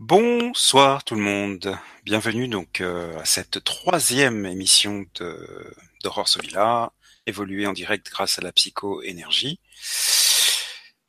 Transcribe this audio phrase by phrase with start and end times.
[0.00, 6.90] Bonsoir tout le monde, bienvenue donc euh, à cette troisième émission de d'Aurore Sovilla,
[7.28, 9.60] évoluée en direct grâce à la psycho-énergie.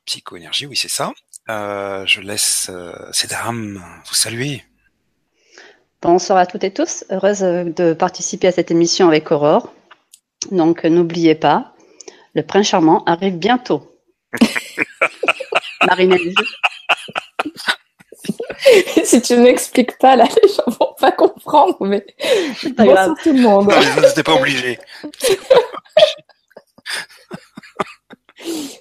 [0.06, 1.14] Psycho-énergie, oui c'est ça.
[1.50, 4.64] Euh, je laisse euh, ces dames vous saluer.
[6.04, 9.74] Bonsoir à toutes et tous, heureuse de participer à cette émission avec Aurore.
[10.52, 11.74] Donc n'oubliez pas,
[12.36, 13.92] le prince charmant arrive bientôt.
[19.04, 22.06] si tu m'expliques pas, là, les gens vont pas comprendre, mais
[22.58, 23.10] C'est pas grave.
[23.10, 23.72] bonsoir tout le monde.
[24.08, 24.80] C'était pas obligé.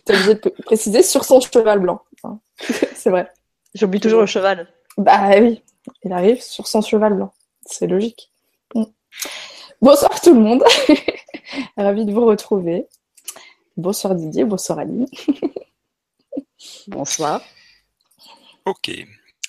[0.04, 2.02] T'es obligé de préciser sur son cheval blanc.
[2.94, 3.30] C'est vrai.
[3.74, 4.68] J'oublie toujours le cheval.
[4.96, 5.62] Bah oui,
[6.04, 7.32] il arrive sur son cheval blanc.
[7.66, 8.30] C'est logique.
[8.74, 8.84] Mm.
[9.80, 10.62] Bonsoir tout le monde.
[11.76, 12.86] Ravi de vous retrouver.
[13.76, 15.06] Bonsoir Didier, bonsoir Aline.
[16.86, 17.40] Bonsoir.
[18.66, 18.90] Ok.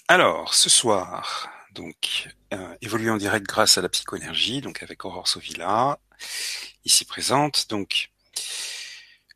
[0.08, 5.28] Alors, ce soir, donc, euh, évoluer en direct grâce à la psychoénergie, donc avec Aurore
[5.28, 5.98] Sovilla,
[6.86, 7.70] ici présente.
[7.70, 8.12] Donc,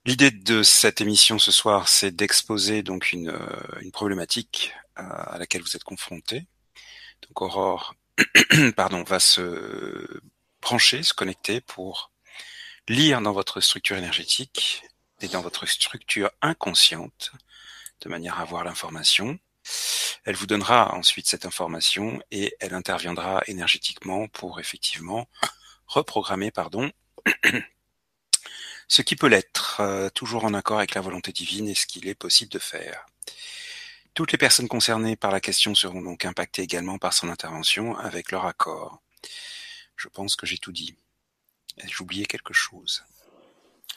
[0.05, 5.63] l'idée de cette émission ce soir, c'est d'exposer donc une, euh, problématique euh, à laquelle
[5.63, 6.45] vous êtes confrontés.
[7.27, 7.95] Donc, Aurore,
[8.75, 10.21] pardon, va se
[10.61, 12.11] brancher, se connecter pour
[12.87, 14.83] lire dans votre structure énergétique
[15.21, 17.31] et dans votre structure inconsciente,
[18.01, 19.39] de manière à avoir l'information.
[20.25, 25.27] Elle vous donnera ensuite cette information et elle interviendra énergétiquement pour effectivement
[25.87, 26.91] reprogrammer, pardon,
[28.87, 32.07] ce qui peut l'être, euh, toujours en accord avec la volonté divine et ce qu'il
[32.07, 33.05] est possible de faire.
[34.13, 38.31] Toutes les personnes concernées par la question seront donc impactées également par son intervention avec
[38.31, 39.01] leur accord.
[39.95, 40.95] Je pense que j'ai tout dit.
[41.77, 43.03] J'ai oublié quelque chose.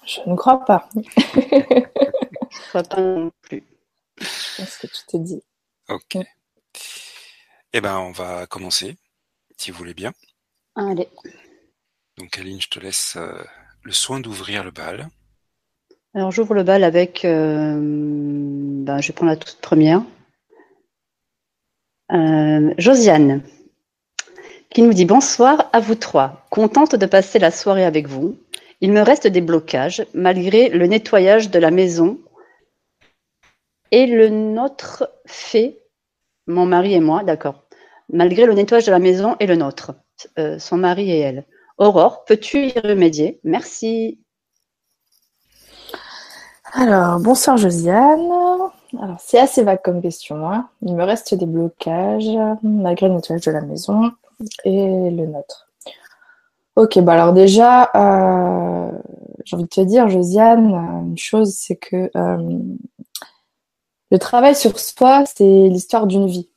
[0.06, 0.88] Je ne crois pas.
[1.34, 3.64] Je crois pas non plus.
[4.18, 5.42] Je pense que tout est dit.
[5.92, 6.16] Ok.
[7.74, 8.96] Eh ben, on va commencer,
[9.58, 10.12] si vous voulez bien.
[10.74, 11.08] Allez.
[12.16, 13.44] Donc, Aline, je te laisse euh,
[13.82, 15.08] le soin d'ouvrir le bal.
[16.14, 17.24] Alors j'ouvre le bal avec.
[17.24, 20.02] euh, ben, je vais prendre la toute première.
[22.12, 23.42] Euh, Josiane,
[24.70, 26.46] qui nous dit bonsoir à vous trois.
[26.50, 28.38] Contente de passer la soirée avec vous.
[28.80, 32.18] Il me reste des blocages malgré le nettoyage de la maison
[33.90, 35.81] et le nôtre fait,
[36.52, 37.54] mon mari et moi, d'accord.
[38.12, 39.92] Malgré le nettoyage de la maison et le nôtre,
[40.38, 41.44] euh, son mari et elle.
[41.78, 43.40] Aurore, peux-tu y remédier?
[43.42, 44.20] Merci.
[46.74, 48.30] Alors, bonsoir Josiane.
[49.00, 50.48] Alors, c'est assez vague comme question.
[50.48, 50.68] hein.
[50.82, 54.12] Il me reste des blocages malgré le nettoyage de la maison
[54.64, 55.68] et le nôtre.
[56.76, 58.90] Ok, bah alors déjà, euh,
[59.44, 60.72] j'ai envie de te dire, Josiane,
[61.06, 62.58] une chose, c'est que euh,
[64.12, 66.50] le travail sur soi, c'est l'histoire d'une vie.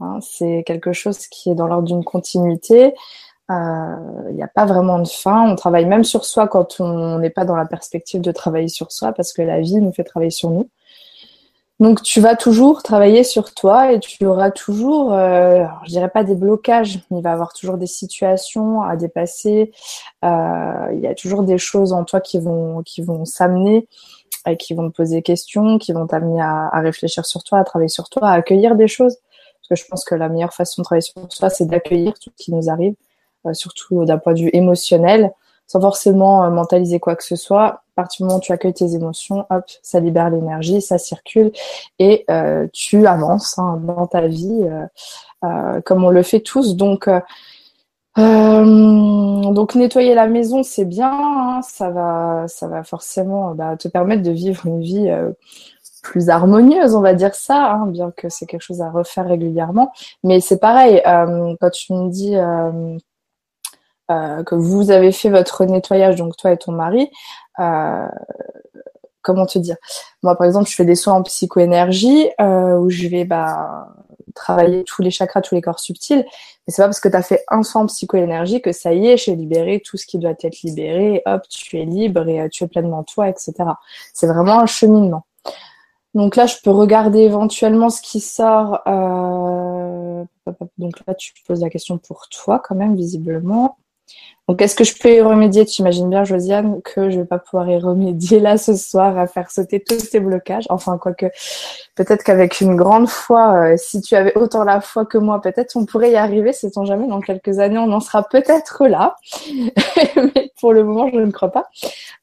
[0.00, 0.18] hein.
[0.20, 2.92] c'est quelque chose qui est dans l'ordre d'une continuité.
[3.52, 3.96] Euh,
[4.30, 5.48] Il n'y a pas vraiment de fin.
[5.48, 8.90] On travaille même sur soi quand on n'est pas dans la perspective de travailler sur
[8.90, 10.68] soi parce que la vie nous fait travailler sur nous.
[11.78, 16.24] Donc tu vas toujours travailler sur toi et tu auras toujours, euh, je dirais pas
[16.24, 19.70] des blocages, il va y avoir toujours des situations à dépasser.
[20.24, 22.82] Euh, il y a toujours des choses en toi qui vont
[23.24, 23.86] s'amener,
[24.56, 27.88] qui vont te poser des questions, qui vont t'amener à, réfléchir sur toi, à travailler
[27.88, 29.16] sur toi, à accueillir des choses.
[29.16, 32.30] Parce que je pense que la meilleure façon de travailler sur soi, c'est d'accueillir tout
[32.36, 32.94] ce qui nous arrive
[33.46, 35.32] euh, surtout d'un point de vue émotionnel,
[35.66, 37.66] sans forcément euh, mentaliser quoi que ce soit.
[37.66, 41.52] À partir du moment où tu accueilles tes émotions, hop, ça libère l'énergie, ça circule
[41.98, 44.66] et euh, tu avances hein, dans ta vie
[45.84, 46.74] comme on le fait tous.
[46.74, 47.08] Donc,
[48.18, 48.88] euh,
[49.48, 53.88] euh, donc nettoyer la maison, c'est bien, hein, ça va, ça va forcément bah, te
[53.88, 55.32] permettre de vivre une vie euh,
[56.02, 59.92] plus harmonieuse, on va dire ça, hein, bien que c'est quelque chose à refaire régulièrement.
[60.24, 62.96] Mais c'est pareil, euh, quand tu me dis euh,
[64.10, 67.10] euh, que vous avez fait votre nettoyage, donc toi et ton mari,
[67.60, 68.08] euh,
[69.28, 69.76] comment te dire
[70.22, 73.94] Moi, par exemple, je fais des soins en psychoénergie euh, où je vais bah,
[74.34, 76.24] travailler tous les chakras, tous les corps subtils.
[76.24, 79.06] Mais c'est pas parce que tu as fait un soin en psychoénergie que ça y
[79.08, 81.22] est, j'ai libéré tout ce qui doit être libéré.
[81.26, 83.52] Hop, tu es libre et euh, tu es pleinement toi, etc.
[84.14, 85.24] C'est vraiment un cheminement.
[86.14, 88.80] Donc là, je peux regarder éventuellement ce qui sort.
[88.88, 90.24] euh,
[90.78, 93.76] Donc là, tu poses la question pour toi quand même, visiblement.
[94.48, 95.66] Donc, est-ce que je peux y remédier?
[95.66, 99.26] Tu imagines bien, Josiane, que je vais pas pouvoir y remédier là ce soir à
[99.26, 100.64] faire sauter tous ces blocages.
[100.70, 101.26] Enfin, quoique,
[101.96, 105.76] peut-être qu'avec une grande foi, euh, si tu avais autant la foi que moi, peut-être
[105.76, 106.54] on pourrait y arriver.
[106.54, 109.16] Sait-on jamais Dans quelques années, on en sera peut-être là.
[110.16, 111.68] Mais pour le moment, je ne crois pas.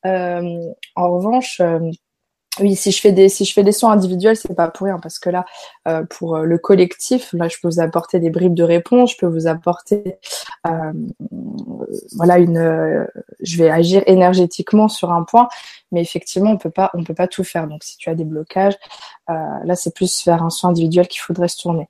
[0.08, 0.60] Euh,
[0.96, 1.92] en revanche, euh,
[2.60, 5.00] oui, si je fais des si je fais des soins individuels, c'est pas pour rien
[5.00, 5.46] parce que là,
[5.88, 9.28] euh, pour le collectif, là, je peux vous apporter des bribes de réponse, je peux
[9.28, 10.18] vous apporter,
[10.68, 10.94] euh,
[12.14, 13.08] voilà, une,
[13.42, 15.48] je vais agir énergétiquement sur un point,
[15.92, 17.68] mais effectivement, on peut pas on peut pas tout faire.
[17.68, 18.76] Donc, si tu as des blocages,
[19.28, 21.88] là, c'est plus vers un soin individuel qu'il faudrait se tourner.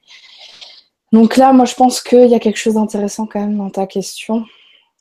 [1.11, 3.87] Donc là, moi, je pense qu'il y a quelque chose d'intéressant quand même dans ta
[3.87, 4.45] question,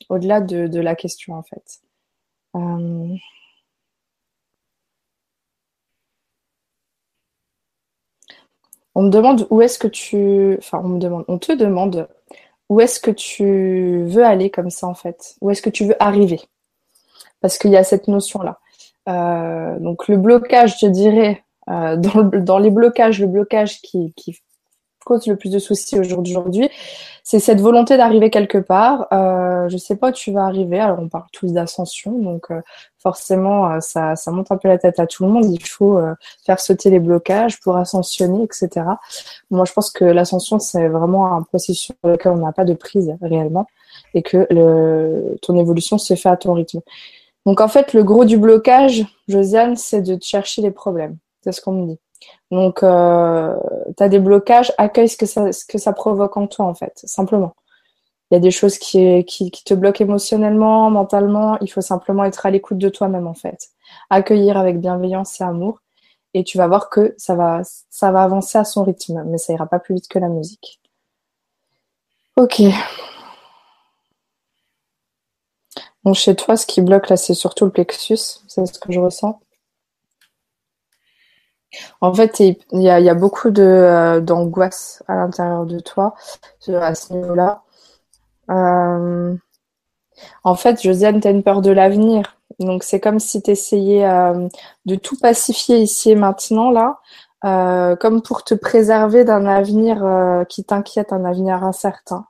[0.09, 1.81] au-delà de, de, la question en fait.
[8.95, 10.55] On me demande où est-ce que tu.
[10.57, 11.25] Enfin, on me demande.
[11.27, 12.07] On te demande
[12.69, 15.35] où est-ce que tu veux aller comme ça, en fait.
[15.41, 16.41] Où est-ce que tu veux arriver?
[17.41, 18.59] Parce qu'il y a cette notion-là.
[19.07, 24.13] Euh, donc, le blocage, je dirais, euh, dans, les blocages, le blocage qui
[25.05, 26.69] cause le plus de soucis aujourd'hui,
[27.23, 29.07] c'est cette volonté d'arriver quelque part.
[29.13, 30.79] Euh, je sais pas où tu vas arriver.
[30.79, 32.61] Alors on parle tous d'ascension, donc euh,
[32.99, 35.45] forcément euh, ça, ça monte un peu la tête à tout le monde.
[35.45, 36.13] Il faut euh,
[36.45, 38.85] faire sauter les blocages pour ascensionner, etc.
[39.49, 42.73] Moi je pense que l'ascension c'est vraiment un processus sur lequel on n'a pas de
[42.73, 43.65] prise réellement
[44.13, 46.81] et que le, ton évolution se fait à ton rythme.
[47.45, 51.17] Donc en fait le gros du blocage, Josiane, c'est de chercher les problèmes.
[51.43, 51.99] C'est ce qu'on me dit.
[52.55, 53.53] Donc, euh,
[53.97, 57.53] tu as des blocages, accueille ce que, ça, provoque en toi, en fait, simplement.
[58.31, 59.25] Il y a des choses qui,
[59.65, 61.57] te bloquent émotionnellement, mentalement.
[61.59, 63.71] Il faut simplement être à l'écoute de toi-même, en fait.
[64.09, 65.81] Accueillir avec bienveillance et amour.
[66.33, 67.61] Et tu vas voir que ça va,
[68.01, 70.79] avancer à son rythme, mais ça ira pas plus vite que la musique.
[72.37, 72.61] Ok.
[76.05, 78.39] Bon, chez toi, ce qui bloque là, c'est surtout le plexus.
[78.47, 79.41] C'est ce que je ressens.
[82.01, 86.15] En fait, il y a, beaucoup de euh, d'angoisse à l'intérieur de toi
[86.67, 87.63] à ce niveau-là.
[88.49, 89.35] Euh,
[90.43, 92.37] en fait, Josiane, tu as une peur de l'avenir.
[92.59, 94.47] Donc, c'est comme si tu essayais euh,
[94.85, 96.99] de tout pacifier ici et maintenant, là,
[97.99, 100.03] comme pour te préserver d'un avenir
[100.49, 102.25] qui t'inquiète, un avenir incertain.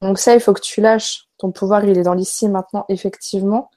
[0.00, 1.28] Donc ça, il faut que tu lâches.
[1.38, 3.70] Ton pouvoir, il est dans l'ici et maintenant, effectivement.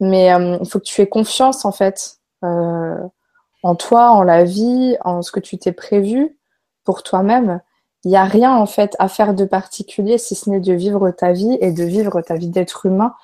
[0.00, 2.18] Mais il faut que tu aies confiance, en fait
[3.62, 6.38] en toi, en la vie, en ce que tu t'es prévu
[6.84, 7.60] pour toi-même.
[8.04, 11.10] Il n'y a rien en fait à faire de particulier si ce n'est de vivre
[11.10, 13.14] ta vie et de vivre ta vie d'être humain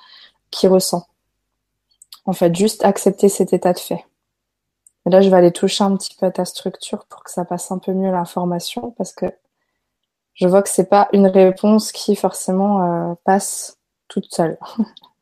[0.51, 1.07] qui ressent.
[2.25, 4.05] En fait, juste accepter cet état de fait.
[5.05, 7.45] Et là, je vais aller toucher un petit peu à ta structure pour que ça
[7.45, 9.25] passe un peu mieux l'information parce que
[10.33, 14.59] je vois que c'est pas une réponse qui forcément euh, passe toute seule.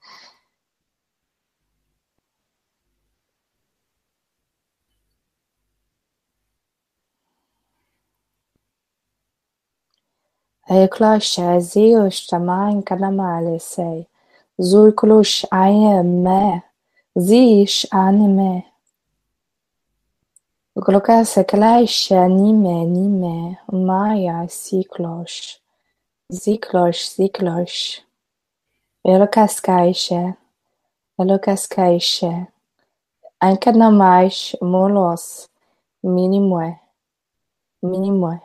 [10.72, 14.06] يقلعش هذه واجتماع نكلم على ساي
[14.60, 16.62] زو يقلوش عيا ما
[17.18, 18.62] زيش عني ما
[20.78, 25.62] يقولوكا سكلاش نيما نيما مايا سيكلوش
[26.30, 28.02] زيكلوش زيكلوش
[29.06, 30.34] يقولوكا سكايشة
[31.20, 32.48] يقولوكا سكايشة
[33.44, 35.48] أنكنا معيش مولوس
[36.04, 36.80] مينيموه
[37.84, 38.40] مينيموه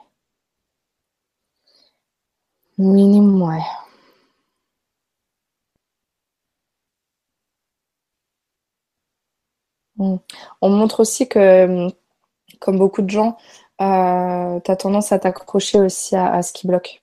[9.99, 10.17] Hmm.
[10.62, 11.88] On montre aussi que,
[12.59, 13.37] comme beaucoup de gens,
[13.82, 17.03] euh, tu as tendance à t'accrocher aussi à, ce qui bloque.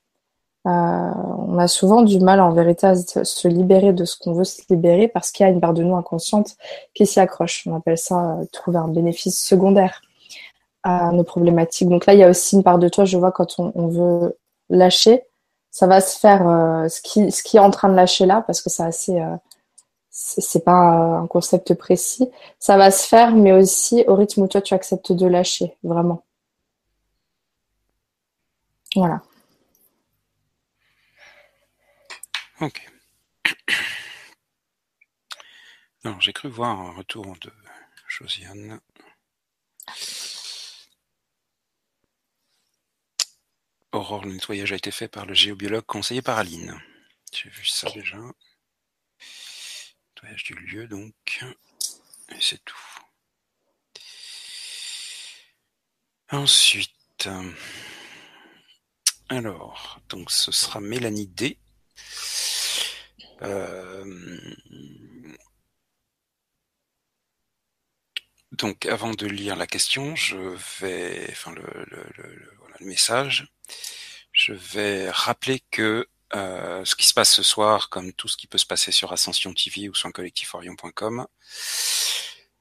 [0.66, 4.44] Euh, on a souvent du mal en vérité à se libérer de ce qu'on veut
[4.44, 6.56] se libérer parce qu'il y a une part de nous inconsciente
[6.94, 7.66] qui s'y accroche.
[7.66, 10.02] On appelle ça euh, trouver un bénéfice secondaire
[10.82, 11.88] à nos problématiques.
[11.88, 14.36] Donc là, il y a aussi une part de toi, je vois, quand on veut
[14.70, 15.27] lâcher,
[15.70, 17.00] ça va se faire euh, ce
[17.42, 19.36] qui est en train de lâcher là parce que c'est assez euh,
[20.10, 22.28] c'est pas un concept précis.
[22.58, 26.24] Ça va se faire mais aussi au rythme où toi tu acceptes de lâcher vraiment.
[28.96, 29.22] Voilà.
[32.60, 32.88] Ok.
[36.04, 37.52] Non j'ai cru voir un retour de
[38.06, 38.80] Josiane
[43.92, 46.78] Aurore, le nettoyage a été fait par le géobiologue conseillé par Aline.
[47.32, 48.18] J'ai vu ça déjà.
[50.16, 51.44] Nettoyage du lieu, donc.
[52.30, 52.76] Et c'est tout.
[56.30, 57.28] Ensuite.
[59.30, 61.58] Alors, donc ce sera Mélanie D.
[63.42, 64.38] Euh,
[68.52, 70.36] donc, avant de lire la question, je
[70.80, 73.48] vais, enfin le message,
[74.32, 78.46] je vais rappeler que euh, ce qui se passe ce soir, comme tout ce qui
[78.46, 81.26] peut se passer sur Ascension TV ou sur collectiforion.com,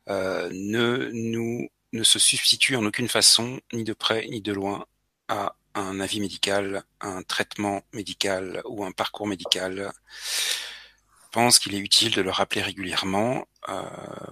[0.10, 4.86] euh, ne ne se substitue en aucune façon, ni de près ni de loin,
[5.30, 9.92] à un avis médical, un traitement médical ou un parcours médical.
[11.26, 13.48] Je pense qu'il est utile de le rappeler régulièrement.
[13.70, 13.84] Euh,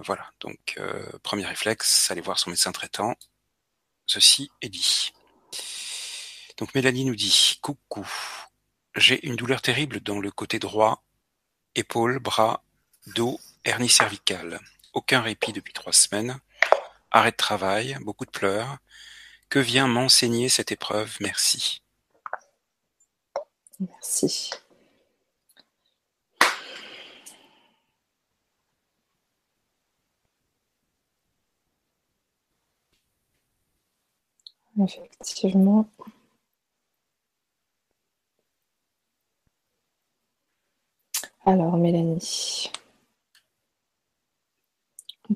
[0.04, 0.78] voilà, donc
[1.22, 3.14] premier réflexe, aller voir son médecin traitant.
[4.06, 5.12] Ceci est dit.
[6.56, 8.06] Donc Mélanie nous dit Coucou,
[8.94, 11.02] j'ai une douleur terrible dans le côté droit,
[11.74, 12.64] épaule, bras,
[13.08, 14.60] dos, hernie cervicale.
[14.94, 16.38] Aucun répit depuis trois semaines.
[17.10, 18.78] Arrêt de travail, beaucoup de pleurs.
[19.50, 21.16] Que vient m'enseigner cette épreuve?
[21.20, 21.82] Merci.
[23.78, 24.50] Merci.
[34.78, 35.88] Effectivement.
[41.46, 42.70] Alors, Mélanie.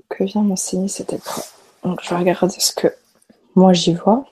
[0.09, 1.45] Que vient m'enseigner cette épreuve
[1.85, 2.88] Donc, je vais regarder ce que
[3.55, 4.25] moi j'y vois.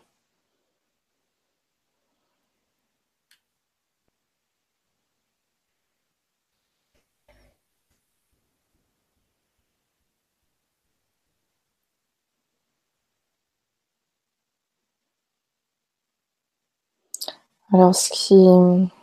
[17.72, 18.97] Alors, ce qui.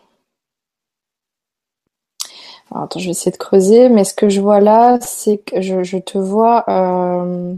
[2.72, 5.98] Attends, je vais essayer de creuser, mais ce que je vois là, c'est que je,
[5.98, 6.66] te vois.
[6.70, 7.56] Euh,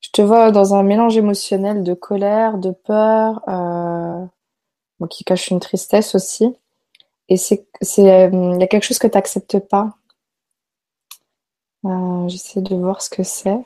[0.00, 4.26] je te vois dans un mélange émotionnel de colère, de peur, euh,
[5.10, 6.54] qui cache une tristesse aussi.
[7.28, 7.66] Et c'est,
[7.98, 9.96] euh, il y a quelque chose que tu n'acceptes pas.
[12.28, 13.58] j'essaie de voir ce que c'est.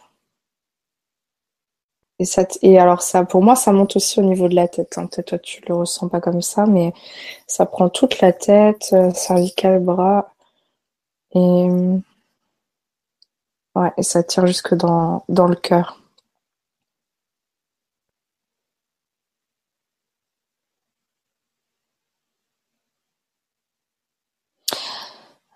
[2.20, 4.98] Et, ça et alors ça, pour moi, ça monte aussi au niveau de la tête.
[4.98, 5.06] Hein.
[5.06, 6.92] Peut-être toi, tu le ressens pas comme ça, mais
[7.46, 10.32] ça prend toute la tête, euh, cervical, bras,
[11.34, 11.68] et
[13.74, 15.99] ouais, et ça tire jusque dans, dans le cœur.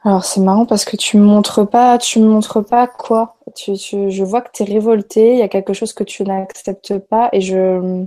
[0.04, 3.36] Alors c'est marrant parce que tu me montres pas, tu me montres pas quoi.
[3.54, 6.98] Tu, je vois que tu es révolté, il y a quelque chose que tu n'acceptes
[6.98, 8.04] pas et je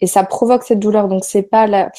[0.00, 1.08] et ça provoque cette douleur.
[1.08, 1.90] Donc c'est pas la.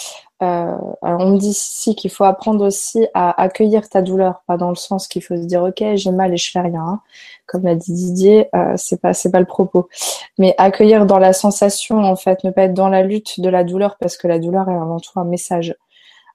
[0.44, 4.70] Euh, on me dit ici qu'il faut apprendre aussi à accueillir ta douleur, pas dans
[4.70, 7.02] le sens qu'il faut se dire ok j'ai mal et je fais rien.
[7.48, 9.90] Comme l'a dit Didier, euh, c'est pas c'est pas le propos.
[10.38, 13.64] Mais accueillir dans la sensation en fait, ne pas être dans la lutte de la
[13.64, 15.76] douleur parce que la douleur est avant tout un message.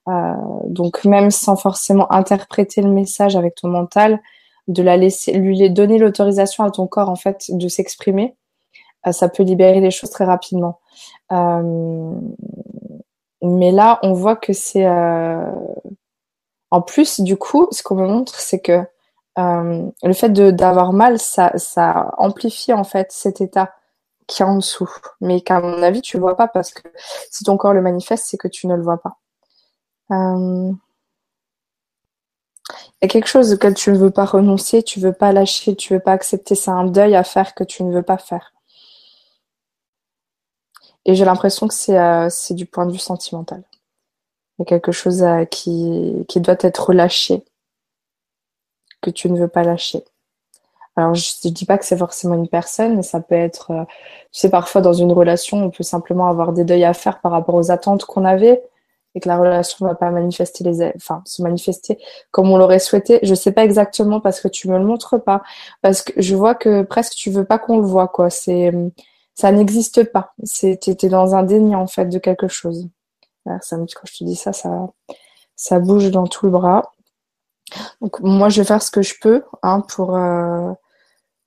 [0.09, 0.35] Euh,
[0.65, 4.21] donc même sans forcément interpréter le message avec ton mental,
[4.67, 8.37] de la laisser, lui donner l'autorisation à ton corps en fait de s'exprimer,
[9.07, 10.81] euh, ça peut libérer les choses très rapidement.
[11.33, 12.13] Euh,
[13.43, 14.87] mais là, on voit que c'est
[16.71, 18.83] en plus du coup, ce qu'on me montre, c'est que
[19.37, 21.53] le fait d'avoir mal, ça,
[22.19, 23.73] amplifie en fait cet état
[24.27, 26.89] qui est en dessous, mais qu'à mon avis, tu vois pas parce que
[27.31, 29.19] si ton corps le manifeste, c'est que tu ne le vois pas.
[30.11, 30.73] Euh,
[32.71, 35.77] il y a quelque chose auquel tu ne veux pas renoncer, tu veux pas lâcher,
[35.77, 36.55] tu veux pas accepter.
[36.55, 38.53] C'est un deuil à faire que tu ne veux pas faire.
[41.05, 43.63] Et j'ai l'impression que c'est euh, du point de vue sentimental.
[44.59, 47.45] Il y a quelque chose euh, qui, qui doit être lâché,
[49.01, 50.05] que tu ne veux pas lâcher.
[50.97, 53.85] Alors, je ne dis pas que c'est forcément une personne, mais ça peut être, euh,
[54.33, 57.31] tu sais, parfois dans une relation, on peut simplement avoir des deuils à faire par
[57.33, 58.63] rapport aux attentes qu'on avait,
[59.21, 60.11] que la relation ne va pas
[61.25, 61.99] se manifester
[62.31, 63.19] comme on l'aurait souhaité.
[63.23, 65.43] Je sais pas exactement parce que tu me le montres pas,
[65.83, 68.31] parce que je vois que presque tu veux pas qu'on le voit, quoi.
[68.31, 68.73] C'est,
[69.35, 70.35] ça n'existe pas.
[70.45, 72.89] C'est, t'es dans un déni, en fait, de quelque chose.
[73.61, 74.89] ça quand je te dis ça, ça,
[75.57, 76.95] ça bouge dans tout le bras.
[78.01, 80.73] Donc, moi, je vais faire ce que je peux, hein, pour, euh,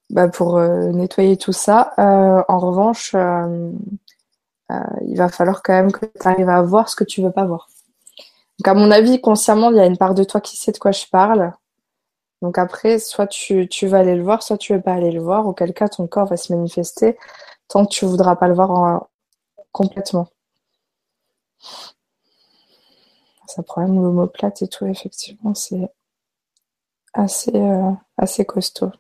[0.09, 1.93] bah, pour euh, nettoyer tout ça.
[1.99, 3.15] Euh, en revanche,
[5.07, 7.45] il va falloir quand même que tu arrives à voir ce que tu veux pas
[7.45, 7.69] voir.
[8.59, 10.77] Donc à mon avis, consciemment, il y a une part de toi qui sait de
[10.77, 11.53] quoi je parle.
[12.41, 15.47] Donc après, soit tu, vas aller le voir, soit tu veux pas aller le voir,
[15.47, 17.17] auquel cas ton corps va se manifester
[17.67, 19.07] tant que tu voudras pas le voir
[19.71, 20.27] complètement.
[23.47, 25.91] Ça même l'homoplate et tout, effectivement, c'est
[27.13, 28.91] assez, euh, assez costaud.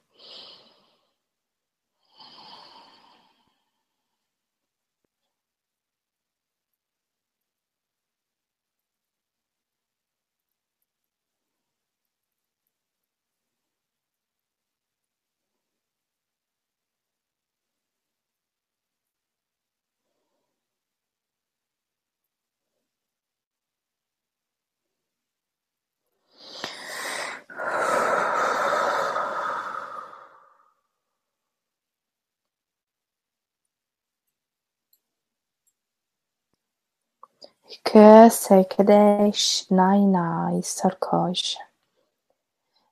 [37.79, 41.57] Köszökedés, najnaj sarkos.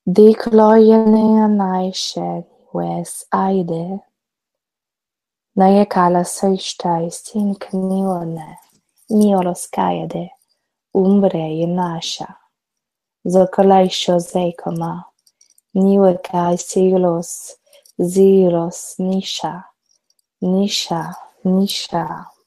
[0.04, 4.00] Diklojenea najšel vez ajde.
[5.52, 8.58] Najekala se ištaj sin knione,
[9.08, 10.30] nioloskajede,
[10.92, 12.34] umbre je naša.
[13.24, 15.04] Zokolajšo zejkoma,
[15.74, 17.32] niuekaj silos,
[17.98, 19.64] zilos niša,
[20.42, 21.04] niša,
[21.44, 22.39] niša.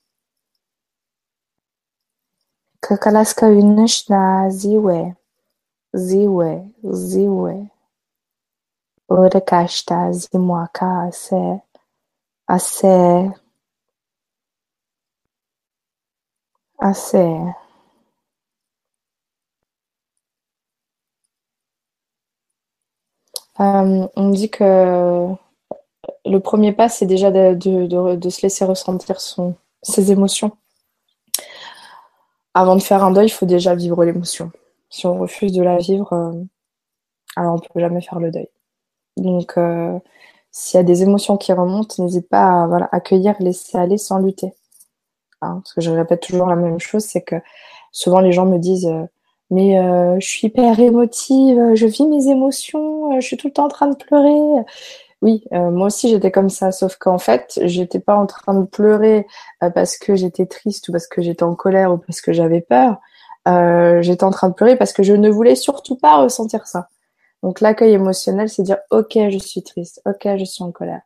[2.85, 5.15] Kakalaska unishna ziwe.
[5.95, 6.69] Ziwe.
[6.85, 7.55] Ziwe.
[9.09, 11.61] Urekashta zimwaka ase.
[12.47, 13.31] Ase.
[16.79, 17.55] Ase.
[23.61, 25.29] Euh, on dit que
[26.25, 30.57] le premier pas, c'est déjà de, de, de, de, se laisser ressentir son, ses émotions.
[32.55, 34.51] Avant de faire un deuil, il faut déjà vivre l'émotion.
[34.91, 36.33] Si on refuse de la vivre, euh,
[37.37, 38.49] alors on peut jamais faire le deuil.
[39.17, 39.99] Donc, euh,
[40.51, 44.53] s'il y a des émotions qui remontent, n'hésite pas à accueillir, laisser aller sans lutter.
[45.41, 47.37] Hein, parce que je répète toujours la même chose, c'est que
[47.91, 49.05] souvent les gens me disent euh,
[49.51, 49.75] mais
[50.19, 53.89] je suis hyper émotive, je vis mes émotions, je suis tout le temps en train
[53.89, 54.65] de pleurer.
[55.23, 58.67] Oui, euh, moi aussi j'étais comme ça, sauf qu'en fait, j'étais pas en train de
[58.67, 59.27] pleurer
[59.63, 62.61] euh, parce que j'étais triste ou parce que j'étais en colère ou parce que j'avais
[62.61, 62.99] peur.
[63.47, 66.89] Euh, j'étais en train de pleurer parce que je ne voulais surtout pas ressentir ça.
[67.45, 71.03] Donc l'accueil émotionnel, c'est dire ok, je suis triste, ok, je suis en colère,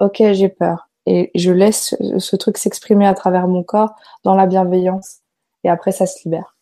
[0.00, 3.94] ok, j'ai peur, et je laisse ce truc s'exprimer à travers mon corps
[4.24, 5.18] dans la bienveillance,
[5.64, 6.56] et après ça se libère.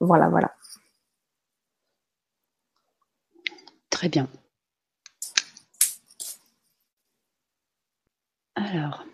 [0.00, 0.52] Voilà, voilà.
[3.90, 4.28] Très bien.
[8.54, 9.04] Alors,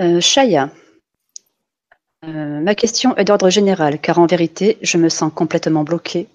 [0.00, 0.70] euh, Chaya,
[2.24, 6.28] euh, ma question est d'ordre général, car en vérité, je me sens complètement bloquée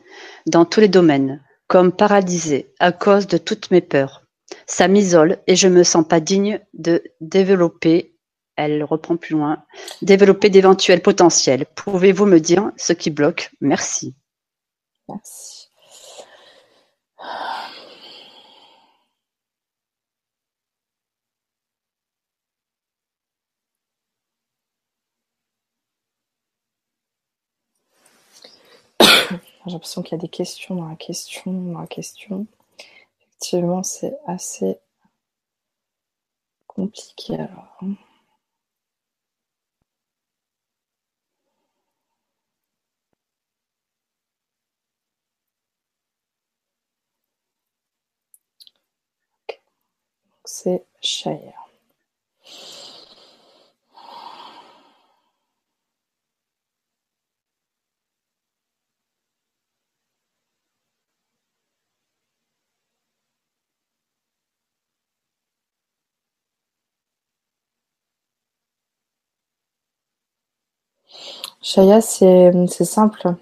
[0.46, 4.24] dans tous les domaines, comme paralysée à cause de toutes mes peurs.
[4.68, 8.16] Ça m'isole et je me sens pas digne de développer,
[8.56, 9.64] elle reprend plus loin,
[10.02, 11.66] développer d'éventuels potentiels.
[11.76, 13.52] Pouvez-vous me dire ce qui bloque?
[13.60, 14.16] Merci.
[15.10, 15.70] Merci.
[29.66, 32.48] J'ai l'impression qu'il y a des questions dans la question, dans la question.
[33.22, 34.78] Effectivement, c'est assez
[36.68, 37.80] compliqué alors.
[50.46, 51.54] C'est Shaya.
[71.64, 72.52] Shaya, c'est
[72.84, 73.36] simple.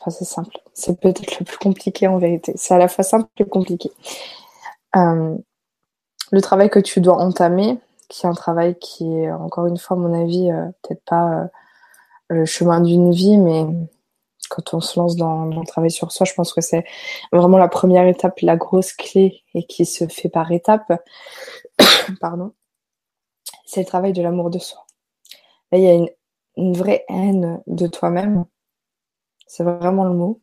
[0.00, 0.58] Enfin, c'est simple.
[0.74, 2.52] C'est peut-être le plus compliqué en vérité.
[2.56, 3.90] C'est à la fois simple et compliqué.
[4.96, 5.36] Euh,
[6.30, 9.96] le travail que tu dois entamer, qui est un travail qui est, encore une fois,
[9.96, 11.46] à mon avis, euh, peut-être pas euh,
[12.28, 13.64] le chemin d'une vie, mais
[14.50, 16.84] quand on se lance dans, dans, le travail sur soi, je pense que c'est
[17.32, 20.92] vraiment la première étape, la grosse clé, et qui se fait par étapes.
[22.20, 22.52] Pardon.
[23.64, 24.84] C'est le travail de l'amour de soi.
[25.72, 26.08] Là, il y a une
[26.58, 28.44] une vraie haine de toi-même.
[29.46, 30.40] C'est vraiment le mot.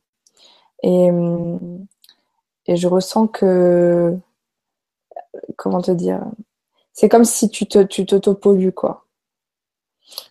[0.82, 1.10] Et,
[2.67, 4.17] et je ressens que,
[5.56, 6.21] comment te dire,
[6.93, 8.06] c'est comme si tu te, tu
[8.71, 9.06] quoi.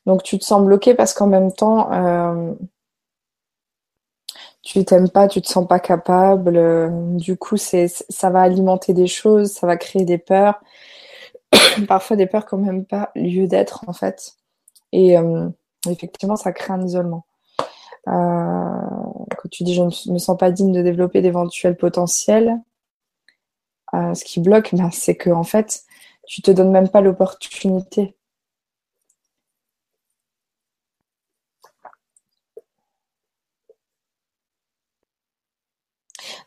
[0.07, 2.55] Donc tu te sens bloqué parce qu'en même temps, euh,
[4.62, 7.16] tu t'aimes pas, tu te sens pas capable.
[7.16, 10.61] du coup, c'est, ça va alimenter des choses, ça va créer des peurs.
[11.88, 14.35] Parfois des peurs qui n'ont même pas lieu d'être, en fait.
[14.92, 15.49] Et, euh,
[15.90, 17.27] effectivement, ça crée un isolement.
[18.09, 18.12] Euh,
[19.38, 22.61] quand tu dis je ne me sens pas digne de développer d'éventuels potentiels,
[23.94, 25.85] euh, ce qui bloque, ben, c'est que en fait,
[26.27, 28.16] tu te donnes même pas l'opportunité.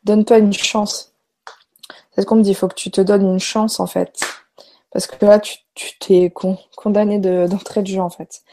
[0.04, 1.14] Donne-toi une chance.
[2.12, 4.20] C'est ce qu'on me dit, il faut que tu te donnes une chance en fait.
[4.92, 5.60] Parce que là, tu
[6.00, 6.34] t'es
[6.76, 8.44] condamné d'entrée de, jeu en fait.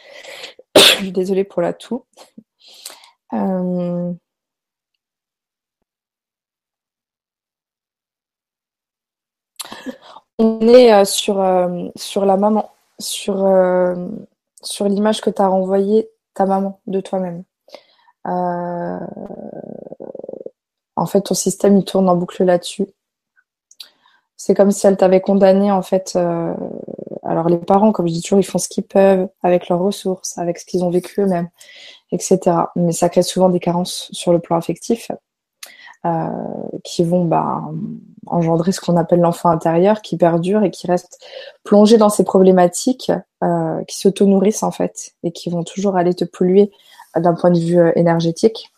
[0.76, 2.04] Je suis désolée pour la toux.
[3.32, 4.12] Euh...
[10.38, 13.34] On est euh, sur, euh, sur la maman, sur,
[14.62, 17.44] sur l'image que t'as renvoyée ta maman de toi-même.
[20.96, 22.86] En fait, ton système, il tourne en boucle là-dessus.
[24.36, 26.14] C'est comme si elle t'avait condamné, en fait.
[26.16, 26.54] Euh,
[27.22, 30.36] alors, les parents, comme je dis toujours, ils font ce qu'ils peuvent avec leurs ressources,
[30.38, 31.48] avec ce qu'ils ont vécu eux-mêmes,
[32.10, 32.38] etc.
[32.76, 35.10] Mais ça crée souvent des carences sur le plan affectif
[36.04, 36.28] euh,
[36.82, 37.62] qui vont bah,
[38.26, 41.24] engendrer ce qu'on appelle l'enfant intérieur, qui perdure et qui reste
[41.62, 46.24] plongé dans ces problématiques, euh, qui s'auto-nourrissent, en fait, et qui vont toujours aller te
[46.24, 46.72] polluer
[47.16, 48.72] d'un point de vue énergétique.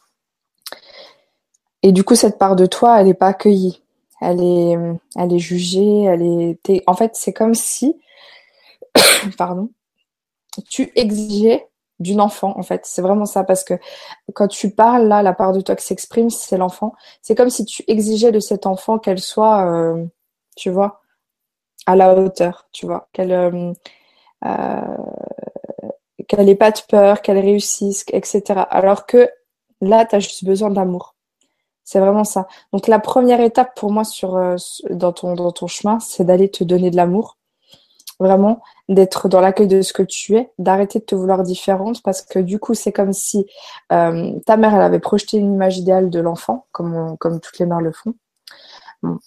[1.82, 3.80] Et du coup, cette part de toi, elle n'est pas accueillie.
[4.20, 4.76] Elle est,
[5.16, 6.82] elle est jugée, elle est.
[6.86, 8.00] En fait, c'est comme si,
[9.38, 9.70] pardon,
[10.70, 12.82] tu exigeais d'une enfant, en fait.
[12.84, 13.74] C'est vraiment ça, parce que
[14.34, 16.94] quand tu parles, là, la part de toi qui s'exprime, c'est l'enfant.
[17.22, 20.04] C'est comme si tu exigeais de cet enfant qu'elle soit, euh,
[20.56, 21.02] tu vois,
[21.86, 23.72] à la hauteur, tu vois, qu'elle euh,
[24.44, 24.96] euh,
[26.28, 28.42] qu'elle n'ait pas de peur, qu'elle réussisse, etc.
[28.70, 29.30] Alors que
[29.80, 31.15] là, tu as juste besoin d'amour.
[31.86, 32.48] C'est vraiment ça.
[32.72, 34.56] Donc la première étape pour moi euh,
[34.90, 37.38] dans ton dans ton chemin, c'est d'aller te donner de l'amour.
[38.18, 42.22] Vraiment, d'être dans l'accueil de ce que tu es, d'arrêter de te vouloir différente parce
[42.22, 43.46] que du coup, c'est comme si
[43.92, 47.66] euh, ta mère, elle avait projeté une image idéale de l'enfant, comme comme toutes les
[47.66, 48.14] mères le font.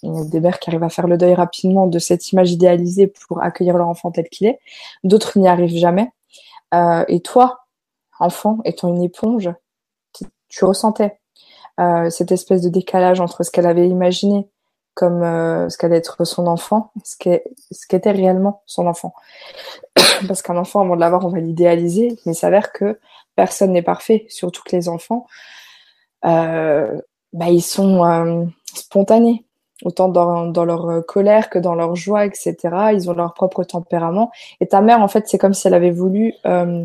[0.02, 2.50] Il y a des mères qui arrivent à faire le deuil rapidement de cette image
[2.50, 4.58] idéalisée pour accueillir leur enfant tel qu'il est.
[5.04, 6.10] D'autres n'y arrivent jamais.
[6.74, 7.60] Euh, et toi,
[8.18, 9.50] enfant, étant une éponge,
[10.48, 11.19] tu ressentais
[11.78, 14.48] cette espèce de décalage entre ce qu'elle avait imaginé
[14.94, 17.16] comme euh, ce qu'allait être son enfant, ce
[17.88, 19.14] qu'était réellement son enfant.
[20.28, 22.98] Parce qu'un enfant, avant de l'avoir, on va l'idéaliser, mais il s'avère que
[23.36, 25.26] personne n'est parfait, surtout que les enfants,
[26.26, 27.00] euh,
[27.32, 29.46] bah, ils sont euh, spontanés,
[29.84, 32.56] autant dans, dans, leur colère que dans leur joie, etc.
[32.92, 34.30] Ils ont leur propre tempérament.
[34.60, 36.84] Et ta mère, en fait, c'est comme si elle avait voulu euh,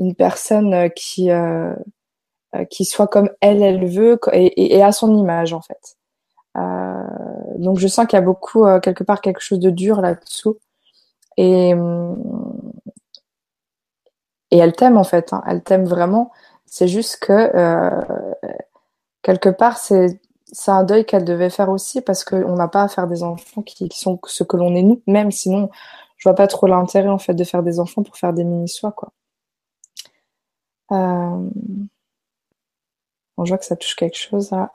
[0.00, 1.72] une personne qui euh,
[2.70, 5.96] qui soit comme elle, elle veut et, à son image en fait.
[6.56, 7.02] Euh,
[7.56, 10.58] donc je sens qu'il y a beaucoup euh, quelque part quelque chose de dur là-dessous
[11.36, 11.74] et
[14.50, 15.32] et elle t'aime en fait.
[15.32, 15.42] Hein.
[15.46, 16.30] Elle t'aime vraiment.
[16.66, 17.90] C'est juste que euh,
[19.22, 20.20] quelque part c'est
[20.52, 23.62] c'est un deuil qu'elle devait faire aussi parce qu'on n'a pas à faire des enfants
[23.62, 25.70] qui, sont ce que l'on est nous, même sinon
[26.16, 28.92] je vois pas trop l'intérêt en fait de faire des enfants pour faire des mini-sois
[28.92, 29.12] quoi.
[30.92, 31.50] Euh...
[33.36, 34.72] On je vois que ça touche quelque chose là.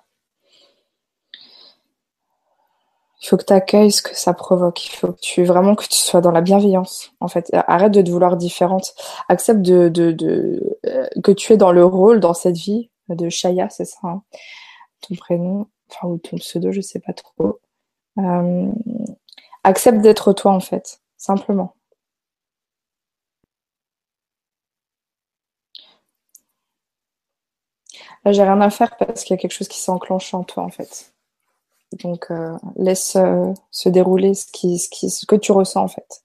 [3.22, 4.86] Il faut que tu accueilles ce que ça provoque.
[4.86, 7.12] Il faut que tu vraiment que tu sois dans la bienveillance.
[7.20, 8.96] En fait, arrête de te vouloir différente.
[9.28, 9.92] Accepte euh,
[11.22, 14.22] que tu es dans le rôle dans cette vie de Shaya, c'est ça, hein.
[15.02, 17.60] ton prénom, enfin ou ton pseudo, je sais pas trop.
[18.20, 18.72] Euh,
[19.64, 21.76] accepte d'être toi en fait, simplement.
[28.26, 30.44] Là, j'ai rien à faire parce qu'il y a quelque chose qui s'est enclenché en
[30.44, 31.14] toi, en fait.
[32.04, 36.24] Donc, euh, laisse euh, se dérouler ce, qui, ce, que tu ressens, en fait.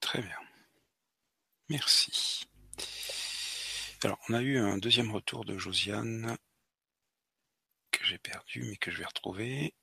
[0.00, 0.36] Très bien.
[1.68, 2.44] Merci.
[4.04, 6.36] Alors, on a eu un deuxième retour de Josiane
[7.90, 9.74] que j'ai perdu, mais que je vais retrouver.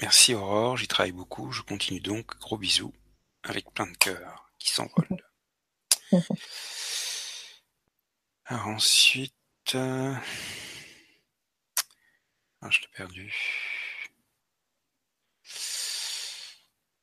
[0.00, 2.92] Merci Aurore, j'y travaille beaucoup, je continue donc, gros bisous,
[3.44, 5.24] avec plein de cœurs qui s'envolent.
[8.46, 9.34] Alors ensuite...
[9.74, 10.14] Euh,
[12.60, 13.32] ah, je l'ai perdu.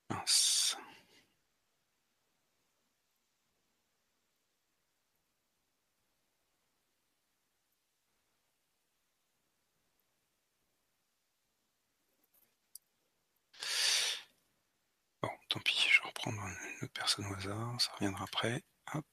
[0.09, 0.77] Mince.
[15.51, 15.59] tant
[16.21, 18.63] reprendre une autre personne au hasard, ça reviendra après.
[18.93, 19.05] Hop.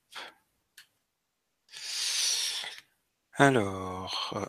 [3.34, 4.32] Alors.
[4.36, 4.46] Euh,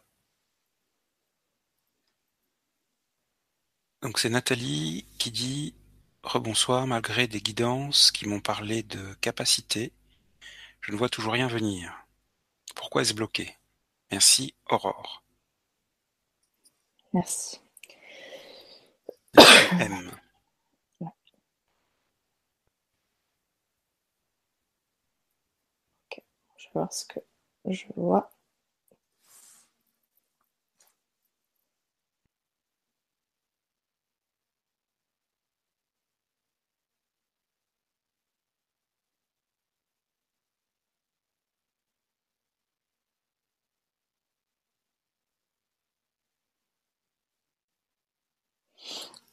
[4.01, 5.75] donc c'est Nathalie qui dit
[6.23, 9.93] Rebonsoir, malgré des guidances qui m'ont parlé de capacité,
[10.81, 12.05] je ne vois toujours rien venir.
[12.75, 13.57] Pourquoi est-ce bloqué?
[14.11, 15.23] Merci, Aurore.
[17.13, 17.59] Merci.
[19.79, 20.11] M.
[26.69, 27.19] vais voir ce que
[27.65, 28.31] je vois.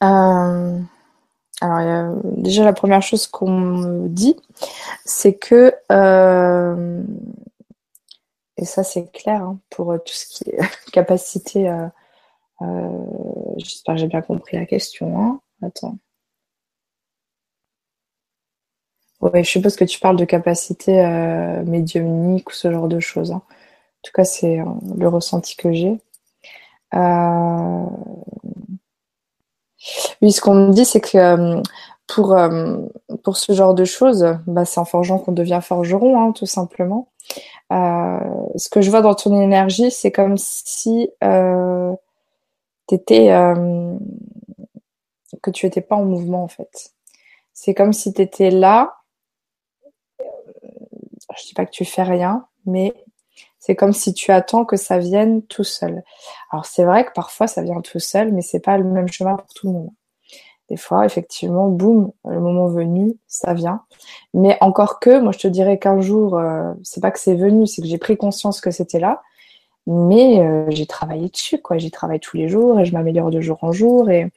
[0.03, 0.81] Euh,
[1.61, 4.37] alors, déjà, la première chose qu'on me dit,
[5.05, 7.03] c'est que, euh,
[8.59, 10.59] et ça c'est clair hein, pour tout ce qui est
[10.93, 11.71] capacité,
[13.57, 15.19] j'espère que j'ai bien compris la question.
[15.21, 15.41] Hein.
[15.63, 15.99] Attends.
[19.21, 23.33] Oui, je suppose que tu parles de capacité euh, médiumnique ou ce genre de choses.
[23.33, 23.43] Hein.
[23.47, 24.65] En tout cas, c'est euh,
[24.97, 25.99] le ressenti que j'ai.
[26.95, 27.87] Euh,
[30.23, 31.63] oui, ce qu'on me dit, c'est que euh,
[32.07, 32.37] pour,
[33.25, 37.09] pour ce genre de choses, bah, c'est en forgeant qu'on devient forgeron, hein, tout simplement.
[37.71, 43.29] ce que je vois dans ton énergie, c'est comme si tu étais
[45.43, 46.93] que tu étais pas en mouvement en fait.
[47.53, 48.97] C'est comme si tu étais là
[51.37, 52.93] je dis pas que tu fais rien, mais
[53.67, 56.05] c'est comme si tu attends que ça vienne tout seul.
[56.53, 59.35] Alors c'est vrai que parfois ça vient tout seul, mais c'est pas le même chemin
[59.35, 59.91] pour tout le monde.
[60.69, 63.83] Des fois, effectivement, boum, le moment venu, ça vient.
[64.35, 67.67] Mais encore que, moi je te dirais qu'un jour, euh, c'est pas que c'est venu,
[67.67, 69.23] c'est que j'ai pris conscience que c'était là,
[69.89, 71.77] mais euh, j'ai travaillé dessus, quoi.
[71.79, 74.31] J'y travaille tous les jours et je m'améliore de jour en jour et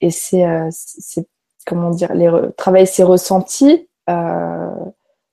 [0.00, 0.70] et c'est euh,
[1.66, 3.88] comment dire, les travailler ses ressentis.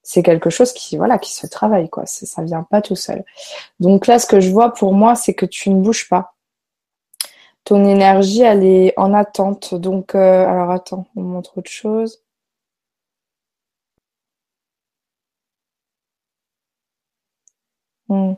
[0.10, 3.24] C'est quelque chose qui voilà qui se travaille quoi ça vient pas tout seul
[3.80, 6.34] donc là ce que je vois pour moi c'est que tu ne bouges pas
[7.63, 12.24] ton énergie elle est en attente donc euh, alors attends on montre autre chose
[18.08, 18.34] hmm.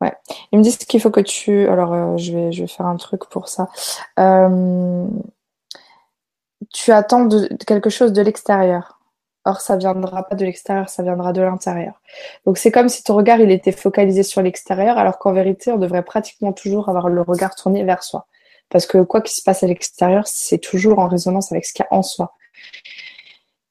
[0.00, 0.12] Ouais.
[0.52, 1.68] Ils me disent qu'il faut que tu.
[1.68, 3.68] Alors, euh, je, vais, faire un truc pour ça.
[4.18, 5.06] Euh,
[6.72, 7.28] tu attends
[7.66, 9.01] quelque chose de l'extérieur.
[9.44, 12.00] Or, ça viendra pas de l'extérieur, ça viendra de l'intérieur.
[12.46, 15.78] Donc, c'est comme si ton regard, il était focalisé sur l'extérieur, alors qu'en vérité, on
[15.78, 18.26] devrait pratiquement toujours avoir le regard tourné vers soi.
[18.70, 21.84] Parce que quoi qu'il se passe à l'extérieur, c'est toujours en résonance avec ce qu'il
[21.84, 22.34] y a en soi.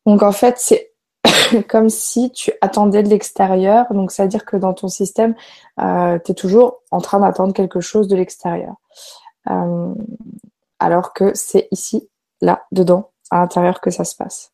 [0.06, 0.92] Donc, en fait, c'est
[1.70, 3.86] comme si tu attendais de l'extérieur.
[3.94, 5.36] Donc, ça veut dire que dans ton système,
[5.80, 8.76] euh, tu es toujours en train d'attendre quelque chose de l'extérieur.
[9.50, 9.94] Euh,
[10.80, 12.10] alors que c'est ici,
[12.42, 14.52] là, dedans, à l'intérieur que ça se passe.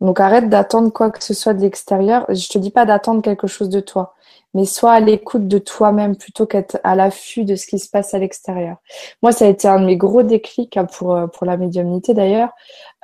[0.00, 2.26] Donc arrête d'attendre quoi que ce soit de l'extérieur.
[2.28, 4.14] Je te dis pas d'attendre quelque chose de toi,
[4.52, 8.12] mais sois à l'écoute de toi-même plutôt qu'être à l'affût de ce qui se passe
[8.12, 8.76] à l'extérieur.
[9.22, 12.12] Moi, ça a été un de mes gros déclics hein, pour euh, pour la médiumnité
[12.12, 12.50] d'ailleurs.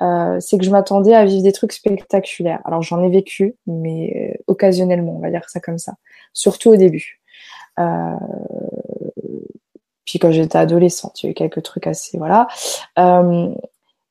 [0.03, 2.61] Euh, c'est que je m'attendais à vivre des trucs spectaculaires.
[2.65, 5.95] Alors j'en ai vécu, mais euh, occasionnellement, on va dire ça comme ça.
[6.33, 7.21] Surtout au début.
[7.79, 8.15] Euh,
[10.05, 12.49] puis quand j'étais adolescente, il y a eu quelques trucs assez voilà.
[12.99, 13.55] Euh,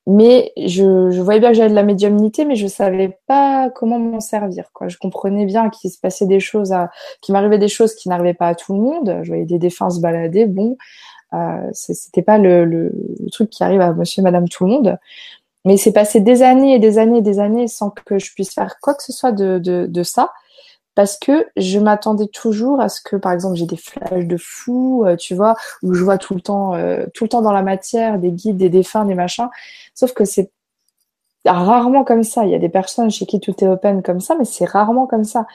[0.06, 3.98] mais je, je, voyais bien que j'avais de la médiumnité, mais je savais pas comment
[3.98, 4.70] m'en servir.
[4.72, 4.88] Quoi.
[4.88, 6.74] Je comprenais bien qu'il se passait des choses,
[7.20, 9.20] qu'il m'arrivait des choses qui n'arrivaient pas à tout le monde.
[9.22, 10.46] Je voyais des défunts se balader.
[10.46, 10.76] Bon,
[11.34, 12.92] euh, c'était pas le,
[13.30, 14.98] truc qui arrive à Monsieur, et Madame, tout le monde.
[15.64, 18.54] Mais c'est passé des années et des années et des années sans que je puisse
[18.54, 20.32] faire quoi que ce soit de ça
[21.00, 25.06] parce que je m'attendais toujours à ce que, par exemple, j'ai des flashs de fou,
[25.06, 27.62] euh, tu vois, où je vois tout le temps, euh, tout le temps dans la
[27.62, 29.48] matière des guides, des défunts, des machins.
[29.94, 30.50] Sauf que c'est
[31.46, 32.44] rarement comme ça.
[32.44, 35.06] Il y a des personnes chez qui tout est open comme ça, mais c'est rarement
[35.06, 35.46] comme ça.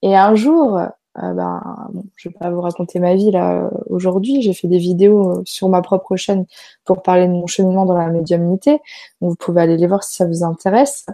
[0.00, 0.88] Et un jour, euh,
[1.34, 4.40] ben, je vais pas vous raconter ma vie là aujourd'hui.
[4.40, 6.46] J'ai fait des vidéos sur ma propre chaîne
[6.86, 8.80] pour parler de mon cheminement dans la médiumnité.
[9.20, 11.04] Vous pouvez aller les voir si ça vous intéresse.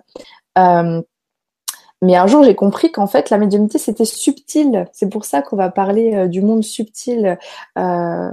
[0.58, 1.02] Euh,
[2.02, 4.88] mais un jour, j'ai compris qu'en fait, la médiumnité, c'était subtil.
[4.92, 7.38] C'est pour ça qu'on va parler euh, du monde subtil.
[7.76, 8.30] Euh,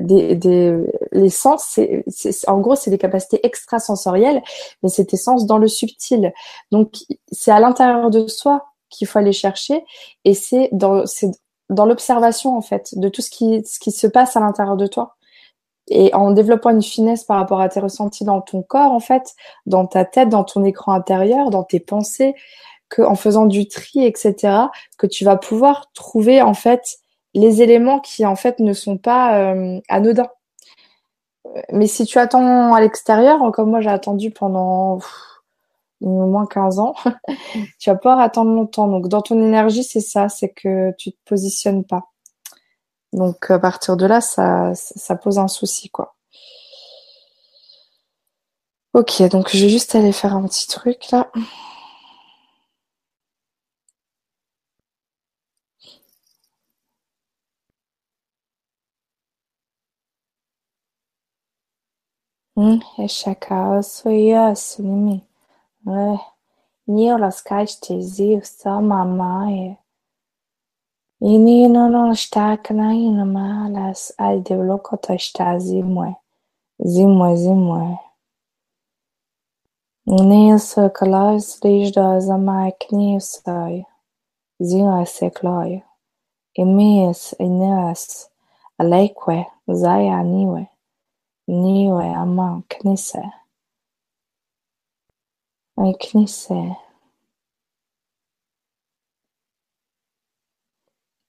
[0.00, 0.76] des, des,
[1.12, 1.80] les sens,
[2.46, 4.42] en gros, c'est des capacités extrasensorielles,
[4.82, 6.34] mais c'est des sens dans le subtil.
[6.70, 6.94] Donc,
[7.32, 9.84] c'est à l'intérieur de soi qu'il faut aller chercher,
[10.24, 11.04] et c'est dans,
[11.70, 14.86] dans l'observation, en fait, de tout ce qui, ce qui se passe à l'intérieur de
[14.86, 15.16] toi.
[15.88, 19.34] Et en développant une finesse par rapport à tes ressentis dans ton corps, en fait,
[19.66, 22.34] dans ta tête, dans ton écran intérieur, dans tes pensées,
[22.88, 24.68] qu'en faisant du tri, etc.,
[24.98, 26.98] que tu vas pouvoir trouver en fait
[27.34, 30.30] les éléments qui en fait ne sont pas euh, anodins.
[31.72, 34.98] Mais si tu attends à l'extérieur, comme moi j'ai attendu pendant
[36.00, 36.94] au moins 15 ans,
[37.78, 38.88] tu vas pouvoir attendre longtemps.
[38.88, 42.04] Donc dans ton énergie, c'est ça, c'est que tu te positionnes pas.
[43.12, 46.16] Donc à partir de là, ça, ça pose un souci, quoi.
[48.94, 51.30] Ok, donc je vais juste aller faire un petit truc là.
[62.56, 65.22] Hum, Eschakal soyasumi.
[66.88, 68.36] Niolaskastesi né?
[68.36, 68.44] é.
[68.44, 69.78] samamaya.
[71.20, 76.16] Inino non stakna inamalas al devlokotasta zimwe.
[76.78, 77.98] Zimwe zimwe.
[80.06, 83.84] Nilsa kalais liždoza maiknīsai.
[84.60, 85.82] Zimwe sekloja.
[86.58, 88.30] Imies inies
[88.78, 90.68] aleque é, zayaniwe.
[91.46, 91.54] Klai.
[91.54, 93.22] Emies ines alekwe zaya niwe, niwe ama knise.
[95.76, 96.76] Ay knise.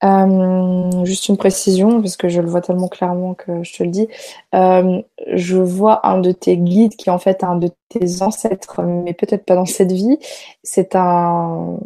[0.03, 3.89] Euh, juste une précision, parce que je le vois tellement clairement que je te le
[3.89, 4.07] dis.
[4.53, 5.01] Euh,
[5.33, 9.13] je vois un de tes guides qui est en fait un de tes ancêtres, mais
[9.13, 10.19] peut-être pas dans cette vie.
[10.63, 11.77] C'est un,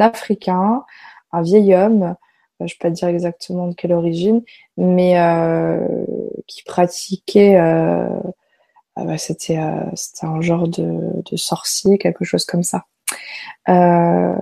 [0.00, 0.84] Africain,
[1.32, 2.16] un vieil homme,
[2.60, 4.42] je peux pas dire exactement de quelle origine,
[4.76, 5.86] mais euh,
[6.46, 8.08] qui pratiquait, euh,
[8.96, 9.90] ah bah, c'était euh,
[10.22, 12.84] un genre de, de sorcier, quelque chose comme ça.
[13.68, 14.34] Euh,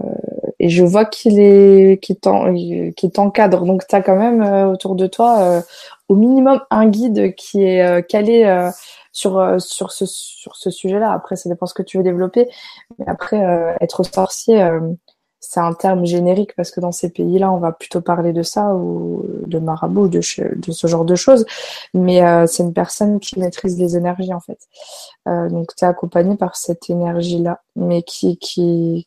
[0.58, 3.64] et je vois qu'il est qui t'encadre.
[3.64, 5.60] Donc tu as quand même euh, autour de toi euh,
[6.08, 8.70] au minimum un guide qui est calé
[9.12, 11.12] sur sur ce sur ce sujet-là.
[11.12, 12.48] Après, ça dépend ce que tu veux développer.
[12.98, 13.42] Mais après,
[13.80, 14.66] être sorcier,
[15.50, 18.74] c'est un terme générique parce que dans ces pays-là, on va plutôt parler de ça
[18.74, 20.20] ou de marabout, de,
[20.56, 21.44] de ce genre de choses.
[21.94, 24.58] Mais c'est une personne qui maîtrise les énergies en fait.
[25.26, 29.06] donc tu es accompagné par cette énergie-là, mais qui qui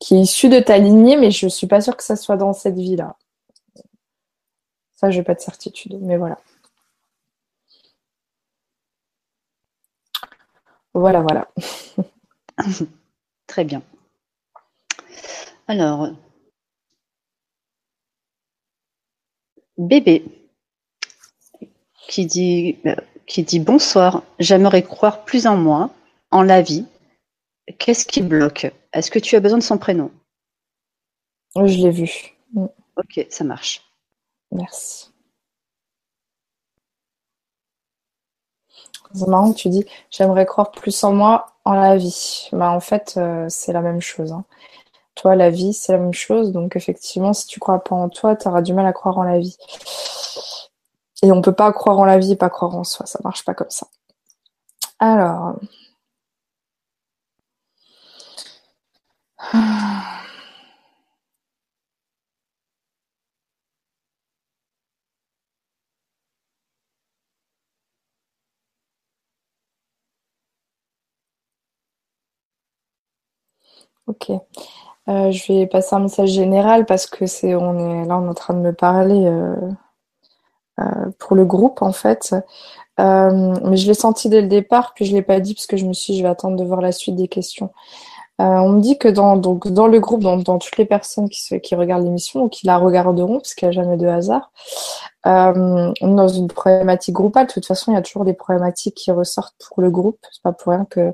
[0.00, 2.52] qui est issu de ta lignée, mais je suis pas sûre que ça soit dans
[2.52, 3.16] cette vie-là.
[4.96, 6.38] Ça, j'ai pas de certitude, mais voilà.
[10.94, 11.48] Voilà, voilà.
[13.46, 13.82] Très bien.
[15.68, 16.08] Alors,
[19.78, 20.24] bébé
[22.08, 22.78] qui dit,
[23.26, 25.90] qui dit bonsoir, j'aimerais croire plus en moi,
[26.30, 26.86] en la vie,
[27.78, 28.72] Qu'est-ce qui bloque?
[28.92, 30.10] Est-ce que tu as besoin de son prénom?
[31.56, 32.10] Je l'ai vu.
[32.54, 32.66] Mm.
[32.96, 33.82] Ok, ça marche.
[34.52, 35.10] Merci.
[39.14, 42.48] C'est marrant que tu dis j'aimerais croire plus en moi, en la vie.
[42.52, 44.32] Bah, en fait, euh, c'est la même chose.
[44.32, 44.44] Hein.
[45.18, 46.52] Toi, la vie, c'est la même chose.
[46.52, 49.22] Donc, effectivement, si tu crois pas en toi, tu auras du mal à croire en
[49.24, 49.56] la vie.
[51.22, 53.06] Et on peut pas croire en la vie et pas croire en soi.
[53.06, 53.86] Ça marche pas comme ça.
[55.00, 55.56] Alors,
[74.06, 74.30] Ok.
[75.08, 78.28] Euh, je vais passer un message général parce que c'est on est là on est
[78.28, 79.56] en train de me parler euh,
[80.80, 80.84] euh,
[81.18, 82.34] pour le groupe en fait.
[82.98, 85.86] mais je l'ai senti dès le départ, puis je l'ai pas dit parce que je
[85.86, 87.70] me suis dit je vais attendre de voir la suite des questions.
[88.40, 91.60] On me dit que dans, donc, dans le groupe, dans, dans toutes les personnes qui,
[91.60, 94.52] qui regardent l'émission ou qui la regarderont, parce qu'il n'y a jamais de hasard,
[95.24, 97.48] on est dans une problématique groupale.
[97.48, 100.18] De toute façon, il y a toujours des problématiques qui ressortent pour le groupe.
[100.30, 101.12] C'est pas pour rien que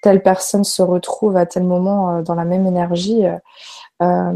[0.00, 3.24] telle personne se retrouve à tel moment euh, dans la même énergie,
[4.02, 4.32] euh,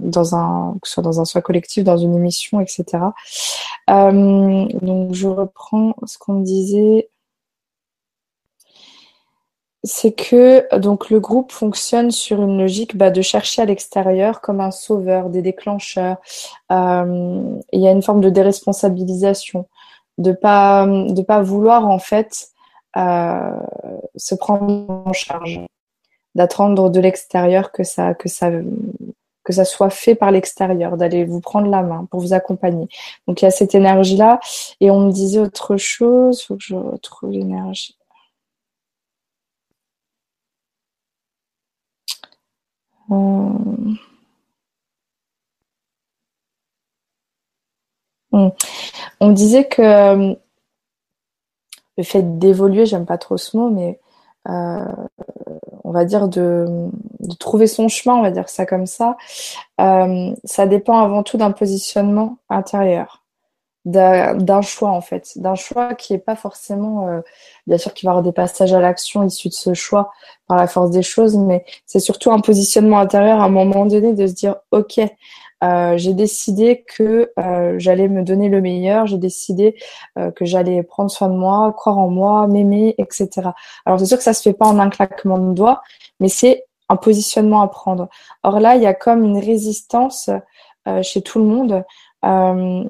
[0.00, 2.84] dans un, que ce soit dans un soi collectif, dans une émission, etc.
[3.90, 7.08] Euh, donc, je reprends ce qu'on disait
[9.84, 14.60] c'est que donc le groupe fonctionne sur une logique bah, de chercher à l'extérieur comme
[14.60, 16.16] un sauveur, des déclencheurs.
[16.72, 19.66] Euh, il y a une forme de déresponsabilisation,
[20.18, 22.57] de pas de pas vouloir en fait euh,
[22.94, 25.60] se prendre en charge,
[26.34, 28.50] d'attendre de l'extérieur que ça que ça
[29.44, 32.86] que ça soit fait par l'extérieur, d'aller vous prendre la main pour vous accompagner.
[33.26, 34.40] Donc il y a cette énergie là
[34.80, 37.96] et on me disait autre chose, faut que je retrouve l'énergie.
[43.08, 43.96] Hmm.
[49.20, 50.34] On disait que euh,
[51.98, 54.00] le fait d'évoluer, j'aime pas trop ce mot, mais
[54.48, 54.84] euh,
[55.84, 56.88] on va dire de,
[57.40, 59.16] trouver son chemin, on va dire ça comme ça,
[59.80, 63.24] euh, ça dépend avant tout d'un positionnement intérieur
[63.84, 67.20] d'un choix en fait, d'un choix qui est pas forcément, euh,
[67.66, 70.10] bien sûr qu'il va y avoir des passages à l'action issus de ce choix
[70.46, 74.12] par la force des choses, mais c'est surtout un positionnement intérieur à un moment donné
[74.12, 75.00] de se dire ok,
[75.64, 79.76] euh, j'ai décidé que euh, j'allais me donner le meilleur, j'ai décidé
[80.36, 83.50] que j'allais prendre soin de moi, croire en moi, m'aimer, etc.
[83.86, 85.82] Alors c'est sûr que ça se fait pas en un claquement de doigts,
[86.20, 88.08] mais c'est un positionnement à prendre.
[88.42, 90.30] Or là, il y a comme une résistance
[91.02, 91.84] chez tout le monde.
[92.24, 92.84] Euh,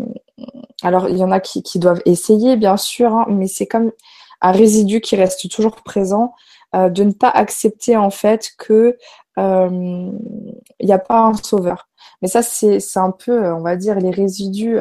[0.83, 3.93] alors, il y en a qui, doivent essayer, bien sûr, hein, mais c'est comme
[4.41, 6.35] un résidu qui reste toujours présent,
[6.75, 8.97] euh, de ne pas accepter en fait que euh,
[9.39, 11.89] il n'y a pas un sauveur.
[12.23, 14.79] Mais ça, c'est un peu, on va dire, les résidus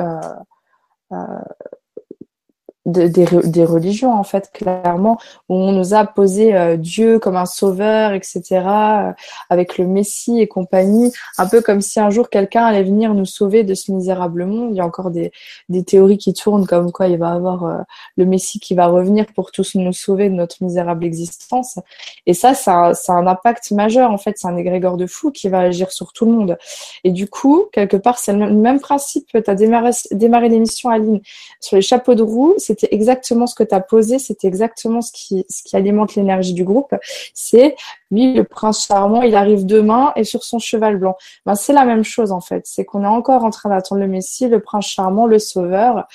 [2.88, 5.18] des, des, religions en fait clairement
[5.50, 9.12] où on nous a posé euh, Dieu comme un sauveur etc euh,
[9.50, 13.26] avec le Messie et compagnie un peu comme si un jour quelqu'un allait venir nous
[13.26, 14.70] sauver de ce misérable monde.
[14.72, 15.32] Il y a encore des,
[15.68, 17.78] des théories qui tournent comme quoi il va avoir euh,
[18.16, 21.80] le Messie qui va revenir pour tous nous sauver de notre misérable existence.
[22.26, 25.32] Et ça ça, ça a un impact majeur en fait c'est un égrégore de fou
[25.32, 26.58] qui va agir sur tout le monde.
[27.04, 29.28] Et du coup quelque part c'est le même, principe.
[29.28, 31.20] Tu as démarré, démarré l'émission Aline
[31.60, 35.02] sur les chapeaux de roue c'est c'était exactement ce que tu as posé, c'était exactement
[35.02, 36.94] ce qui, alimente l'énergie du groupe.
[37.34, 37.76] C'est
[38.12, 41.18] lui, le prince charmant, il arrive demain et sur son cheval blanc.
[41.46, 42.66] Ben, c'est la même chose en fait.
[42.66, 46.08] C'est qu'on est encore en train d'attendre le Messie, le prince charmant, le sauveur.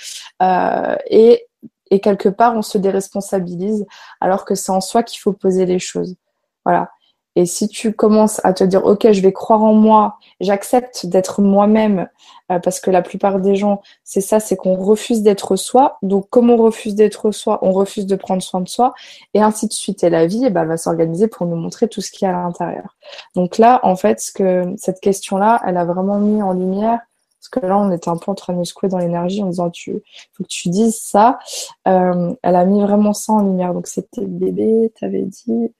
[0.42, 1.46] Euh, et,
[1.90, 3.84] et quelque part, on se déresponsabilise
[4.20, 6.16] alors que c'est en soi qu'il faut poser les choses.
[6.64, 6.90] Voilà.
[7.36, 11.40] Et si tu commences à te dire, OK, je vais croire en moi, j'accepte d'être
[11.40, 12.08] moi-même,
[12.50, 15.98] euh, parce que la plupart des gens, c'est ça, c'est qu'on refuse d'être soi.
[16.02, 18.92] Donc, comme on refuse d'être soi, on refuse de prendre soin de soi,
[19.34, 20.04] et ainsi de suite.
[20.04, 22.30] Et la vie, eh ben, elle va s'organiser pour nous montrer tout ce qu'il y
[22.30, 22.96] a à l'intérieur.
[23.34, 27.00] Donc là, en fait, ce que cette question-là, elle a vraiment mis en lumière
[27.42, 29.46] parce que là, on était un peu en train de nous secouer dans l'énergie en
[29.46, 30.00] disant tu
[30.32, 31.40] faut que tu dises ça.
[31.88, 33.74] Euh, elle a mis vraiment ça en lumière.
[33.74, 35.72] Donc c'était bébé, t'avais dit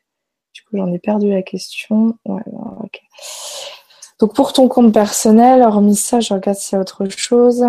[0.72, 2.16] j'en ai perdu la question.
[4.20, 7.64] Donc pour ton compte personnel, hormis ça, je regarde s'il y a autre chose.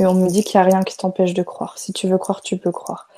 [0.00, 1.78] Et on me dit qu'il n'y a rien qui t'empêche de croire.
[1.78, 3.08] Si tu veux croire, tu peux croire.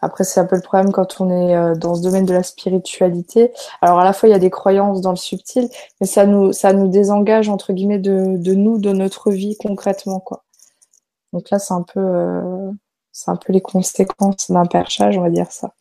[0.00, 2.44] Après, c'est un peu le problème quand on est euh, dans ce domaine de la
[2.44, 3.52] spiritualité.
[3.82, 5.68] Alors, à la fois, il y a des croyances dans le subtil,
[6.00, 6.52] mais ça nous,
[6.88, 10.44] désengage, entre guillemets, de, nous, de notre vie concrètement, quoi.
[11.32, 12.70] Donc là, c'est un peu, euh,
[13.48, 15.74] les conséquences d'un perchage, on va dire ça.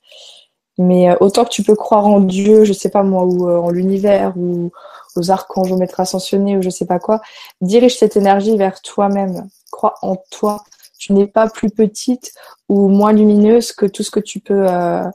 [0.77, 3.69] Mais euh, autant que tu peux croire en Dieu, je sais pas moi, ou en
[3.69, 4.71] l'univers, ou
[5.19, 7.21] aux archanges, au maître ascensionné, ou je sais pas quoi,
[7.61, 10.63] dirige cette énergie vers toi-même crois en toi.
[10.97, 12.33] Tu n'es pas plus petite
[12.67, 15.09] ou moins lumineuse que tout ce que tu peux euh,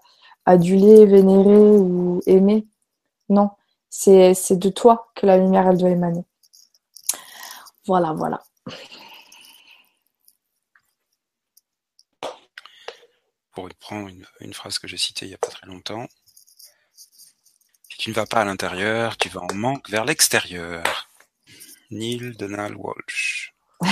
[0.47, 2.67] aduler, vénérer ou aimer.
[3.29, 3.51] Non,
[3.91, 6.25] c'est de toi que la lumière, elle doit émaner.
[7.87, 8.43] Voilà, voilà.
[13.53, 16.07] Pour reprendre une, une phrase que j'ai citée il n'y a pas très longtemps,
[18.05, 21.09] tu ne vas pas à l'intérieur, tu vas en manque vers l'extérieur.
[21.91, 23.55] Neil Donald Walsh.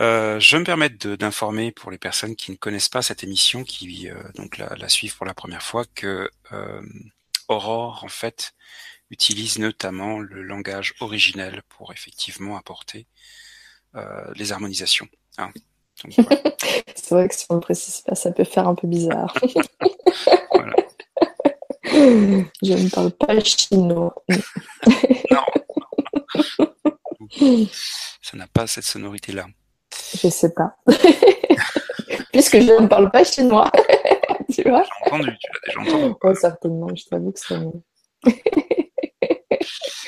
[0.00, 4.08] Euh, je me permets d'informer pour les personnes qui ne connaissent pas cette émission, qui
[4.08, 6.82] euh, donc la, suivent pour la première fois, que euh,
[7.48, 8.52] Aurore en fait
[9.10, 13.08] utilise notamment le langage originel pour effectivement apporter
[14.36, 15.08] les harmonisations.
[15.36, 15.50] Hein.
[16.94, 19.34] C'est vrai que si on ne précise pas, ça peut faire un peu bizarre.
[22.62, 24.14] Je ne parle pas chinois.
[25.30, 25.44] non.
[28.22, 29.46] Ça n'a pas cette sonorité-là.
[30.14, 30.76] Je sais pas.
[32.32, 33.70] Puisque je ne parle pas chinois.
[34.52, 34.84] tu vois?
[34.84, 36.14] J'ai entendu, tu l'as déjà entendu.
[36.22, 37.56] Oh, certainement, je t'avoue que c'est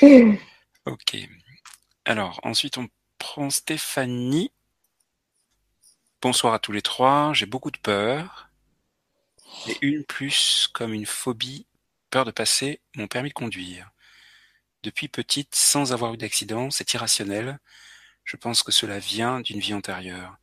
[0.85, 1.17] ok.
[2.05, 2.87] Alors, ensuite, on
[3.19, 4.51] prend Stéphanie.
[6.21, 7.31] Bonsoir à tous les trois.
[7.33, 8.49] J'ai beaucoup de peur.
[9.67, 11.65] Et une plus comme une phobie
[12.11, 13.89] peur de passer mon permis de conduire.
[14.83, 17.59] Depuis petite, sans avoir eu d'accident, c'est irrationnel.
[18.23, 20.37] Je pense que cela vient d'une vie antérieure.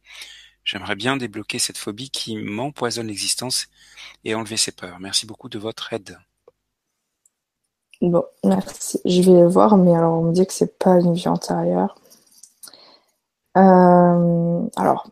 [0.64, 3.68] J'aimerais bien débloquer cette phobie qui m'empoisonne l'existence
[4.24, 5.00] et enlever ces peurs.
[5.00, 6.18] Merci beaucoup de votre aide.
[8.00, 9.00] Bon, merci.
[9.04, 11.96] Je vais voir, mais alors on me dit que c'est pas une vie antérieure.
[13.56, 15.10] Euh, alors,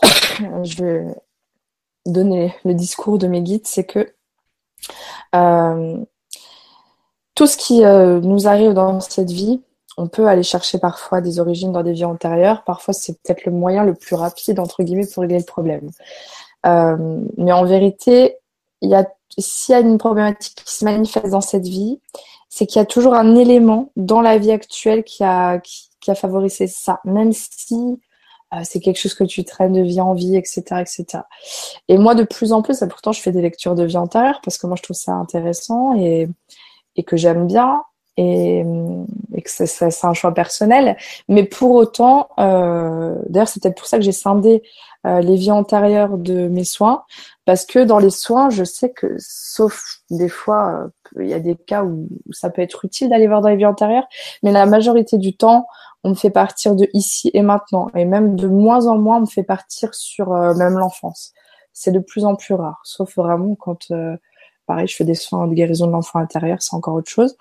[0.62, 1.14] je vais
[2.06, 4.14] donner le discours de mes guides, c'est que
[7.34, 9.62] tout ce qui euh, nous arrive dans cette vie,
[9.96, 12.64] on peut aller chercher parfois des origines dans des vies antérieures.
[12.64, 15.90] Parfois, c'est peut-être le moyen le plus rapide, entre guillemets, pour régler le problème.
[16.66, 18.36] Euh, mais en vérité,
[18.90, 19.04] a,
[19.38, 22.00] s'il y a une problématique qui se manifeste dans cette vie,
[22.48, 26.14] c'est qu'il y a toujours un élément dans la vie actuelle qui a, qui, a
[26.14, 27.96] favorisé ça, même si euh,
[28.64, 31.24] c'est quelque chose que tu traînes de vie en vie, etc., etc.
[31.88, 34.40] Et moi, de plus en plus, et pourtant, je fais des lectures de vie antérieure
[34.44, 36.28] parce que moi, je trouve ça intéressant et,
[36.96, 37.82] et que j'aime bien
[38.16, 38.64] et,
[39.34, 40.96] et que c'est un choix personnel.
[41.28, 44.60] Mais pour autant, euh, d'ailleurs, c'est peut-être pour ça que j'ai scindé euh,
[45.04, 47.04] les vies antérieures de mes soins,
[47.44, 51.40] parce que dans les soins, je sais que, sauf des fois, euh, il y a
[51.40, 54.06] des cas où, ça peut être utile d'aller voir dans les vies antérieures,
[54.42, 55.66] mais la majorité du temps,
[56.04, 59.22] on me fait partir de ici et maintenant, et même de moins en moins, on
[59.22, 61.32] me fait partir sur euh, même l'enfance.
[61.72, 63.92] C'est de plus en plus rare, sauf vraiment quand
[64.66, 67.36] Pareil, je fais des soins de guérison de l'enfant intérieur, c'est encore autre chose.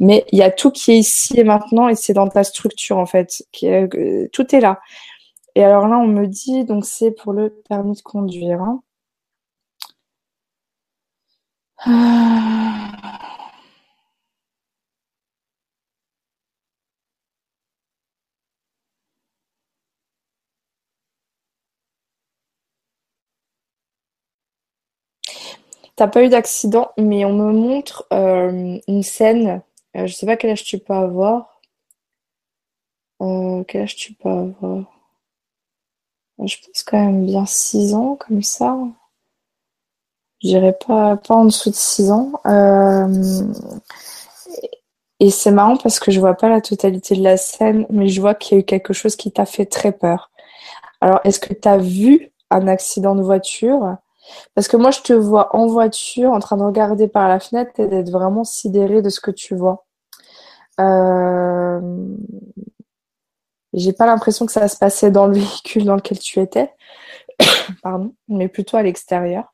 [0.00, 2.96] Mais il y a tout qui est ici et maintenant et c'est dans ta structure
[2.98, 3.44] en fait.
[3.62, 4.80] Euh, tout est là.
[5.54, 8.60] Et alors là, on me dit, donc c'est pour le permis de conduire.
[8.60, 8.82] Hein.
[25.96, 29.62] T'as pas eu d'accident, mais on me montre euh, une scène.
[29.96, 31.60] Euh, je sais pas quel âge tu peux avoir.
[33.22, 34.91] Euh, quel âge tu peux avoir?
[36.44, 38.76] Je pense quand même bien 6 ans, comme ça.
[40.42, 42.32] Je dirais pas, pas en dessous de 6 ans.
[45.20, 48.20] et c'est marrant parce que je vois pas la totalité de la scène, mais je
[48.20, 50.30] vois qu'il y a eu quelque chose qui t'a fait très peur.
[51.00, 53.96] Alors, est-ce que tu as vu un accident de voiture?
[54.54, 57.72] Parce que moi, je te vois en voiture, en train de regarder par la fenêtre
[57.78, 59.84] et d'être vraiment sidéré de ce que tu vois.
[60.80, 61.80] Euh...
[63.74, 66.72] J'ai pas l'impression que ça se passait dans le véhicule dans lequel tu étais,
[67.82, 69.52] pardon, mais plutôt à l'extérieur.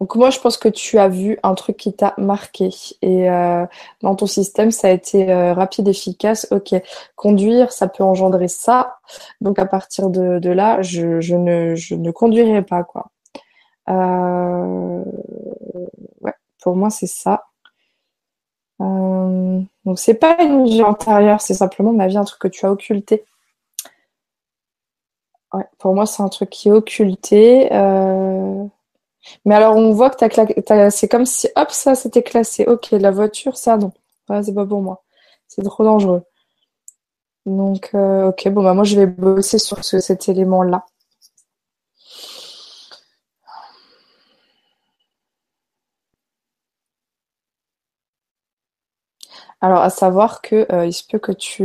[0.00, 2.70] Donc moi, je pense que tu as vu un truc qui t'a marqué.
[3.02, 3.66] Et euh,
[4.02, 6.46] dans ton système, ça a été euh, rapide, efficace.
[6.50, 6.74] Ok,
[7.16, 8.98] conduire, ça peut engendrer ça.
[9.40, 12.84] Donc à partir de, là, je, je, ne, je ne conduirai pas.
[12.84, 13.10] quoi.
[13.90, 15.04] Euh,
[16.20, 17.49] ouais, pour moi, c'est ça.
[18.80, 22.66] Euh, donc c'est pas une vie antérieure, c'est simplement ma vie, un truc que tu
[22.66, 23.24] as occulté.
[25.52, 27.68] Ouais, pour moi, c'est un truc qui est occulté.
[27.72, 28.64] Euh...
[29.44, 30.16] Mais alors, on voit que
[30.90, 32.66] c'est comme si, hop, ça, c'était classé.
[32.66, 33.92] Ok, la voiture, ça, non.
[34.28, 35.02] Ouais, c'est pas pour moi.
[35.48, 36.22] C'est trop dangereux.
[37.46, 40.84] Donc, euh, ok, bon, bah, moi, je vais bosser sur cet élément-là.
[49.60, 51.64] Alors, à savoir que euh, il se peut que tu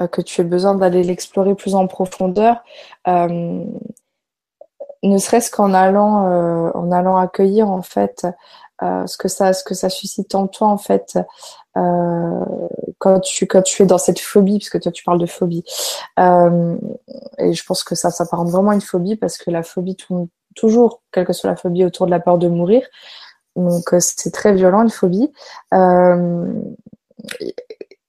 [0.00, 2.62] euh, que tu aies besoin d'aller l'explorer plus en profondeur
[5.08, 8.26] ne serait-ce qu'en allant euh, en allant accueillir en fait
[8.82, 11.18] euh, ce que ça ce que ça suscite en toi en fait
[11.76, 12.44] euh,
[12.98, 15.64] quand tu quand tu es dans cette phobie parce que toi tu parles de phobie
[16.18, 20.28] et je pense que ça ça s'apparente vraiment une phobie parce que la phobie tourne
[20.56, 22.86] toujours quelle que soit la phobie autour de la peur de mourir
[23.56, 25.30] donc c'est très violent une phobie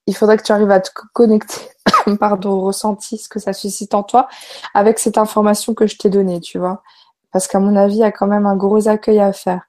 [0.07, 1.61] il faudrait que tu arrives à te connecter
[2.19, 4.27] pardon, ressenti, ce que ça suscite en toi,
[4.73, 6.83] avec cette information que je t'ai donnée, tu vois.
[7.35, 9.67] Parce qu'à mon avis, il y a quand même un gros accueil à faire.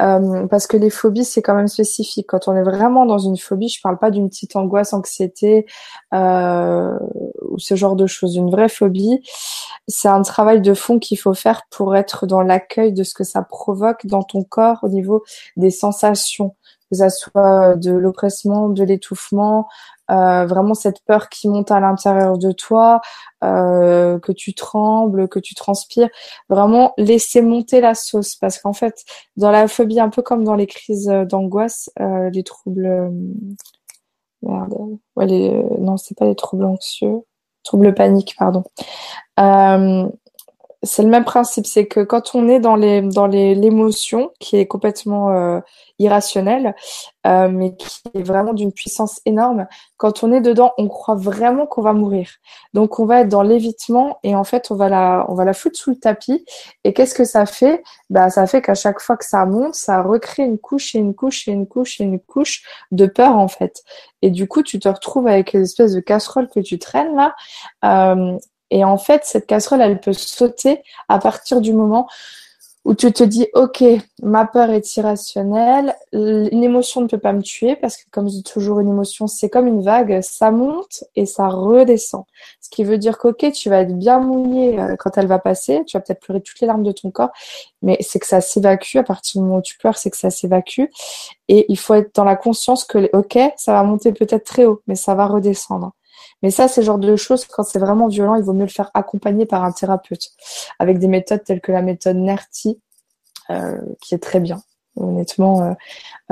[0.00, 2.28] Euh, parce que les phobies, c'est quand même spécifique.
[2.28, 5.66] Quand on est vraiment dans une phobie, je parle pas d'une petite angoisse, anxiété
[6.14, 6.96] euh,
[7.42, 8.36] ou ce genre de choses.
[8.36, 9.20] Une vraie phobie,
[9.88, 13.24] c'est un travail de fond qu'il faut faire pour être dans l'accueil de ce que
[13.24, 15.24] ça provoque dans ton corps au niveau
[15.56, 16.54] des sensations
[16.90, 19.68] que ça soit de l'oppressement, de l'étouffement,
[20.10, 23.00] euh, vraiment cette peur qui monte à l'intérieur de toi,
[23.44, 26.08] euh, que tu trembles, que tu transpires,
[26.48, 29.04] vraiment laisser monter la sauce parce qu'en fait,
[29.36, 33.10] dans la phobie, un peu comme dans les crises d'angoisse, euh, les troubles, euh,
[34.42, 34.74] merde,
[35.16, 37.20] ouais, les, non, c'est pas les troubles anxieux,
[37.64, 38.64] troubles paniques, pardon.
[40.84, 44.56] C'est le même principe, c'est que quand on est dans les dans les l'émotion qui
[44.56, 45.60] est complètement euh,
[45.98, 46.76] irrationnelle,
[47.26, 49.66] euh, mais qui est vraiment d'une puissance énorme,
[49.96, 52.30] quand on est dedans, on croit vraiment qu'on va mourir.
[52.74, 55.52] Donc on va être dans l'évitement et en fait on va la on va la
[55.52, 56.44] foutre sous le tapis.
[56.84, 57.82] Et qu'est-ce que ça fait?
[58.08, 61.14] Bah ça fait qu'à chaque fois que ça monte, ça recrée une couche et une
[61.14, 62.62] couche et une couche et une couche
[62.92, 63.82] de peur en fait.
[64.22, 67.34] Et du coup tu te retrouves avec une espèce de casserole que tu traînes là.
[67.84, 68.38] Euh,
[68.70, 72.08] et en fait, cette casserole, elle peut sauter à partir du moment
[72.88, 73.84] où tu te dis, OK,
[74.22, 78.36] ma peur est irrationnelle, une émotion ne peut pas me tuer parce que comme je
[78.36, 82.24] dis toujours, une émotion, c'est comme une vague, ça monte et ça redescend.
[82.62, 85.82] Ce qui veut dire qu'OK, tu vas être bien mouillé euh, quand elle va passer,
[85.86, 87.32] tu vas peut-être pleurer toutes les larmes de ton corps,
[87.82, 88.96] mais c'est que ça s'évacue.
[88.96, 90.84] À partir du moment où tu pleures, c'est que ça s'évacue.
[91.48, 94.80] Et il faut être dans la conscience que, OK, ça va monter peut-être très haut,
[94.86, 95.92] mais ça va redescendre.
[96.42, 98.68] Mais ça, c'est le genre de choses, quand c'est vraiment violent, il vaut mieux le
[98.68, 100.30] faire accompagner par un thérapeute,
[100.78, 102.80] avec des méthodes telles que la méthode NERTI,
[103.50, 104.62] euh, qui est très bien
[105.00, 105.74] honnêtement, euh,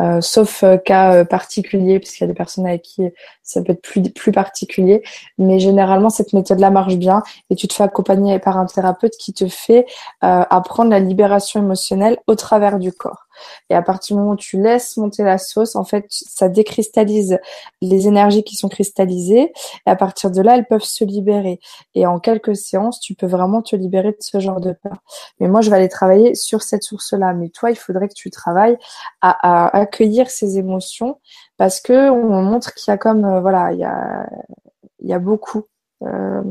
[0.01, 3.03] euh, sauf cas particulier, puisqu'il y a des personnes avec qui
[3.45, 5.05] ça peut être plus, plus particulier.
[5.39, 9.33] Mais généralement, cette méthode-là marche bien et tu te fais accompagner par un thérapeute qui
[9.33, 9.87] te fait
[10.21, 13.26] apprendre la libération émotionnelle au travers du corps.
[13.71, 17.39] Et à partir du moment où tu laisses monter la sauce, en fait, ça décristallise
[17.83, 19.53] les énergies qui sont cristallisées.
[19.87, 21.61] Et à partir de là, elles peuvent se libérer.
[21.95, 24.99] Et en quelques séances, tu peux vraiment te libérer de ce genre de peur.
[25.41, 27.33] Mais moi, je vais aller travailler sur cette source-là.
[27.35, 28.79] Mais toi, il faudrait que tu travailles
[29.21, 31.21] à, accueillir ces émotions
[31.57, 35.65] parce que on montre qu'il y a comme, euh, voilà, il y a, beaucoup
[36.03, 36.43] euh,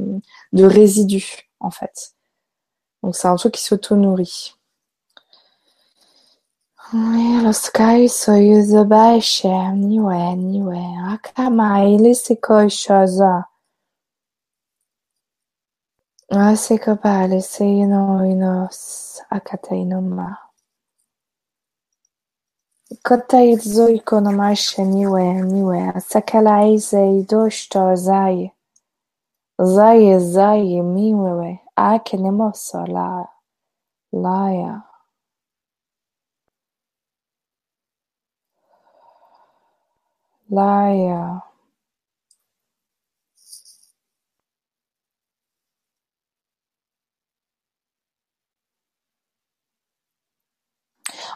[0.53, 2.13] de résidus, en fait.
[3.03, 4.55] Donc, c'est un truc qui s'auto-nourrit.
[6.93, 10.83] Laskaju so juzo bajše, niue, niue,
[11.13, 13.43] akama ilisi koj šozo.
[16.29, 18.79] Asika palisi ino inos
[19.29, 20.35] akata inoma.
[23.01, 28.49] Kata izoiko no majše niue, niue, asakala ize i došto zaje.
[29.57, 33.25] Zaje, zai, miue, ake nemo so la,
[34.11, 34.94] laja.
[40.55, 41.43] Laia.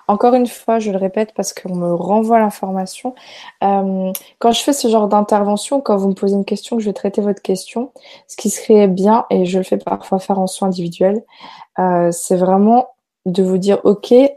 [0.07, 3.13] Encore une fois, je le répète parce qu'on me renvoie l'information.
[3.63, 6.93] Euh, quand je fais ce genre d'intervention, quand vous me posez une question, je vais
[6.93, 7.91] traiter votre question.
[8.27, 11.23] Ce qui serait bien, et je le fais parfois faire en soins individuels,
[11.79, 12.89] euh, c'est vraiment
[13.25, 14.29] de vous dire, OK, euh,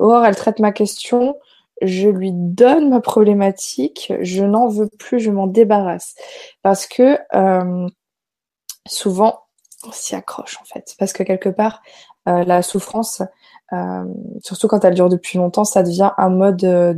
[0.00, 1.36] Or, elle traite ma question,
[1.82, 6.14] je lui donne ma problématique, je n'en veux plus, je m'en débarrasse.
[6.62, 7.88] Parce que euh,
[8.86, 9.40] souvent,
[9.86, 10.94] on s'y accroche en fait.
[10.98, 11.82] Parce que quelque part,
[12.26, 13.22] la souffrance,
[13.72, 14.04] euh,
[14.42, 16.94] surtout quand elle dure depuis longtemps, ça devient un mode euh,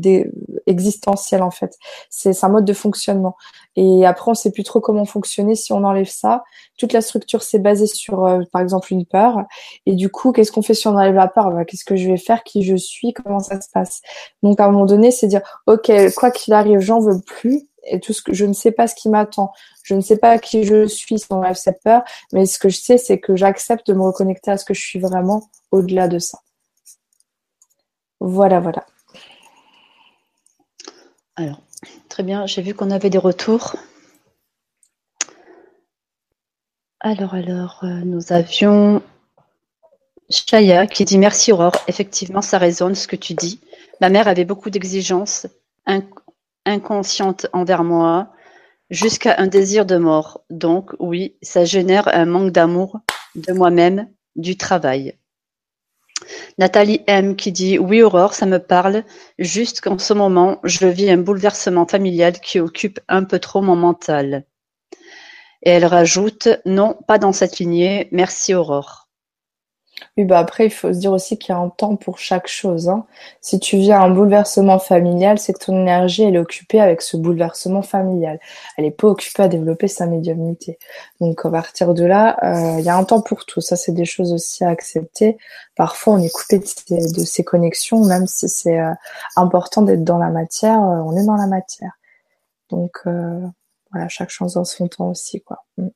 [0.66, 1.78] existentiel en fait.
[2.10, 3.36] C'est un mode de fonctionnement.
[3.76, 6.44] Et après, on sait plus trop comment fonctionner si on enlève ça.
[6.78, 9.44] Toute la structure s'est basée sur, euh, par exemple, une peur.
[9.86, 11.50] Et du coup, qu'est-ce qu'on fait si on enlève la peur?
[11.50, 12.42] Bah, Qu'est-ce que je vais faire?
[12.44, 13.12] Qui je suis?
[13.12, 14.02] Comment ça se passe?
[14.42, 17.68] Donc, à un moment donné, c'est dire, ok, quoi qu'il arrive, j'en veux plus.
[17.90, 20.38] Et tout ce que je ne sais pas ce qui m'attend, je ne sais pas
[20.38, 23.86] qui je suis on enlève cette peur, mais ce que je sais, c'est que j'accepte
[23.88, 26.38] de me reconnecter à ce que je suis vraiment au-delà de ça.
[28.20, 28.84] Voilà, voilà.
[31.36, 31.60] Alors,
[32.08, 33.76] très bien, j'ai vu qu'on avait des retours.
[37.00, 39.02] Alors, alors, euh, nous avions
[40.30, 43.60] Chaya qui dit Merci Aurore, effectivement, ça résonne ce que tu dis.
[44.00, 45.46] Ma mère avait beaucoup d'exigences
[46.68, 48.32] inconscientes envers moi,
[48.90, 50.42] jusqu'à un désir de mort.
[50.50, 53.00] Donc, oui, ça génère un manque d'amour
[53.34, 55.18] de moi-même, du travail.
[56.58, 59.04] Nathalie M qui dit Oui Aurore, ça me parle,
[59.38, 63.76] juste qu'en ce moment, je vis un bouleversement familial qui occupe un peu trop mon
[63.76, 64.44] mental.
[65.62, 69.07] Et elle rajoute Non, pas dans cette lignée, merci Aurore.
[70.18, 72.48] Oui, bah après, il faut se dire aussi qu'il y a un temps pour chaque
[72.48, 72.88] chose.
[72.88, 73.06] Hein.
[73.40, 77.16] Si tu vis un bouleversement familial, c'est que ton énergie, elle est occupée avec ce
[77.16, 78.40] bouleversement familial.
[78.76, 80.76] Elle n'est pas occupée à développer sa médiumnité.
[81.20, 83.60] Donc, à partir de là, euh, il y a un temps pour tout.
[83.60, 85.38] Ça, c'est des choses aussi à accepter.
[85.76, 88.92] Parfois, on est coupé de ces, connexions, même si c'est euh,
[89.36, 91.92] important d'être dans la matière, euh, on est dans la matière.
[92.70, 93.02] Donc,
[93.92, 95.64] voilà, chaque chose dans son temps aussi, quoi.
[95.76, 95.88] Mm.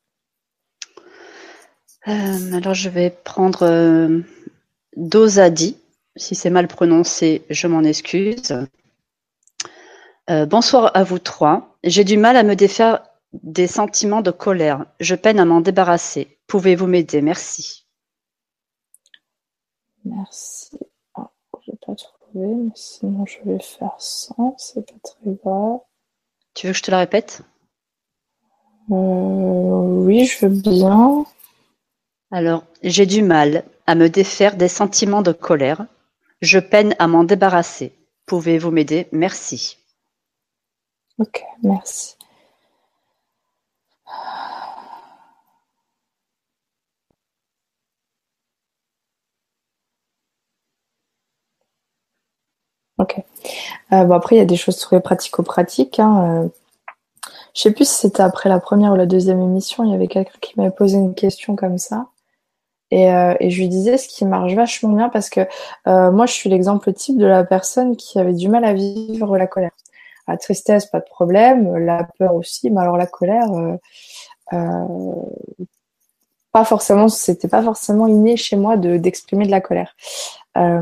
[2.09, 4.21] Euh, alors je vais prendre euh,
[4.97, 5.77] Dosadi.
[6.17, 8.53] Si c'est mal prononcé, je m'en excuse.
[10.31, 11.77] Euh, bonsoir à vous trois.
[11.85, 14.87] J'ai du mal à me défaire des sentiments de colère.
[15.01, 16.39] Je peine à m'en débarrasser.
[16.49, 17.23] Pouvez-vous m'aider?
[17.23, 17.87] Merci.
[20.05, 20.77] Merci.
[21.15, 21.31] Ah,
[21.65, 25.79] je n'ai pas trouvé, mais sinon je vais faire sans, c'est pas très grave.
[26.55, 27.43] Tu veux que je te la répète?
[28.91, 31.25] Euh, Oui, je veux bien.
[32.33, 35.87] Alors, j'ai du mal à me défaire des sentiments de colère.
[36.41, 37.93] Je peine à m'en débarrasser.
[38.27, 39.07] Pouvez-vous m'aider?
[39.13, 39.77] Merci.
[41.19, 42.17] Ok, merci.
[52.99, 53.17] Ok.
[53.93, 55.99] Euh, bon, après, il y a des choses très pratico-pratiques.
[56.01, 56.45] Hein.
[56.45, 56.49] Euh,
[57.55, 60.09] je sais plus si c'était après la première ou la deuxième émission, il y avait
[60.09, 62.07] quelqu'un qui m'avait posé une question comme ça.
[62.93, 65.41] Et, euh, et, je lui disais ce qui marche vachement bien parce que
[65.87, 69.47] moi, je suis l'exemple type de la personne qui avait du mal à vivre la
[69.47, 69.71] colère.
[70.29, 71.77] La tristesse, pas de problème.
[71.79, 72.71] La peur aussi.
[72.71, 73.49] Mais alors la colère,
[76.53, 79.97] pas forcément, c'était pas forcément inné chez moi de d'exprimer de la colère.
[80.59, 80.81] Euh,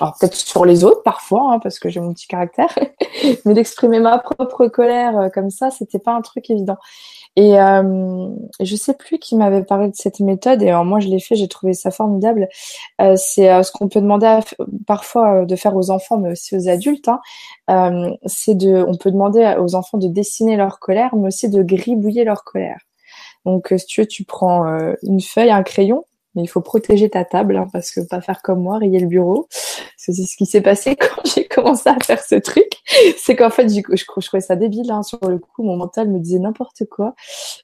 [0.00, 2.76] alors peut-être sur les autres parfois, hein, parce que j'ai mon petit caractère,
[3.44, 6.78] mais d'exprimer ma propre colère euh, comme ça, c'était pas un truc évident.
[7.38, 11.20] Et euh, je sais plus qui m'avait parlé de cette méthode, et moi je l'ai
[11.20, 12.48] fait, j'ai trouvé ça formidable.
[13.00, 14.40] Euh, c'est euh, ce qu'on peut demander
[14.88, 17.08] parfois de faire aux enfants, mais aussi aux adultes.
[17.68, 18.16] Hein.
[18.26, 22.24] c'est de, on peut demander aux enfants de dessiner leur colère, mais aussi de gribouiller
[22.24, 22.80] leur colère.
[23.44, 24.64] Donc, si tu veux, tu prends
[25.04, 26.04] une feuille, un crayon,
[26.34, 29.06] mais il faut protéger ta table hein, parce que pas faire comme moi, rayer le
[29.06, 29.48] bureau.
[29.96, 32.70] C'est ce qui s'est passé quand j'ai commencé à faire ce truc.
[33.18, 34.90] C'est qu'en fait, je, je, trouvais ça débile.
[34.90, 37.14] Hein, sur le coup, mon mental me disait n'importe quoi.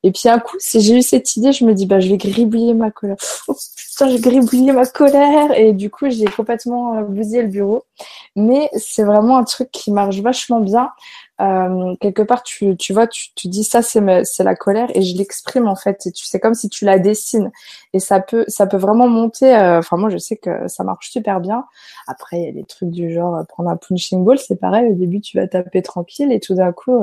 [0.02, 2.74] Et puis un coup, j'ai eu cette idée, je me dis bah je vais gribouiller
[2.74, 3.16] ma colère.
[3.48, 7.84] Oh putain, j'ai gribouillé ma colère et du coup j'ai complètement euh, bousillé le bureau.
[8.36, 10.90] Mais c'est vraiment un truc qui marche vachement bien
[11.40, 15.02] euh, quelque part, tu, tu vois, tu, tu dis ça, c'est c'est la colère et
[15.02, 16.08] je l'exprime en fait.
[16.14, 17.50] Tu sais comme si tu la dessines
[17.92, 19.54] et ça peut, ça peut vraiment monter.
[19.54, 21.64] Euh, enfin, moi, je sais que ça marche super bien.
[22.06, 24.90] Après, il y a des trucs du genre euh, prendre un punching ball, c'est pareil.
[24.92, 27.02] Au début, tu vas taper tranquille et tout d'un coup,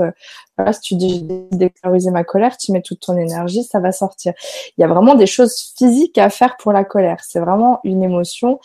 [0.71, 4.33] si tu dis d'extérioriser ma colère, tu mets toute ton énergie, ça va sortir.
[4.77, 7.17] Il y a vraiment des choses physiques à faire pour la colère.
[7.21, 8.59] C'est vraiment une émotion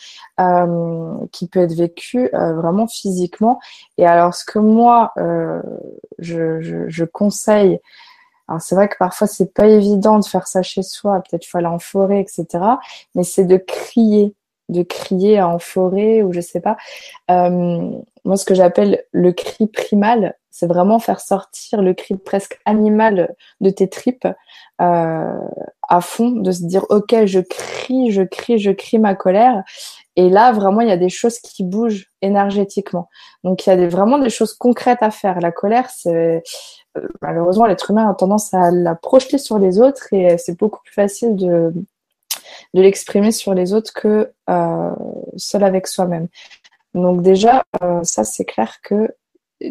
[1.31, 3.59] qui peut être vécue vraiment physiquement.
[3.97, 5.13] Et alors, ce que moi
[6.19, 7.79] je, je, je, conseille.
[8.47, 11.57] Alors c'est vrai que parfois c'est pas évident de faire ça chez soi, peut-être faut
[11.57, 12.63] aller en forêt, etc.
[13.15, 14.33] Mais c'est de crier,
[14.69, 16.77] de crier en forêt ou je sais pas.
[17.29, 17.91] Euh,
[18.25, 23.35] moi, ce que j'appelle le cri primal, c'est vraiment faire sortir le cri presque animal
[23.61, 24.27] de tes tripes
[24.81, 25.39] euh,
[25.87, 29.63] à fond, de se dire ok, je crie, je crie, je crie ma colère.
[30.15, 33.07] Et là, vraiment, il y a des choses qui bougent énergétiquement.
[33.43, 35.39] Donc, il y a vraiment des choses concrètes à faire.
[35.41, 36.41] La colère, c'est
[36.97, 40.81] euh, malheureusement, l'être humain a tendance à la projeter sur les autres et c'est beaucoup
[40.83, 41.71] plus facile de,
[42.73, 44.91] de l'exprimer sur les autres que euh,
[45.35, 46.29] seul avec soi-même.
[46.95, 47.63] Donc déjà,
[48.01, 49.13] ça c'est clair que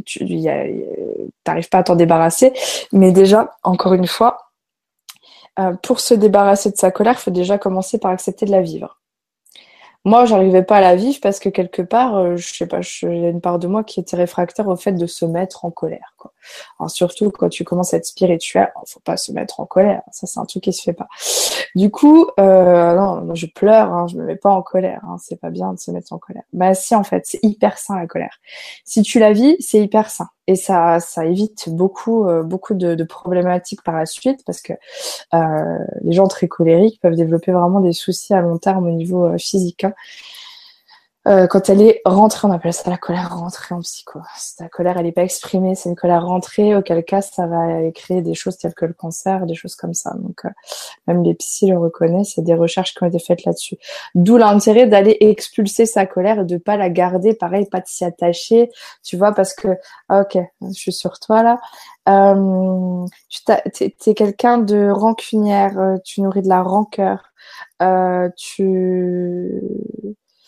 [0.04, 2.52] tu n'arrives pas à t'en débarrasser,
[2.92, 4.38] mais déjà, encore une fois,
[5.58, 8.62] euh, pour se débarrasser de sa colère, il faut déjà commencer par accepter de la
[8.62, 9.00] vivre.
[10.04, 13.18] Moi, j'arrivais pas à la vivre parce que quelque part, euh, je sais pas, il
[13.18, 15.70] y a une part de moi qui était réfractaire au fait de se mettre en
[15.70, 16.14] colère.
[16.78, 16.88] Quoi.
[16.88, 20.02] Surtout quand tu commences à être spirituel, faut pas se mettre en colère.
[20.12, 21.08] Ça, c'est un truc qui se fait pas.
[21.74, 25.00] Du coup, euh, non, je pleure, hein, je me mets pas en colère.
[25.04, 26.44] Hein, c'est pas bien de se mettre en colère.
[26.52, 28.38] Bah si, en fait, c'est hyper sain la colère.
[28.84, 32.94] Si tu la vis, c'est hyper sain et ça, ça évite beaucoup, euh, beaucoup de,
[32.94, 34.74] de, problématiques par la suite parce que
[35.34, 39.24] euh, les gens très colériques peuvent développer vraiment des soucis à long terme au niveau
[39.26, 39.84] euh, physique.
[39.84, 39.94] Hein.
[41.26, 44.20] Euh, quand elle est rentrée, on appelle ça la colère rentrée en psycho.
[44.36, 47.90] Si ta colère, elle n'est pas exprimée, c'est une colère rentrée, auquel cas ça va
[47.90, 50.14] créer des choses telles que le cancer, des choses comme ça.
[50.18, 50.50] Donc, euh,
[51.08, 53.76] même les psys le reconnaissent, il y a des recherches qui ont été faites là-dessus.
[54.14, 58.04] D'où l'intérêt d'aller expulser sa colère et de pas la garder, pareil, pas de s'y
[58.04, 58.70] attacher,
[59.02, 59.68] tu vois, parce que,
[60.10, 61.58] ok, je suis sur toi là.
[62.08, 67.32] Euh, tu es, quelqu'un de rancunière, euh, tu nourris de la rancœur,
[68.36, 69.60] tu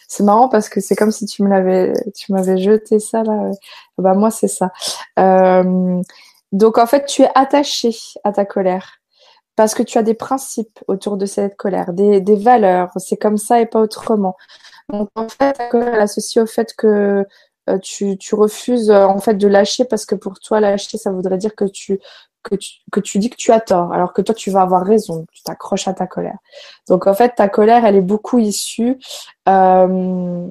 [0.08, 3.50] c'est marrant parce que c'est comme si tu me l'avais, tu m'avais jeté ça là.
[3.98, 4.72] Bah moi c'est ça.
[5.18, 6.02] Euh,
[6.50, 7.90] donc en fait tu es attaché
[8.24, 9.00] à ta colère
[9.54, 12.90] parce que tu as des principes autour de cette colère, des, valeurs.
[12.96, 14.36] C'est comme ça et pas autrement.
[14.88, 17.26] Donc en fait ta colère elle associe au fait que
[17.68, 21.54] euh, tu, refuses en fait de lâcher parce que pour toi lâcher ça voudrait dire
[21.54, 22.00] que tu
[22.42, 25.42] que tu, dis que tu as tort, alors que toi tu vas avoir raison, tu
[25.42, 26.38] t'accroches à ta colère.
[26.88, 28.98] Donc en fait, ta colère, elle est beaucoup issue
[29.48, 30.46] euh,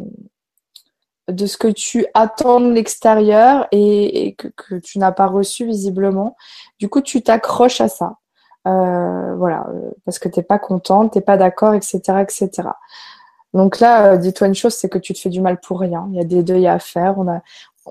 [1.27, 6.35] de ce que tu attends de l'extérieur et, que, tu n'as pas reçu visiblement.
[6.79, 8.17] Du coup, tu t'accroches à ça.
[8.67, 9.65] Euh, voilà,
[10.03, 12.69] parce que t'es pas contente, t'es pas d'accord, etc., etc.
[13.53, 16.07] Donc là, euh, dis-toi une chose, c'est que tu te fais du mal pour rien.
[16.11, 17.17] Il y a des deuils à faire.
[17.17, 17.41] On a,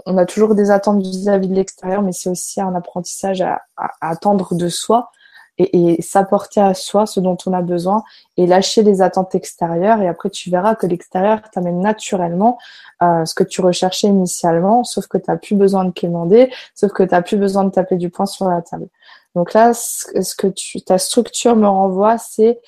[0.04, 3.60] on a toujours des attentes vis-à-vis de l'extérieur, mais c'est aussi un apprentissage à,
[4.00, 5.10] attendre de soi
[5.58, 8.02] et, s'apporter à soi ce dont on a besoin
[8.36, 10.02] et lâcher les attentes extérieures.
[10.02, 12.58] Et après, tu verras que l'extérieur t'amène naturellement
[13.02, 16.92] euh, ce que tu recherchais initialement, sauf que tu n'as plus besoin de quémander, sauf
[16.92, 18.88] que tu n'as plus besoin de taper du poing sur la table.
[19.34, 22.58] Donc là, ce que tu, ta structure me renvoie, c'est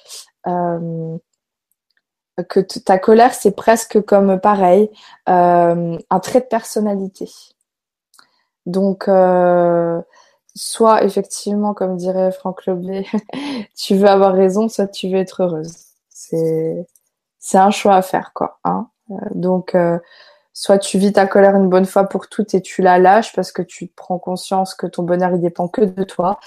[0.46, 1.16] euh,
[2.44, 4.90] que ta colère, c'est presque comme pareil,
[5.28, 7.30] euh, un trait de personnalité.
[8.66, 10.00] Donc, euh,
[10.54, 13.06] soit effectivement, comme dirait Franck Lobé,
[13.76, 15.74] tu veux avoir raison, soit tu veux être heureuse.
[16.10, 18.58] C'est un choix à faire, quoi.
[18.64, 19.76] Hein euh, donc,
[20.52, 23.52] soit tu vis ta colère une bonne fois pour toutes et tu la lâches parce
[23.52, 26.38] que tu prends conscience que ton bonheur il dépend que de toi.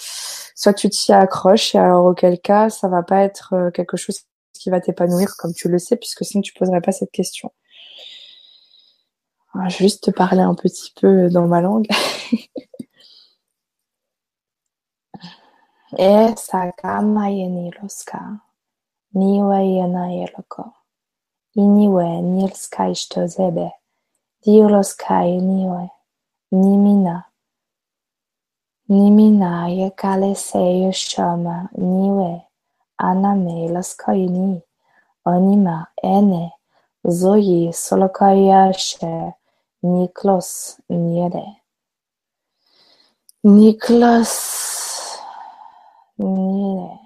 [0.55, 4.25] Soit tu t'y accroches et alors auquel cas ça va pas être quelque chose
[4.61, 7.51] qui va t'épanouir comme tu le sais, puisque sinon tu poserais pas cette question.
[9.55, 11.87] vais juste te parler un petit peu dans ma langue.
[15.97, 16.33] e
[21.55, 23.71] iniwe nilska ishtozebe,
[24.43, 25.23] diroska
[31.75, 32.41] niwe,
[33.73, 34.61] laskoini,
[35.25, 36.51] anima ene,
[37.05, 39.33] zoyi solokayashe,
[39.83, 41.43] Niklos Niede.
[43.43, 45.17] Niklas
[46.19, 46.99] Niede.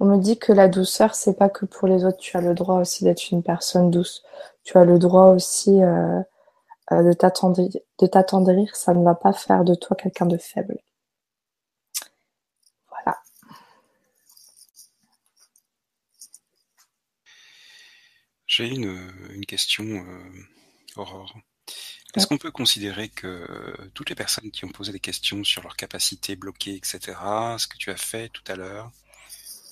[0.00, 2.18] On me dit que la douceur, c'est pas que pour les autres.
[2.18, 4.22] Tu as le droit aussi d'être une personne douce.
[4.62, 6.22] Tu as le droit aussi euh,
[6.92, 7.12] euh, de
[8.06, 8.76] t'attendrir.
[8.76, 10.78] Ça ne va pas faire de toi quelqu'un de faible.
[18.58, 21.32] J'ai une, question, euh, Aurore.
[22.16, 23.46] Est-ce qu'on peut considérer que
[23.94, 26.98] toutes les personnes qui ont posé des questions sur leur capacité bloquée, etc.,
[27.56, 28.90] ce que tu as fait tout à l'heure,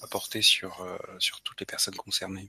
[0.05, 2.49] a porté sur, euh, sur toutes les personnes concernées?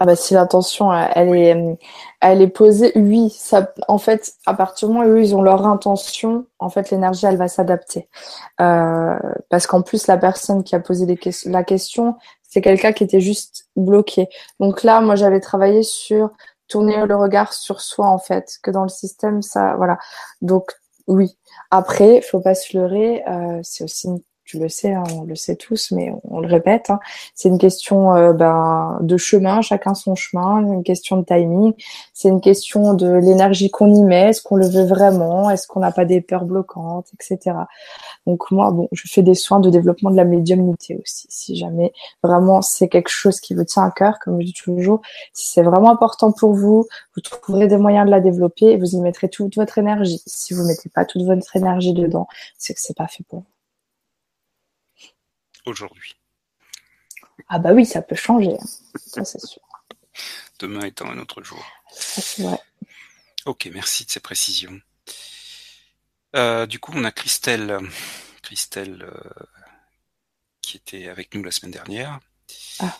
[0.00, 1.78] Ah bah si l'intention elle est
[2.20, 5.64] elle est posée, oui, ça en fait à partir du moment où ils ont leur
[5.66, 8.08] intention, en fait l'énergie elle va s'adapter
[8.60, 11.06] euh, parce qu'en plus la personne qui a posé
[11.46, 12.16] la question
[12.54, 14.28] c'est quelqu'un qui était juste bloqué.
[14.60, 16.30] Donc là, moi, j'avais travaillé sur
[16.68, 19.98] tourner le regard sur soi, en fait, que dans le système, ça, voilà.
[20.40, 20.70] Donc,
[21.08, 21.36] oui.
[21.72, 25.34] Après, faut pas se leurrer, euh, c'est aussi une tu le sais, hein, on le
[25.34, 26.90] sait tous, mais on, le répète.
[26.90, 27.00] Hein.
[27.34, 31.72] c'est une question euh, ben, de chemin, chacun son chemin, une question de timing.
[32.12, 35.80] C'est une question de l'énergie qu'on y met, est-ce qu'on le veut vraiment, est-ce qu'on
[35.80, 37.56] n'a pas des peurs bloquantes, etc.
[38.26, 41.26] Donc moi, bon, je fais des soins de développement de la médiumnité aussi.
[41.30, 41.92] Si jamais
[42.22, 45.00] vraiment c'est quelque chose qui vous tient à cœur, comme je dis toujours,
[45.32, 48.94] si c'est vraiment important pour vous, vous trouverez des moyens de la développer et vous
[48.94, 50.22] y mettrez toute votre énergie.
[50.26, 52.28] Si vous mettez pas toute votre énergie dedans,
[52.58, 53.53] c'est que c'est pas fait pour vous
[55.64, 56.16] aujourd'hui.
[57.48, 58.66] Ah bah oui, ça peut changer, hein.
[58.96, 59.62] ça c'est sûr.
[60.58, 61.64] Demain étant un autre jour.
[61.90, 62.58] c'est vrai.
[63.46, 64.80] Ok, merci de ces précisions.
[66.36, 67.78] Euh, du coup, on a Christelle,
[68.42, 69.44] Christelle euh,
[70.62, 72.20] qui était avec nous la semaine dernière.
[72.78, 72.96] Ah.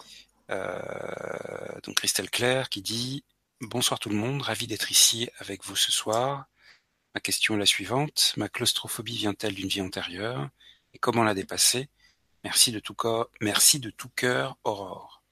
[0.51, 3.25] Euh, donc Christelle Claire qui dit
[3.61, 6.47] Bonsoir tout le monde, ravi d'être ici avec vous ce soir.
[7.15, 8.35] Ma question est la suivante.
[8.37, 10.51] Ma claustrophobie vient-elle d'une vie antérieure?
[10.93, 11.89] Et comment la dépasser?
[13.40, 15.22] Merci de tout cœur, Aurore.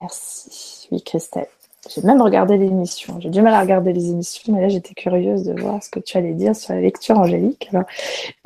[0.00, 0.88] Merci.
[0.90, 1.46] Oui, Christelle.
[1.88, 3.20] J'ai même regardé l'émission.
[3.20, 5.98] J'ai du mal à regarder les émissions, mais là j'étais curieuse de voir ce que
[5.98, 7.68] tu allais dire sur la lecture angélique.
[7.72, 7.86] Alors,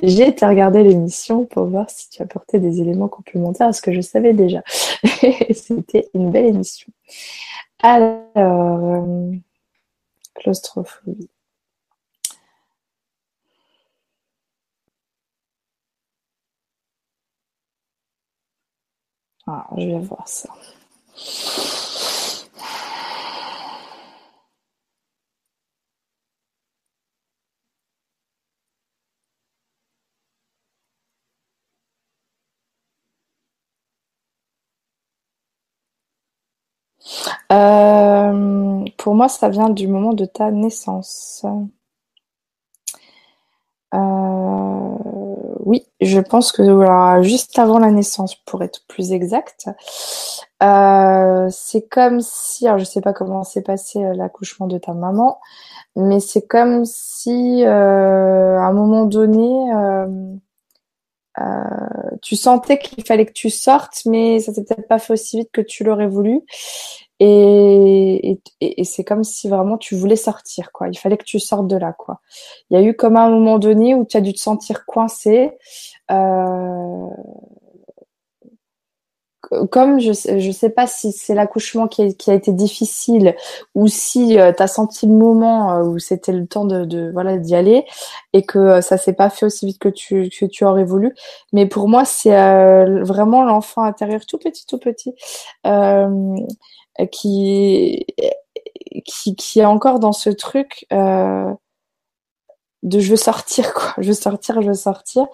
[0.03, 3.93] j'ai été regarder l'émission pour voir si tu apportais des éléments complémentaires à ce que
[3.93, 4.63] je savais déjà.
[5.55, 6.91] C'était une belle émission.
[7.83, 9.33] Alors, euh,
[10.35, 11.29] claustrophobie.
[19.47, 20.49] Ah, je vais voir ça.
[37.53, 41.45] Euh, pour moi, ça vient du moment de ta naissance.
[43.95, 43.99] Euh,
[45.67, 46.63] oui, je pense que
[47.23, 49.69] juste avant la naissance, pour être plus exact,
[50.63, 54.95] euh, c'est comme si, alors je sais pas comment s'est passé euh, l'accouchement de ta
[54.95, 55.41] maman,
[55.97, 59.49] mais c'est comme si à un moment donné,
[62.23, 65.51] tu sentais qu'il fallait que tu sortes, mais ça s'est peut-être pas fait aussi vite
[65.53, 66.43] que tu l'aurais voulu.
[67.19, 70.89] Et, et, c'est comme si vraiment tu voulais sortir, quoi.
[70.89, 72.21] Il fallait que tu sortes de là, quoi.
[72.71, 75.53] Il y a eu comme un moment donné où tu as dû te sentir coincé.
[76.11, 77.09] Euh,
[79.71, 83.35] comme je je sais pas si c'est l'accouchement qui, a été difficile
[83.75, 87.37] ou si euh, tu as senti le moment euh, où c'était le temps de, voilà
[87.37, 87.85] d'y aller
[88.33, 91.15] et que euh, ça s'est pas fait aussi vite que tu que tu aurais voulu
[91.53, 92.31] mais pour moi c'est
[93.03, 95.15] vraiment l'enfant intérieur tout petit tout petit
[97.13, 98.07] qui
[99.07, 100.87] qui qui est encore dans ce truc
[102.83, 103.95] de je veux sortir quoi.
[103.99, 105.27] Je veux sortir je veux sortir.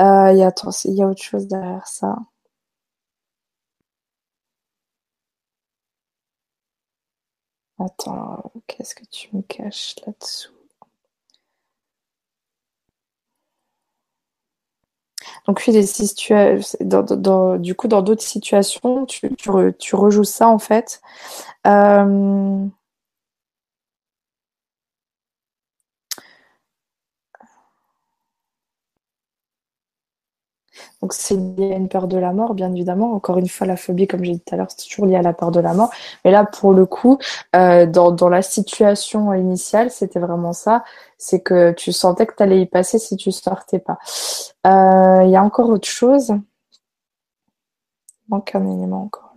[0.00, 2.16] Il y y a autre chose derrière ça.
[7.78, 10.52] Attends, qu'est-ce que tu me caches là-dessous?
[15.46, 15.72] Donc oui,
[17.58, 21.00] du coup, dans d'autres situations, tu, rejoues ça en fait.
[21.66, 22.64] Euh,
[31.02, 33.12] Donc c'est lié à une peur de la mort, bien évidemment.
[33.12, 35.22] Encore une fois, la phobie, comme j'ai dit tout à l'heure, c'est toujours lié à
[35.22, 35.90] la peur de la mort.
[36.24, 37.18] Mais là, pour le coup,
[37.56, 40.84] euh, dans, la situation initiale, c'était vraiment ça.
[41.18, 43.98] C'est que tu sentais que tu allais y passer si tu sortais pas.
[44.66, 46.30] Euh, il y a encore autre chose.
[46.30, 49.34] Il manque un élément encore.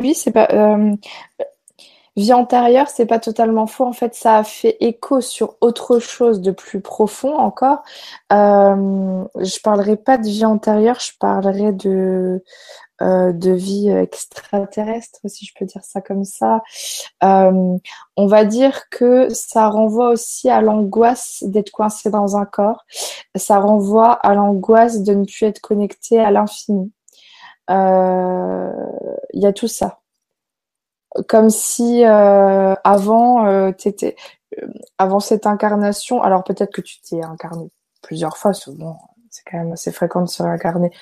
[0.00, 0.48] Oui, c'est pas.
[0.52, 0.94] Euh,
[2.16, 3.84] vie antérieure, c'est pas totalement faux.
[3.84, 7.82] En fait, ça a fait écho sur autre chose de plus profond encore.
[8.32, 12.42] Euh, je parlerai pas de vie antérieure, je parlerai de
[13.02, 16.62] euh, de vie extraterrestre, si je peux dire ça comme ça.
[17.24, 17.76] Euh,
[18.16, 22.84] on va dire que ça renvoie aussi à l'angoisse d'être coincé dans un corps.
[23.34, 26.92] Ça renvoie à l'angoisse de ne plus être connecté à l'infini.
[27.70, 28.72] Euh,
[29.32, 30.00] il y a tout ça.
[31.28, 34.16] Comme si euh, avant, euh, t'étais,
[34.98, 37.70] avant cette incarnation, alors peut-être que tu t'es incarné
[38.02, 38.98] plusieurs fois, souvent
[39.30, 40.92] c'est quand même assez fréquent de se réincarner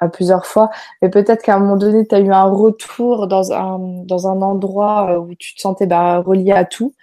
[0.00, 0.70] à plusieurs fois,
[1.02, 4.40] mais peut-être qu'à un moment donné, tu as eu un retour dans un, dans un
[4.40, 6.94] endroit où tu te sentais bah, relié à tout.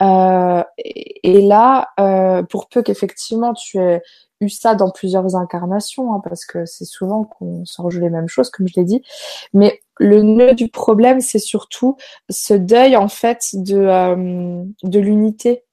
[0.00, 4.02] Euh, et, là, euh, pour peu qu'effectivement tu aies
[4.40, 8.28] eu ça dans plusieurs incarnations, hein, parce que c'est souvent qu'on se rejoue les mêmes
[8.28, 9.02] choses, comme je l'ai dit.
[9.52, 11.96] Mais le nœud du problème, c'est surtout
[12.30, 15.64] ce deuil en fait de, euh, de l'unité.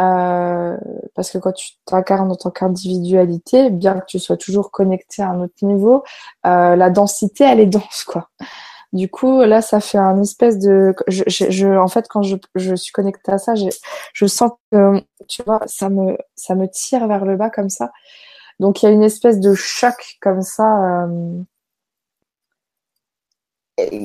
[0.00, 0.76] Euh,
[1.16, 5.30] parce que quand tu t'incarnes en tant qu'individualité, bien que tu sois toujours connecté à
[5.30, 6.04] un autre niveau,
[6.46, 8.28] euh, la densité, elle est dense, quoi.
[8.92, 10.94] Du coup, là, ça fait un espèce de.
[11.08, 15.42] Je, je, en fait, quand je, je suis connectée à ça, je sens que, tu
[15.44, 17.90] vois, ça me, ça me tire vers le bas comme ça.
[18.60, 21.42] Donc, il y a une espèce de choc comme ça euh,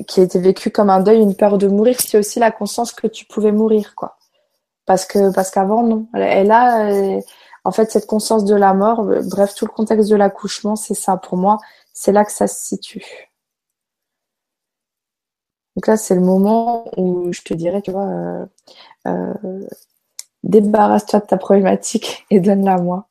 [0.07, 1.95] qui a été vécu comme un deuil, une peur de mourir.
[1.99, 4.17] C'est aussi la conscience que tu pouvais mourir, quoi.
[4.85, 6.07] Parce que, parce qu'avant, non.
[6.15, 7.21] Et là, euh,
[7.65, 11.17] en fait, cette conscience de la mort, bref, tout le contexte de l'accouchement, c'est ça.
[11.17, 11.59] Pour moi,
[11.93, 13.32] c'est là que ça se situe.
[15.75, 18.45] Donc là, c'est le moment où je te dirais, tu vois, euh,
[19.07, 19.67] euh,
[20.43, 23.07] débarrasse-toi de ta problématique et donne-la à moi.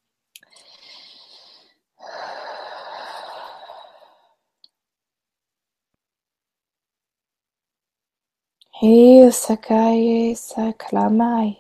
[8.85, 11.57] Et sakai saklamai.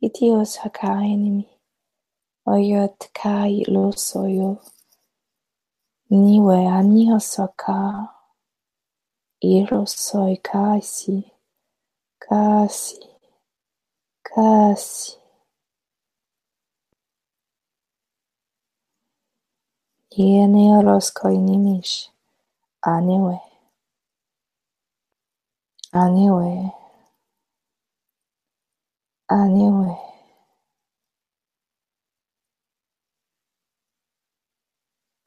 [0.00, 1.46] Iti osakai nimi.
[2.46, 4.50] Oyot kai lo soyo.
[6.10, 7.78] Niwe ani osaka.
[9.42, 11.32] Iro soy casi,
[12.20, 12.98] casi,
[14.24, 15.16] casi.
[20.16, 22.10] Yene roskoi nimish,
[22.84, 23.40] anyway,
[25.92, 26.72] anyway,
[29.30, 29.96] anyway.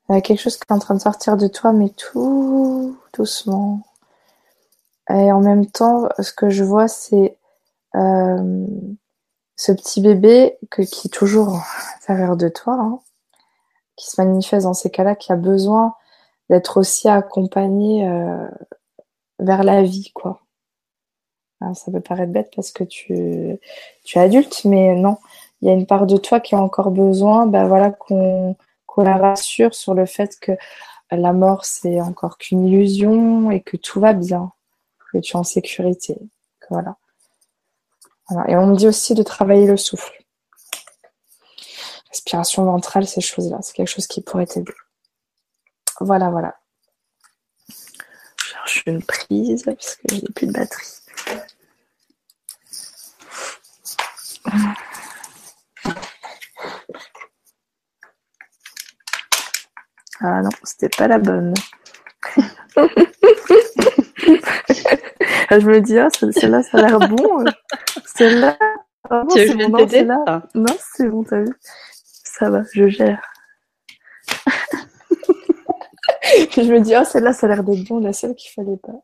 [0.09, 2.97] Il y a quelque chose qui est en train de sortir de toi, mais tout
[3.13, 3.81] doucement.
[5.13, 7.37] Et en même temps, ce que je vois, c'est
[7.95, 8.65] euh,
[9.55, 12.99] ce petit bébé qui est toujours à l'intérieur de toi, hein,
[13.95, 15.95] qui se manifeste dans ces cas-là, qui a besoin
[16.49, 18.47] d'être aussi accompagné euh,
[19.39, 20.41] vers la vie, quoi.
[21.73, 25.17] ça peut paraître bête parce que tu, es adulte, mais non,
[25.61, 28.55] il y a une part de toi qui a encore besoin, ben voilà, qu'on
[28.97, 30.53] la rassure sur le fait que
[31.11, 34.51] la mort, c'est encore qu'une illusion et que tout va bien,
[35.11, 36.17] que tu es en sécurité.
[36.69, 36.95] voilà.
[38.47, 40.13] Et on me dit aussi de travailler le souffle.
[42.09, 44.73] Respiration ventrale, ces choses-là, c'est quelque chose qui pourrait t'aider.
[45.99, 46.55] Voilà, voilà.
[47.67, 47.73] Je
[48.37, 50.87] cherche une prise parce que j'ai plus de batterie.
[60.23, 61.53] Ah non, c'était pas la bonne.
[65.51, 67.45] je me dis, ah, celle-là, ça a l'air bon.
[68.05, 68.57] Celle-là,
[69.09, 71.53] ah, c'est bon, non, là Non, c'est bon, t'as vu.
[72.03, 73.21] Ça va, je gère.
[76.55, 79.03] je me dis, oh, celle-là, ça a l'air d'être bon, la seule qu'il fallait pas.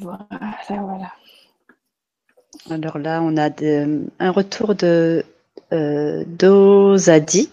[0.00, 0.26] Voilà,
[0.68, 1.12] voilà.
[2.70, 3.50] Alors là, on a
[4.18, 5.24] un retour de
[5.72, 7.50] euh, Dozadi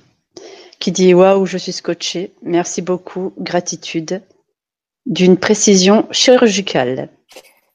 [0.80, 2.34] qui dit Waouh, je suis scotché.
[2.42, 3.34] Merci beaucoup.
[3.38, 4.22] Gratitude.
[5.06, 7.10] D'une précision chirurgicale.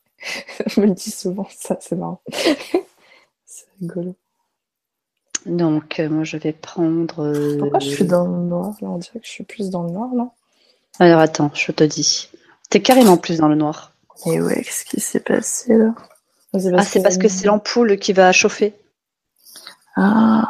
[0.66, 2.20] je me le dis souvent, ça, c'est marrant.
[3.44, 4.14] c'est rigolo.
[5.44, 7.24] Donc, euh, moi, je vais prendre.
[7.24, 9.84] Euh, Pourquoi je suis dans le noir Là, on dirait que je suis plus dans
[9.84, 10.30] le noir, non?
[10.98, 12.28] Alors, attends, je te dis.
[12.70, 13.92] T'es carrément plus dans le noir.
[14.26, 15.94] Et ouais, qu'est-ce qui s'est passé là?
[16.54, 18.74] Ah, c'est parce que c'est l'ampoule qui va chauffer.
[19.96, 20.42] Ah.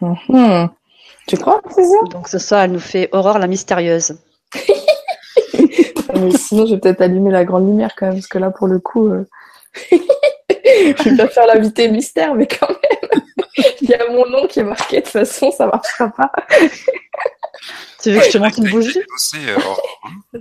[0.00, 0.70] Mhm.
[1.26, 1.96] Tu crois, c'est ça?
[2.10, 4.16] Donc ce soir, elle nous fait Aurore la mystérieuse.
[6.14, 8.68] Mais sinon, je vais peut-être allumer la grande lumière quand même, parce que là, pour
[8.68, 9.24] le coup, euh...
[9.90, 13.22] je vais pas faire l'invité mystère, mais quand même,
[13.80, 14.98] il y a mon nom qui est marqué.
[14.98, 16.32] De toute façon, ça marchera pas.
[18.02, 19.56] tu veux que je te montre une bougie euh,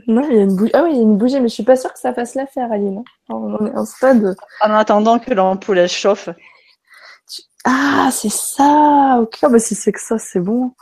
[0.07, 0.72] Non, il y a une bougie.
[0.74, 2.36] Ah oui, il y a une bougie, mais je suis pas sûre que ça fasse
[2.36, 3.03] l'affaire, Aline.
[3.30, 4.36] On est en stade.
[4.61, 6.30] En attendant que l'ampoule elle chauffe.
[7.63, 9.19] Ah, c'est ça.
[9.22, 10.74] Ok, ah, bah si c'est que ça, c'est bon.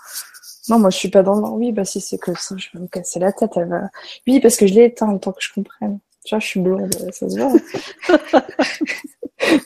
[0.69, 2.79] Non, moi je suis pas dans le Oui, bah si c'est que ça, je vais
[2.79, 3.51] me casser la tête.
[3.55, 3.89] Elle va...
[4.27, 5.99] Oui, parce que je l'ai éteint le temps que je comprenne.
[6.25, 7.53] Tu vois, je suis blonde, ça se voit.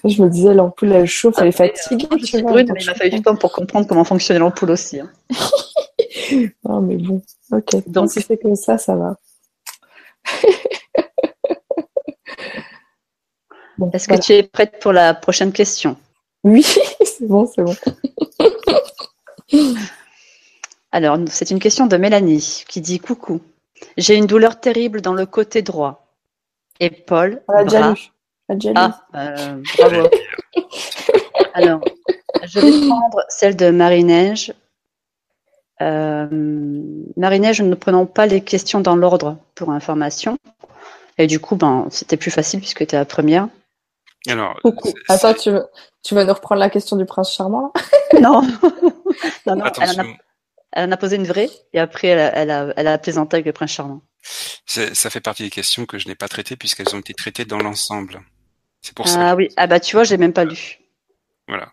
[0.06, 2.08] je me disais, l'ampoule, elle chauffe, elle est fatiguée.
[2.20, 5.00] je suis brune, mais il m'a fallu du temps pour comprendre comment fonctionnait l'ampoule aussi.
[5.00, 5.10] Hein.
[6.64, 7.88] non, mais bon, ok.
[7.88, 9.18] Donc, si c'est comme ça, ça va.
[13.92, 15.98] Est-ce que tu es prête pour la prochaine question?
[16.44, 16.64] Oui,
[17.04, 17.76] c'est bon, c'est bon.
[20.94, 23.42] Alors, c'est une question de Mélanie qui dit Coucou,
[23.98, 26.06] j'ai une douleur terrible dans le côté droit.
[26.80, 27.42] Épaule.
[27.48, 28.12] On l'a déjà lu.
[28.76, 30.08] Ah, euh, bravo.
[31.56, 31.82] Alors,
[32.44, 34.54] je vais prendre celle de Marie-Neige.
[35.82, 36.28] Euh,
[37.18, 40.38] Marie-Neige, nous ne prenons pas les questions dans l'ordre pour information.
[41.18, 43.48] Et du coup, ben, c'était plus facile puisque tu es la première.
[44.28, 44.60] Alors,
[45.10, 45.66] Attends, tu, veux,
[46.04, 47.74] tu vas nous reprendre la question du prince charmant
[48.22, 48.42] Non.
[49.48, 50.06] non, non elle, en a,
[51.00, 54.02] posé une vraie et après elle a, elle a, plaisanté avec le prince charmant.
[54.66, 57.60] Ça fait partie des questions que je n'ai pas traitées puisqu'elles ont été traitées dans
[57.60, 58.22] l'ensemble.
[58.82, 59.30] C'est pour ah, ça.
[59.30, 60.80] Ah oui, ah bah tu vois, j'ai même pas lu.
[61.48, 61.72] Voilà.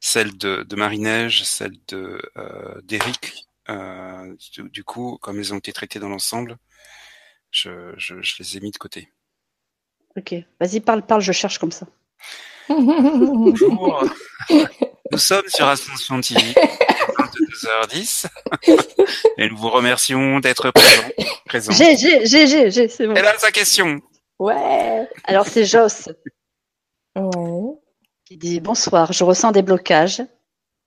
[0.00, 3.46] Celle de, de Marie-Neige, celle de euh, d'Eric.
[3.68, 4.34] Euh,
[4.70, 6.56] du, coup, comme elles ont été traitées dans l'ensemble,
[7.50, 9.12] je, je, je les ai mis de côté.
[10.16, 11.86] Ok, vas-y, parle, parle, je cherche comme ça.
[12.68, 14.04] Bonjour,
[15.12, 16.40] nous sommes sur Ascension TV,
[17.64, 18.26] 22h10,
[19.38, 20.72] et nous vous remercions d'être
[21.44, 21.72] présents.
[21.72, 23.14] J'ai, j'ai, j'ai, j'ai, j'ai, c'est bon.
[23.14, 24.00] Elle a sa question.
[24.38, 25.08] Ouais.
[25.24, 26.08] Alors c'est Joss.
[27.14, 27.74] Ouais.
[28.24, 30.22] Qui dit bonsoir, je ressens des blocages,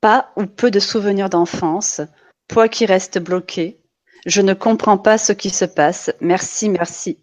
[0.01, 2.01] pas ou peu de souvenirs d'enfance,
[2.47, 3.79] poids qui reste bloqué.
[4.25, 6.11] Je ne comprends pas ce qui se passe.
[6.19, 7.19] Merci, merci.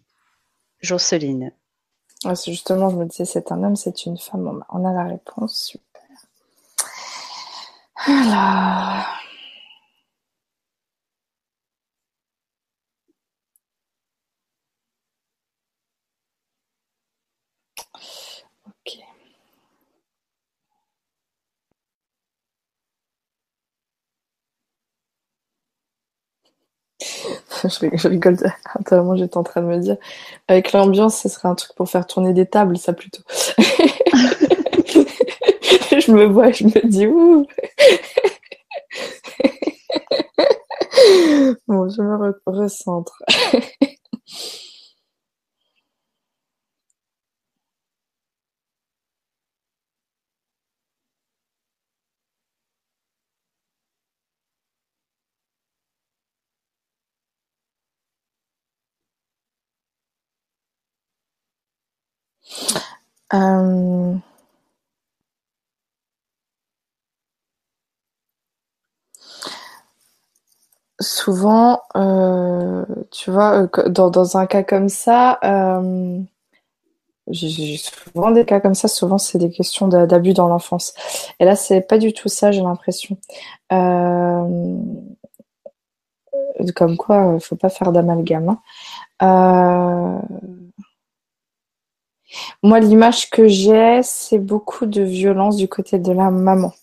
[0.81, 1.51] Jocelyne
[2.35, 4.63] c'est justement, je me disais, c'est un homme, c'est une femme.
[4.69, 6.01] On a la réponse, super.
[8.05, 9.05] Alors.
[18.65, 19.17] Ok.
[27.93, 28.37] je, rigole,
[29.17, 29.97] j'étais en train de me dire,
[30.47, 33.23] avec l'ambiance, ce serait un truc pour faire tourner des tables, ça plutôt.
[35.97, 37.45] je me vois, je me dis, ouh.
[41.67, 43.23] bon, je me recentre.
[63.33, 64.15] Euh,
[70.99, 75.39] souvent, euh, tu vois, euh, dans, un cas comme ça,
[77.29, 80.93] j'ai souvent des cas comme ça, souvent c'est des questions d'abus dans l'enfance.
[81.39, 83.17] Et là, c'est pas du tout ça, j'ai l'impression.
[86.75, 88.57] Comme quoi, faut pas faire d'amalgame.
[89.19, 90.21] Hein.
[92.63, 96.73] Moi, l'image que j'ai, c'est beaucoup de violence du côté de la maman.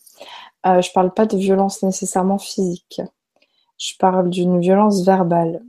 [0.66, 3.03] Euh, je parle pas de violence nécessairement physique.
[3.79, 5.62] Je parle d'une violence verbale.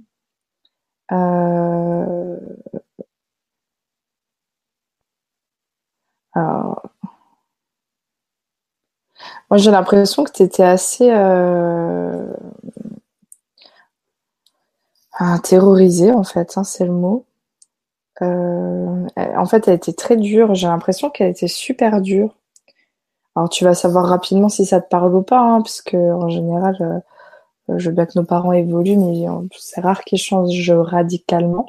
[1.12, 2.38] Euh...
[9.50, 12.34] Moi, j'ai l'impression que tu étais assez euh...
[15.44, 17.26] terrorisée, en fait, hein, c'est le mot.
[18.22, 20.56] Euh, en fait, elle était très dure.
[20.56, 22.36] J'ai l'impression qu'elle était super dure.
[23.36, 26.30] Alors, tu vas savoir rapidement si ça te parle ou pas, hein, parce que en
[26.30, 27.04] général,
[27.70, 29.26] euh, je veux bien que nos parents évoluent, mais
[29.58, 31.68] c'est rare qu'ils changent radicalement.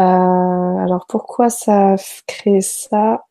[0.00, 1.96] Euh, alors, pourquoi ça a
[2.26, 3.24] créé ça?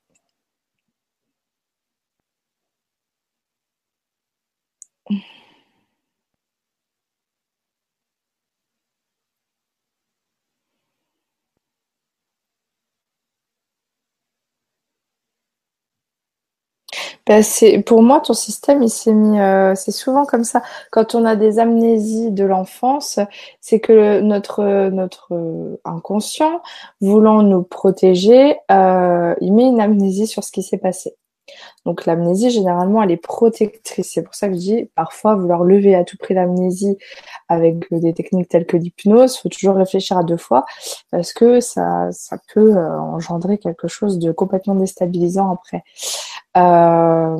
[17.27, 17.39] Bah,
[17.85, 20.61] pour moi, ton système, il s'est mis, euh, c'est souvent comme ça.
[20.91, 23.19] Quand on a des amnésies de l'enfance,
[23.59, 26.61] c'est que notre notre euh, inconscient,
[27.01, 31.15] voulant nous protéger, euh, il met une amnésie sur ce qui s'est passé.
[31.85, 34.11] Donc l'amnésie, généralement, elle est protectrice.
[34.13, 36.97] C'est pour ça que je dis, parfois, vouloir lever à tout prix l'amnésie
[37.49, 40.65] avec des techniques telles que l'hypnose, faut toujours réfléchir à deux fois
[41.11, 45.83] parce que ça, ça peut euh, engendrer quelque chose de complètement déstabilisant après.
[46.57, 47.37] Euh...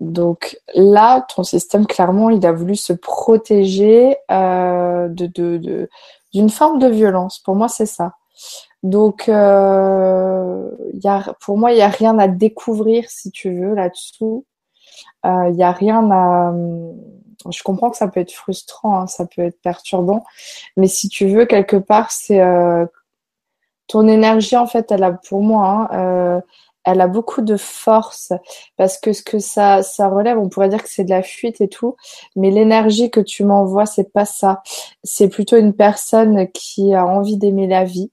[0.00, 5.88] Donc là, ton système, clairement, il a voulu se protéger euh, de,
[6.32, 7.38] d'une forme de violence.
[7.38, 8.12] Pour moi, c'est ça.
[8.82, 13.74] Donc, euh, y a, pour moi, il n'y a rien à découvrir, si tu veux,
[13.74, 14.44] là-dessous.
[15.24, 16.52] Il n'y a rien à...
[17.50, 20.22] Je comprends que ça peut être frustrant, hein, ça peut être perturbant,
[20.76, 22.42] mais si tu veux, quelque part, c'est...
[23.86, 26.42] Ton énergie, en fait, elle a, pour moi, hein,
[26.84, 28.32] elle a beaucoup de force
[28.76, 31.60] parce que ce que ça, ça relève, on pourrait dire que c'est de la fuite
[31.60, 31.96] et tout,
[32.36, 34.62] mais l'énergie que tu m'envoies, c'est pas ça.
[35.02, 38.10] C'est plutôt une personne qui a envie d'aimer la vie,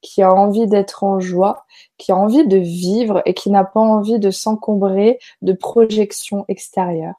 [0.00, 1.64] qui a envie d'être en joie,
[1.98, 7.14] qui a envie de vivre et qui n'a pas envie de s'encombrer de projections extérieures.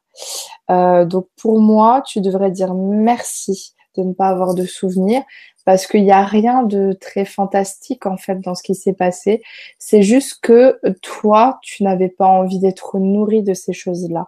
[0.69, 5.23] Euh, donc pour moi, tu devrais dire merci de ne pas avoir de souvenirs
[5.65, 9.41] parce qu'il n'y a rien de très fantastique en fait dans ce qui s'est passé.
[9.79, 14.27] C'est juste que toi, tu n'avais pas envie d'être nourri de ces choses-là.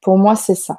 [0.00, 0.78] Pour moi, c'est ça.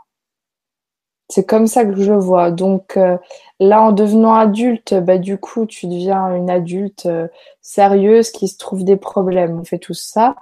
[1.31, 2.49] C'est comme ça que je vois.
[2.49, 3.18] Donc euh,
[3.60, 7.27] là, en devenant adulte, bah, du coup, tu deviens une adulte euh,
[7.61, 9.60] sérieuse qui se trouve des problèmes.
[9.60, 10.35] On fait tout ça.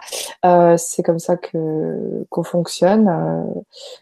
[0.45, 3.11] Euh, c'est comme ça que qu'on fonctionne.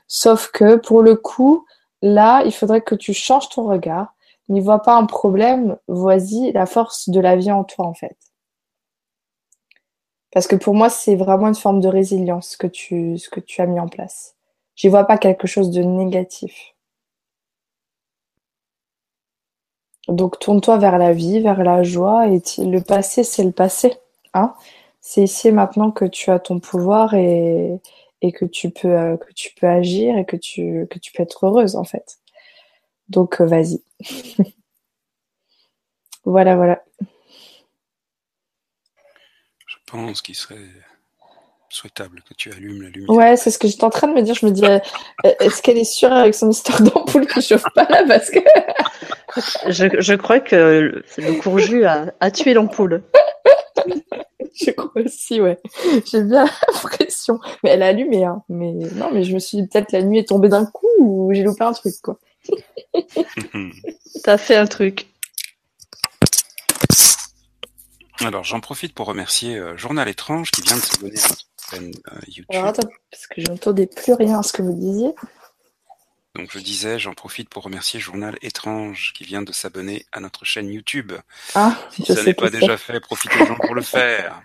[0.07, 1.65] sauf que pour le coup,
[2.05, 4.13] là, il faudrait que tu changes ton regard.
[4.47, 8.15] N'y vois pas un problème, vois-y la force de la vie en toi, en fait.
[10.31, 13.65] Parce que pour moi, c'est vraiment une forme de résilience que tu, que tu as
[13.65, 14.35] mis en place.
[14.75, 16.75] J'y vois pas quelque chose de négatif.
[20.07, 23.93] Donc tourne-toi vers la vie, vers la joie et le passé c'est le passé.
[24.35, 24.53] Hein
[25.01, 27.79] c'est ici et maintenant que tu as ton pouvoir et,
[28.21, 31.23] et que tu peux euh, que tu peux agir et que tu que tu peux
[31.23, 32.19] être heureuse en fait.
[33.09, 33.83] Donc euh, vas-y.
[36.25, 36.83] voilà voilà.
[39.67, 40.55] Je pense qu'il serait
[41.69, 43.09] souhaitable que tu allumes la lumière.
[43.09, 44.33] Ouais, c'est ce que j'étais en train de me dire.
[44.33, 44.79] Je me dis, euh,
[45.39, 48.39] est-ce qu'elle est sûre avec son histoire d'ampoule qui chauffe pas là parce que
[49.67, 53.03] je, crois que le courju a, a tué l'ampoule.
[54.65, 55.59] je crois aussi, ouais.
[56.05, 57.39] J'ai bien l'impression.
[57.63, 58.43] Mais elle a allumé, hein.
[58.49, 61.33] Mais non, mais je me suis dit, peut-être la nuit est tombée d'un coup ou
[61.33, 62.19] j'ai loupé un truc, quoi.
[64.23, 65.07] T'as fait un truc.
[68.19, 71.91] Alors, j'en profite pour remercier euh, Journal Étrange qui vient de s'abonner à notre chaîne
[72.11, 72.45] euh, YouTube.
[72.49, 75.13] Alors, attends, parce que je n'entendais plus rien à ce que vous disiez.
[76.35, 80.43] Donc je disais, j'en profite pour remercier Journal Étrange qui vient de s'abonner à notre
[80.43, 81.13] chaîne YouTube.
[81.55, 84.41] Ah, si ça n'est pas déjà fait, profitez-en pour le faire.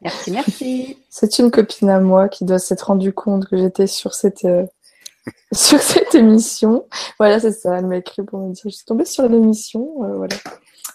[0.00, 0.98] Merci, merci.
[1.10, 4.64] C'est une copine à moi qui doit s'être rendue compte que j'étais sur cette euh,
[5.52, 6.86] sur cette émission.
[7.18, 7.78] Voilà, c'est ça.
[7.78, 10.36] Elle m'a écrit pour me dire, je suis tombée sur l'émission, euh, voilà.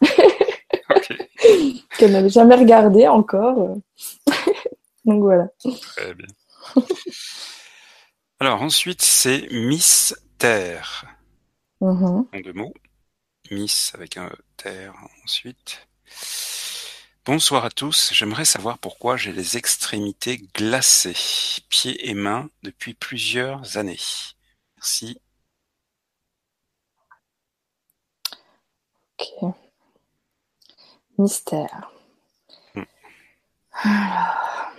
[1.98, 3.76] Qu'elle n'avait jamais regardé encore.
[5.03, 5.49] Donc voilà.
[5.95, 6.28] Très bien.
[8.40, 11.03] Alors ensuite, c'est Miss Terre
[11.82, 12.74] en deux mots.
[13.52, 14.95] Miss avec un terre
[15.26, 15.86] ensuite.
[17.26, 18.14] Bonsoir à tous.
[18.14, 23.99] J'aimerais savoir pourquoi j'ai les extrémités glacées, pieds et mains, depuis plusieurs années.
[24.78, 25.20] Merci.
[29.20, 29.53] Ok.
[31.18, 31.91] Mystère.
[32.76, 32.84] Hmm.
[33.74, 34.78] Alors.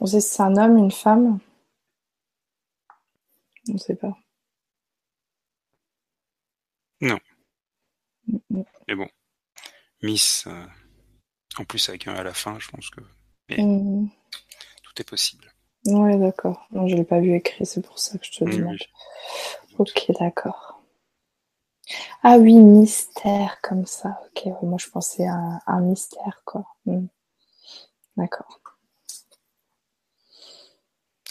[0.00, 1.38] On sait si c'est un homme, une femme
[3.68, 4.16] On ne sait pas.
[7.00, 7.20] Non.
[8.28, 9.08] Mm, Mais bon,
[10.02, 10.66] Miss, euh,
[11.58, 13.00] en plus avec un à la fin, je pense que
[13.58, 14.10] mm.
[14.82, 15.52] tout est possible.
[15.86, 16.66] Ouais, d'accord.
[16.70, 18.76] Non, je l'ai pas vu écrit, c'est pour ça que je te Oui, demande.
[18.80, 18.86] oui.
[19.78, 20.82] Ok, d'accord.
[22.22, 24.20] Ah oui, mystère comme ça.
[24.26, 26.66] Ok, ouais, moi je pensais à un, un mystère, quoi.
[26.84, 27.06] Hmm.
[28.16, 28.60] D'accord.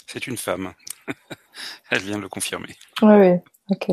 [0.06, 0.72] C'est une femme.
[1.90, 2.76] Elle vient de le confirmer.
[3.02, 3.38] Oui, oui,
[3.70, 3.90] ok.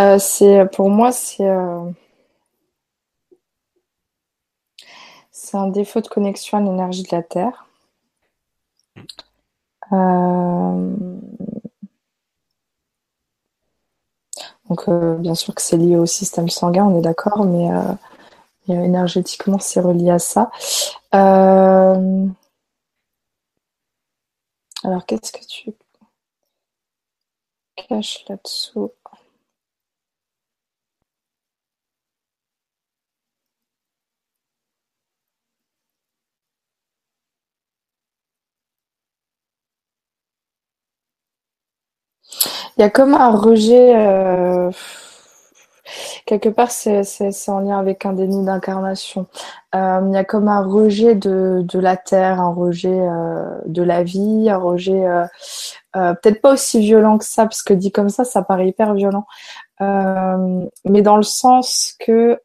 [0.00, 1.90] Euh, c'est pour moi, c'est euh,
[5.30, 7.66] c'est un défaut de connexion à l'énergie de la Terre.
[9.92, 10.96] Euh,
[14.72, 17.92] Donc, euh, bien sûr que c'est lié au système sanguin, on est d'accord, mais euh,
[18.68, 20.50] et, énergétiquement, c'est relié à ça.
[21.14, 22.26] Euh,
[24.82, 25.72] Alors, qu'est-ce que tu
[27.76, 28.92] caches là-dessous?
[42.76, 44.70] Il y a comme un rejet, euh,
[46.26, 47.02] quelque part, c'est
[47.48, 49.26] en lien avec un déni d'incarnation.
[49.74, 54.02] Euh, il y a comme un rejet de, la terre, un rejet euh, de la
[54.02, 55.04] vie, un rejet
[55.92, 59.26] peut-être pas aussi violent que ça, parce que dit comme ça, ça paraît hyper violent.
[59.80, 62.40] Mais dans le sens que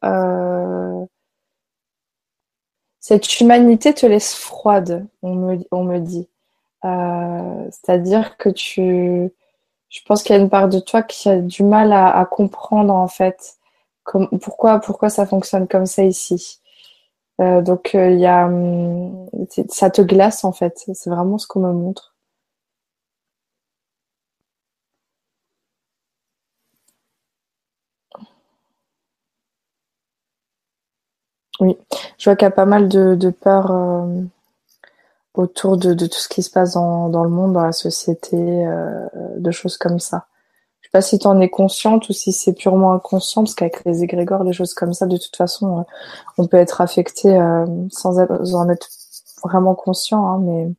[3.00, 6.28] cette humanité te laisse froide, on me, dit.
[6.82, 9.32] C'est-à-dire que tu
[9.90, 12.94] je pense qu'il y a une part de toi qui a du mal à, comprendre
[12.94, 13.58] en fait
[14.04, 16.60] pourquoi, pourquoi ça fonctionne comme ça ici.
[17.40, 19.26] Euh, donc euh, il y a, hum,
[19.70, 20.84] ça te glace en fait.
[20.94, 22.14] C'est vraiment ce qu'on me montre.
[31.60, 31.76] Oui,
[32.18, 34.22] je vois qu'il y a pas mal de, de peur euh,
[35.38, 39.06] autour de, tout ce qui se passe dans, le monde, dans la société, euh,
[39.36, 40.26] de choses comme ça.
[40.80, 43.84] Je sais pas si tu en es consciente ou si c'est purement inconscient, parce qu'avec
[43.84, 45.82] les égrégores, des choses comme ça, de toute façon, euh,
[46.38, 48.88] on peut être affecté euh, sans en être
[49.44, 50.72] vraiment conscient, hein, mais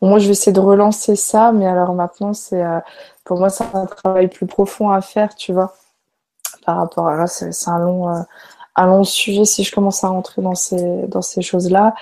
[0.00, 2.62] moi je vais essayer de relancer ça, mais alors maintenant c'est
[3.24, 5.74] pour moi c'est un travail plus profond à faire, tu vois,
[6.64, 8.24] par rapport à là, c'est un long
[8.80, 11.94] un long sujet si je commence à rentrer dans ces dans ces choses-là.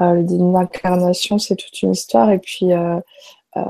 [0.00, 2.98] Euh, d'incarnation, c'est toute une histoire, et puis euh,
[3.56, 3.62] euh,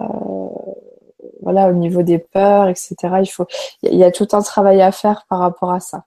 [1.42, 2.96] voilà, au niveau des peurs, etc.
[3.20, 3.46] Il faut,
[3.82, 6.04] il y a tout un travail à faire par rapport à ça.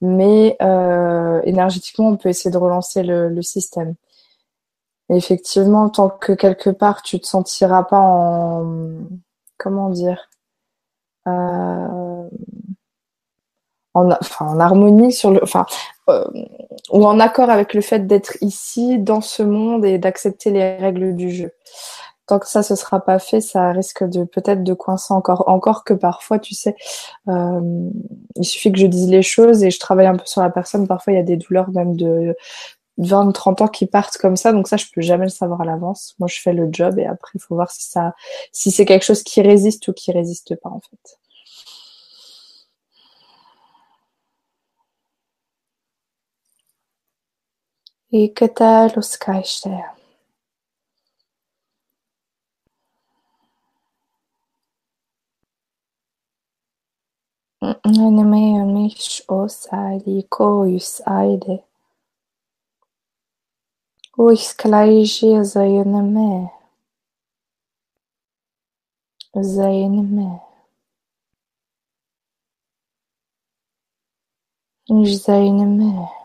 [0.00, 0.56] Mais
[1.44, 3.94] énergétiquement, on peut essayer de relancer le, système.
[5.10, 8.96] Effectivement, tant que quelque part tu te sentiras pas en,
[9.58, 10.28] comment dire,
[13.94, 15.66] en, enfin, en harmonie sur le, enfin,
[16.08, 16.24] euh,
[16.90, 21.14] ou en accord avec le fait d'être ici, dans ce monde et d'accepter les règles
[21.16, 21.52] du jeu.
[22.26, 25.84] Tant que ça ce sera pas fait, ça risque de peut-être de coincer encore, encore
[25.84, 26.74] que parfois, tu sais,
[27.28, 27.60] euh,
[28.36, 30.86] il suffit que je dise les choses et je travaille un peu sur la personne.
[30.88, 32.34] Parfois, il y a des douleurs même de
[32.98, 35.64] 20, 30 ans qui partent comme ça, donc ça, je peux jamais le savoir à
[35.64, 36.14] l'avance.
[36.18, 38.14] Moi, je fais le job et après, il faut voir si ça,
[38.52, 41.18] si c'est quelque chose qui résiste ou qui résiste pas, en fait.
[48.14, 49.84] Ikeda los Kaiser.
[57.84, 61.64] Öneme yemiş olsaydı koysaydı.
[64.18, 66.52] O esclargia zayanime.
[69.42, 70.40] Zayanime.
[75.04, 76.23] Zayanime.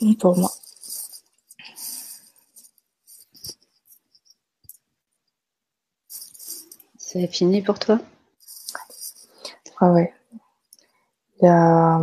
[0.00, 0.50] Bon pour moi.
[6.98, 7.98] C'est fini pour toi?
[9.80, 10.12] Ah ouais.
[11.40, 12.00] Il y a,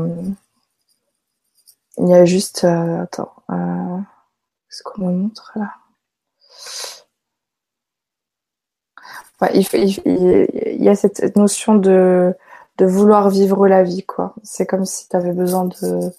[1.98, 4.00] il y a juste, euh, attends, euh,
[4.70, 5.74] ce qu'on me montre là.
[9.42, 12.36] Ouais, il, il, il, y a cette notion de,
[12.78, 14.34] de vouloir vivre la vie, quoi.
[14.44, 16.12] C'est comme si tu avais besoin de,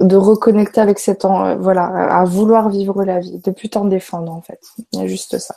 [0.00, 4.32] de reconnecter avec cet en, voilà, à vouloir vivre la vie, de plus t'en défendre
[4.32, 4.60] en fait.
[4.92, 5.54] Il y a juste ça.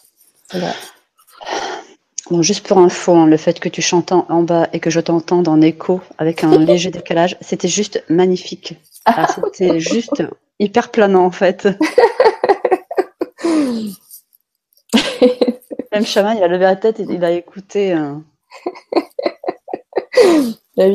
[2.29, 4.99] Bon, juste pour info, hein, le fait que tu chantes en bas et que je
[4.99, 8.77] t'entende en écho avec un léger décalage, c'était juste magnifique.
[9.05, 10.23] Ah, c'était juste
[10.59, 11.67] hyper planant en fait.
[15.91, 17.93] Même Chaman, il a levé la tête et il a écouté.
[17.93, 18.15] Euh...
[20.77, 20.87] Ah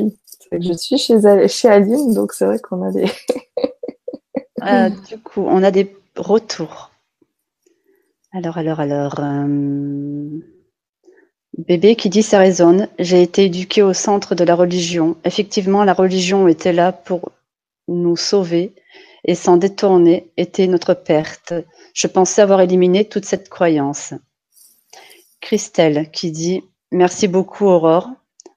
[0.53, 1.19] je suis chez,
[1.49, 3.07] chez Aline, donc c'est vrai qu'on a des.
[4.61, 6.91] Ah, du coup, on a des retours.
[8.33, 9.21] Alors, alors, alors.
[9.21, 10.41] Euh,
[11.57, 12.89] bébé qui dit ça résonne.
[12.99, 15.17] J'ai été éduquée au centre de la religion.
[15.25, 17.33] Effectivement, la religion était là pour
[17.89, 18.75] nous sauver
[19.25, 21.55] et s'en détourner était notre perte.
[21.95, 24.15] Je pensais avoir éliminé toute cette croyance.
[25.41, 26.63] Christelle qui dit
[26.93, 28.11] Merci beaucoup, Aurore.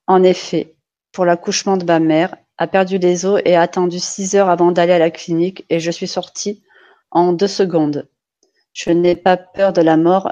[0.07, 0.75] En effet,
[1.11, 4.71] pour l'accouchement de ma mère, a perdu les os et a attendu six heures avant
[4.71, 6.63] d'aller à la clinique et je suis sortie
[7.09, 8.07] en deux secondes.
[8.73, 10.31] Je n'ai pas peur de la mort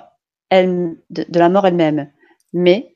[0.50, 2.12] elle-même,
[2.54, 2.96] mais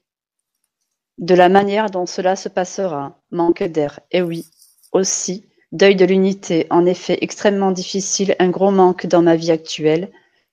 [1.17, 3.19] de la manière dont cela se passera.
[3.31, 3.99] Manque d'air.
[4.11, 4.45] Et oui,
[4.91, 10.11] aussi, deuil de l'unité, en effet extrêmement difficile, un gros manque dans ma vie actuelle.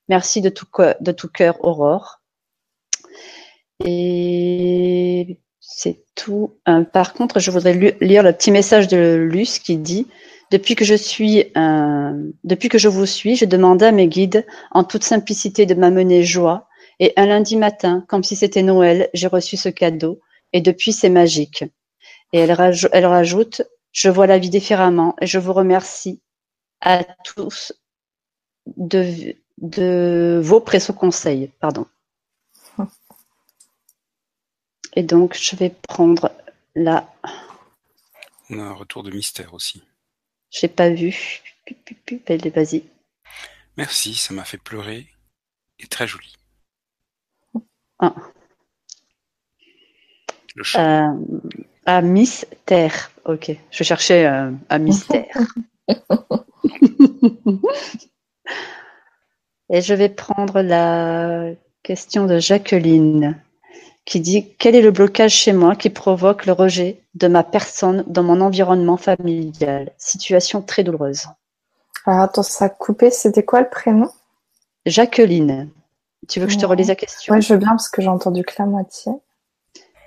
[0.09, 0.67] Merci de tout,
[1.01, 2.21] de tout cœur, Aurore.
[3.85, 5.39] Et
[5.73, 6.57] c'est tout.
[6.69, 10.07] Euh, par contre, je voudrais lire le petit message de Luce qui dit
[10.51, 14.45] depuis que je suis, euh, depuis que je vous suis, je demande à mes guides,
[14.73, 16.69] en toute simplicité, de m'amener joie.
[16.99, 20.21] Et un lundi matin, comme si c'était Noël, j'ai reçu ce cadeau.
[20.53, 21.65] Et depuis, c'est magique.
[22.33, 22.57] Et elle,
[22.93, 25.15] elle rajoute, je vois la vie différemment.
[25.21, 26.21] Et je vous remercie
[26.81, 27.73] à tous
[28.77, 31.53] de, de vos précieux conseils.
[31.61, 31.87] Pardon.
[34.95, 36.33] Et donc, je vais prendre
[36.75, 37.13] la.
[38.49, 39.83] On a un retour de mystère aussi.
[40.51, 41.41] J'ai pas vu.
[42.29, 42.85] Vas-y.
[43.77, 45.07] Merci, ça m'a fait pleurer
[45.79, 46.35] et très joli.
[48.01, 48.15] Ah.
[50.57, 51.09] Le chat.
[51.09, 51.15] Euh,
[51.87, 53.11] à mystère.
[53.25, 55.39] Ok, je cherchais euh, à mystère.
[59.71, 61.53] et je vais prendre la
[61.83, 63.41] question de Jacqueline
[64.05, 68.05] qui dit quel est le blocage chez moi qui provoque le rejet de ma personne
[68.07, 69.93] dans mon environnement familial?
[69.99, 71.27] Situation très douloureuse.
[72.07, 74.11] Alors attends, ça a coupé, c'était quoi le prénom?
[74.87, 75.71] Jacqueline.
[76.29, 77.35] Tu veux que je te relise la question?
[77.35, 79.13] Oui, je veux bien parce que j'ai entendu que la moitié.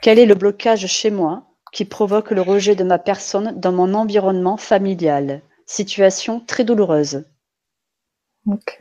[0.01, 3.93] Quel est le blocage chez moi qui provoque le rejet de ma personne dans mon
[3.93, 5.41] environnement familial?
[5.65, 7.25] Situation très douloureuse.
[8.47, 8.79] Ok.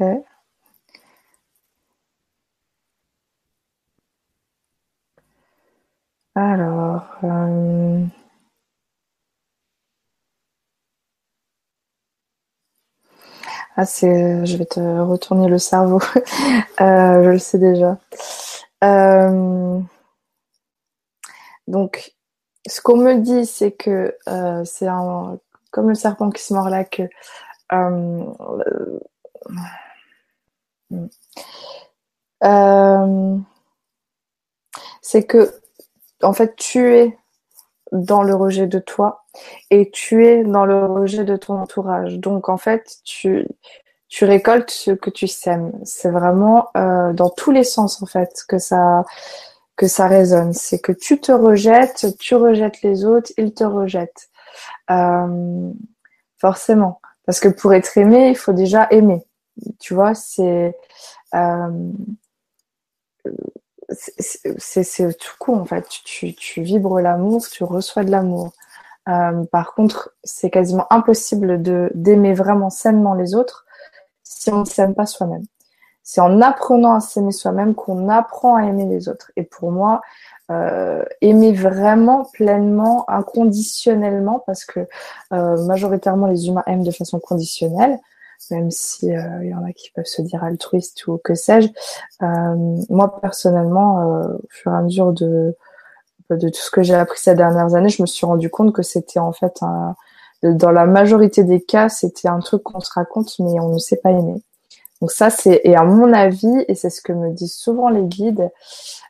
[6.34, 8.04] Alors, euh,
[13.76, 16.00] ah, c'est, je vais te retourner le cerveau.
[16.80, 17.96] Euh, je le sais déjà.
[18.84, 19.80] Euh,
[21.66, 22.12] donc,
[22.66, 24.16] ce qu'on me dit, c'est que
[24.64, 25.38] c'est un,
[25.70, 27.02] comme le serpent qui se mord là, que
[35.02, 35.61] c'est que,
[36.22, 37.18] en fait, tu es
[37.92, 39.24] dans le rejet de toi
[39.70, 42.18] et tu es dans le rejet de ton entourage.
[42.18, 43.46] Donc, en fait, tu,
[44.20, 45.72] récoltes ce que tu sèmes.
[45.84, 49.04] C'est vraiment euh, dans tous les sens, en fait, que ça,
[49.76, 50.52] que résonne.
[50.52, 54.30] C'est que tu te rejettes, tu rejettes les autres, ils te rejettent.
[54.90, 55.72] Euh,
[56.38, 57.00] forcément.
[57.26, 59.24] Parce que pour être aimé, il faut déjà aimer.
[59.78, 60.76] Tu vois, c'est
[61.34, 61.92] euh,
[63.94, 65.86] c'est tout coup en fait.
[66.04, 68.52] Tu, tu vibres l'amour, tu reçois de l'amour.
[69.08, 73.66] Euh, par contre, c'est quasiment impossible de d'aimer vraiment sainement les autres
[74.22, 75.44] si on ne s'aime pas soi-même.
[76.04, 79.30] C'est en apprenant à s'aimer soi-même qu'on apprend à aimer les autres.
[79.36, 80.02] Et pour moi,
[80.50, 84.80] euh, aimer vraiment pleinement, inconditionnellement, parce que
[85.32, 87.98] euh, majoritairement les humains aiment de façon conditionnelle,
[88.50, 91.68] même si euh, il y en a qui peuvent se dire altruistes ou que sais-je.
[92.20, 95.56] moi personnellement, au fur et à mesure de
[96.36, 98.82] de tout ce que j'ai appris ces dernières années, je me suis rendu compte que
[98.82, 99.94] c'était en fait un,
[100.42, 103.96] dans la majorité des cas, c'était un truc qu'on se raconte, mais on ne sait
[103.96, 104.42] pas aimer.
[105.00, 108.04] Donc ça, c'est, et à mon avis, et c'est ce que me disent souvent les
[108.04, 108.50] guides,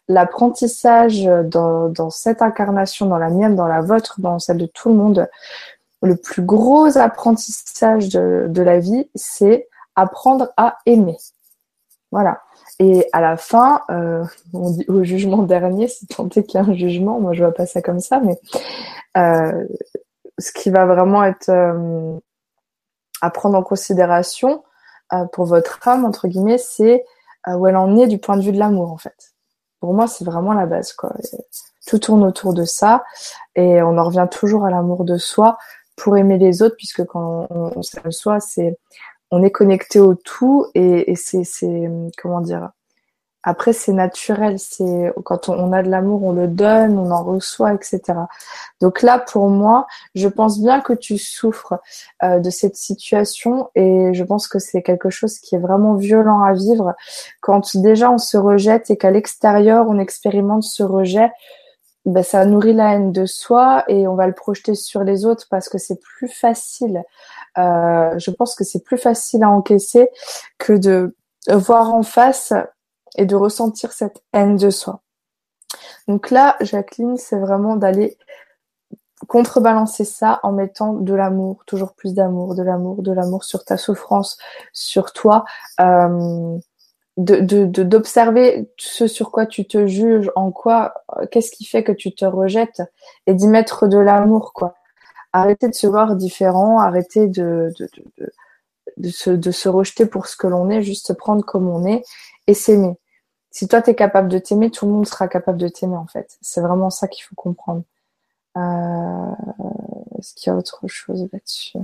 [0.08, 4.88] l'apprentissage dans, dans cette incarnation, dans la mienne, dans la vôtre, dans celle de tout
[4.88, 5.28] le monde,
[6.02, 11.16] le plus gros apprentissage de, la vie, c'est apprendre à aimer.
[12.10, 12.42] Voilà.
[12.78, 16.64] Et à la fin, euh, on dit au jugement dernier, si tant est qu'il y
[16.64, 18.38] a un jugement, moi je vois pas ça comme ça, mais
[19.16, 19.66] euh,
[20.38, 22.18] ce qui va vraiment être euh,
[23.20, 24.64] à prendre en considération
[25.32, 27.04] pour votre âme, entre guillemets, c'est
[27.46, 29.32] où elle en est du point de vue de l'amour, en fait
[29.82, 30.92] pour moi, c'est vraiment la base.
[30.92, 31.12] Quoi.
[31.88, 33.02] tout tourne autour de ça
[33.56, 35.58] et on en revient toujours à l'amour de soi
[35.96, 38.78] pour aimer les autres, puisque quand on, s'aime soi, c'est
[39.30, 41.44] on est connecté au tout et, et c'est
[42.18, 42.70] comment dire
[43.44, 44.58] après, c'est naturel.
[44.58, 48.00] C'est quand on, a de l'amour, on le donne, on en reçoit, etc.
[48.80, 51.74] Donc là, pour moi, je pense bien que tu souffres
[52.22, 56.42] euh, de cette situation et je pense que c'est quelque chose qui est vraiment violent
[56.42, 56.94] à vivre
[57.40, 61.30] quand déjà on se rejette et qu'à l'extérieur on expérimente ce rejet.
[62.04, 65.46] Ben, ça nourrit la haine de soi et on va le projeter sur les autres
[65.50, 67.04] parce que c'est plus facile.
[67.58, 70.08] Euh, je pense que c'est plus facile à encaisser
[70.58, 71.14] que de
[71.48, 72.52] voir en face
[73.16, 75.00] et de ressentir cette haine de soi.
[76.08, 78.18] Donc là, Jacqueline, c'est vraiment d'aller
[79.28, 83.76] contrebalancer ça en mettant de l'amour, toujours plus d'amour, de l'amour, de l'amour sur ta
[83.76, 84.38] souffrance,
[84.72, 85.44] sur toi,
[85.80, 86.58] euh,
[87.16, 90.94] de d'observer ce sur quoi tu te juges, en quoi,
[91.30, 92.82] qu'est-ce qui fait que tu te rejettes,
[93.26, 94.74] et d'y mettre de l'amour, quoi.
[95.32, 98.32] Arrêter de se voir différent, arrêter de, de, de,
[98.98, 102.02] de, se, de se rejeter pour ce que l'on est, juste prendre comme on est
[102.46, 102.96] et s'aimer
[103.52, 106.06] si toi, tu es capable de t'aimer, tout le monde sera capable de t'aimer, en
[106.06, 106.38] fait.
[106.40, 107.84] C'est vraiment ça qu'il faut comprendre.
[108.56, 109.34] Euh...
[110.18, 111.78] Est-ce qu'il y a autre chose là-dessus?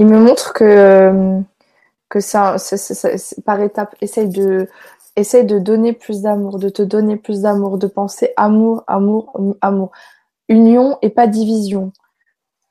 [0.00, 1.42] Il me montre que,
[2.08, 2.56] que ça,
[3.44, 4.66] par étape, essaye de,
[5.14, 9.90] essaye de donner plus d'amour, de te donner plus d'amour, de penser amour, amour, amour.
[10.48, 11.92] Union et pas division.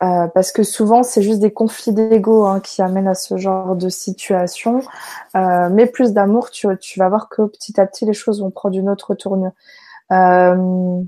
[0.01, 3.75] Euh, parce que souvent, c'est juste des conflits d'ego hein, qui amènent à ce genre
[3.75, 4.81] de situation.
[5.35, 8.49] Euh, mais plus d'amour, tu, tu, vas voir que petit à petit, les choses vont
[8.49, 9.51] prendre une autre tournure.
[10.11, 11.03] Euh,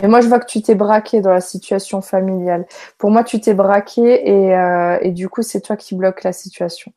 [0.00, 2.66] mais moi, je vois que tu t'es braqué dans la situation familiale.
[2.98, 6.32] Pour moi, tu t'es braqué et, euh, et du coup, c'est toi qui bloques la
[6.32, 6.92] situation.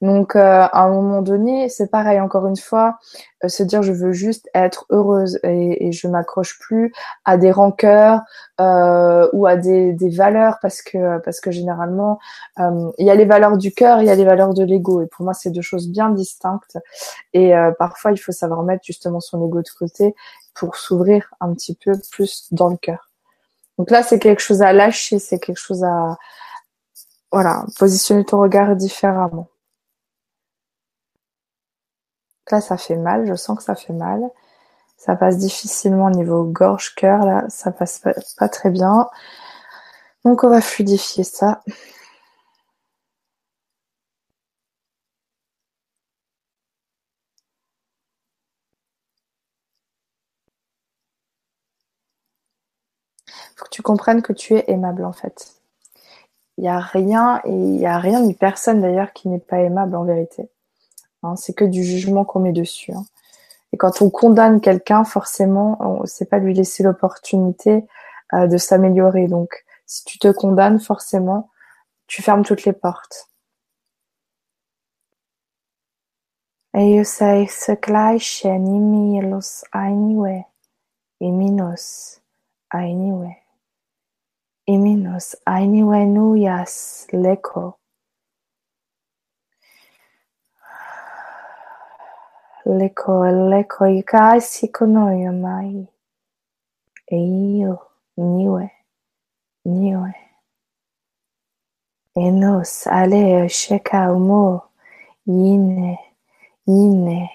[0.00, 2.98] Donc, euh, à un moment donné, c'est pareil, encore une fois,
[3.44, 6.92] euh, se dire je veux juste être heureuse et, et je m'accroche plus
[7.26, 8.22] à des rancœurs
[8.60, 12.18] euh, ou à des, des, valeurs parce que parce que généralement,
[12.60, 15.02] euh, il y a les valeurs du cœur, il y a les valeurs de l'ego.
[15.02, 16.78] Et pour moi, c'est deux choses bien distinctes.
[17.34, 20.14] Et parfois, il faut savoir mettre justement son ego de côté
[20.56, 23.10] pour s'ouvrir un petit peu plus dans le cœur.
[23.78, 26.16] Donc là, c'est quelque chose à lâcher, c'est quelque chose à
[27.30, 29.48] voilà, positionner ton regard différemment.
[32.50, 34.30] Là, ça fait mal, je sens que ça fait mal.
[34.96, 39.08] Ça passe difficilement au niveau gorge-cœur, là, ça passe pas, pas très bien.
[40.24, 41.62] Donc on va fluidifier ça.
[53.56, 55.54] Faut que tu comprennes que tu es aimable en fait.
[56.58, 59.58] Il n'y a rien et il n'y a rien ni personne d'ailleurs qui n'est pas
[59.58, 60.48] aimable en vérité.
[61.22, 62.92] Hein, c'est que du jugement qu'on met dessus.
[62.92, 63.04] Hein.
[63.72, 67.84] Et quand on condamne quelqu'un, forcément, on ne sait pas lui laisser l'opportunité
[68.32, 69.28] euh, de s'améliorer.
[69.28, 71.50] Donc, si tu te condamnes, forcément,
[72.06, 73.28] tu fermes toutes les portes.
[84.66, 87.78] iminus ainuenuias leco.
[92.64, 95.86] Leco leco ikai sikonoyo mai.
[97.06, 97.78] Eio
[98.16, 98.70] niue
[99.64, 100.14] niue.
[102.14, 104.62] Enos aleo sheka umo
[105.26, 105.98] ine
[106.66, 107.30] ine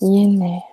[0.00, 0.67] ine.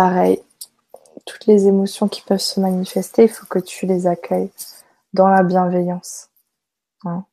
[0.00, 0.42] Pareil,
[1.26, 4.50] toutes les émotions qui peuvent se manifester, il faut que tu les accueilles
[5.12, 6.30] dans la bienveillance.
[7.04, 7.26] Hein.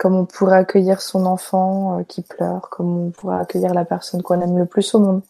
[0.00, 4.24] Comme on pourrait accueillir son enfant euh, qui pleure, comme on pourrait accueillir la personne
[4.24, 5.22] qu'on aime le plus au monde.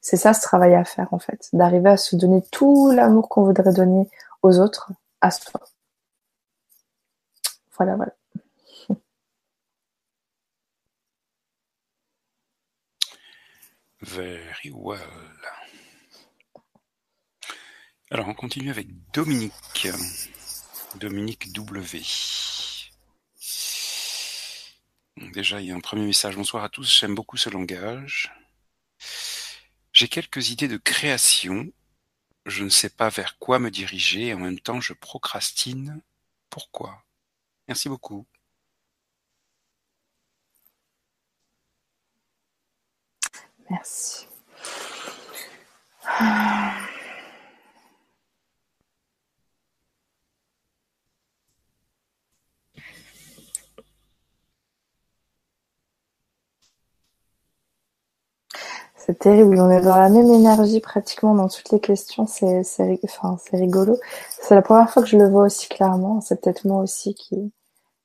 [0.00, 3.42] C'est ça ce travail à faire en fait, d'arriver à se donner tout l'amour qu'on
[3.42, 4.08] voudrait donner
[4.42, 5.60] aux autres, à soi.
[7.76, 8.12] Voilà, voilà.
[14.02, 15.29] Very well.
[18.12, 19.86] Alors, on continue avec Dominique.
[20.96, 22.02] Dominique W.
[25.32, 26.34] déjà, il y a un premier message.
[26.34, 28.32] Bonsoir à tous, j'aime beaucoup ce langage.
[29.92, 31.70] J'ai quelques idées de création.
[32.46, 36.02] Je ne sais pas vers quoi me diriger et en même temps, je procrastine.
[36.50, 37.04] Pourquoi?
[37.68, 38.26] Merci beaucoup.
[43.70, 44.26] Merci.
[59.10, 62.62] C'est terrible, on est dans la même énergie pratiquement dans toutes les questions, c'est
[63.02, 63.98] enfin, rigolo.
[64.40, 67.52] C'est la première fois que je le vois aussi clairement, c'est peut-être moi aussi qui,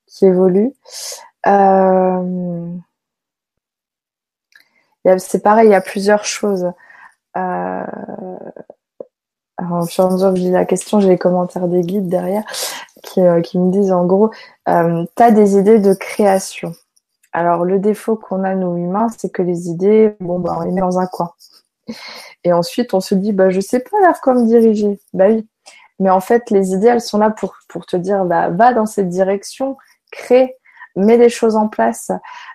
[0.06, 0.74] qui évolue.
[1.46, 2.74] Euh...
[5.18, 6.72] C'est pareil, il y a plusieurs choses.
[7.36, 7.84] Euh...
[9.58, 12.08] Alors, au fur et à mesure que je la question, j'ai les commentaires des guides
[12.08, 12.42] derrière
[13.04, 14.32] qui, euh, qui me disent en gros,
[14.68, 16.74] euh, tu as des idées de création.
[17.36, 20.72] Alors, le défaut qu'on a, nous humains, c'est que les idées, bon, bah, on les
[20.72, 21.34] met dans un coin.
[22.44, 24.98] Et ensuite, on se dit, bah, je sais pas vers quoi me diriger.
[25.12, 25.46] Bah oui.
[25.98, 29.10] Mais en fait, les idées, elles sont là pour, te dire, bah, va dans cette
[29.10, 29.76] direction,
[30.10, 30.56] crée,
[30.96, 32.10] mets des choses en place.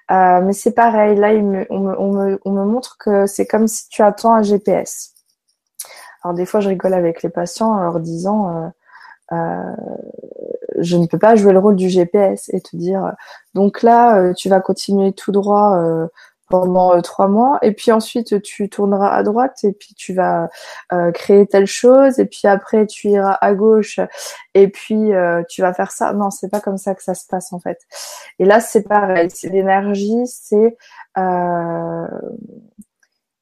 [0.09, 1.29] Euh, mais c'est pareil, là,
[1.69, 1.79] on,
[2.49, 5.13] me, montre que c'est comme si tu attends un GPS.
[6.23, 8.69] Alors, des fois, je rigole avec les patients en leur disant, euh,
[9.33, 9.75] euh,
[10.77, 13.13] je ne peux pas jouer le rôle du GPS et te dire
[13.53, 16.07] donc là euh, tu vas continuer tout droit euh,
[16.49, 20.49] pendant euh, trois mois et puis ensuite tu tourneras à droite et puis tu vas
[21.13, 23.99] créer telle chose et puis après tu iras à gauche
[24.53, 25.11] et puis
[25.49, 26.11] tu vas faire ça.
[26.13, 27.79] Non c'est pas comme ça que ça se passe en fait.
[28.39, 30.75] Et là c'est pareil c'est l'énergie c'est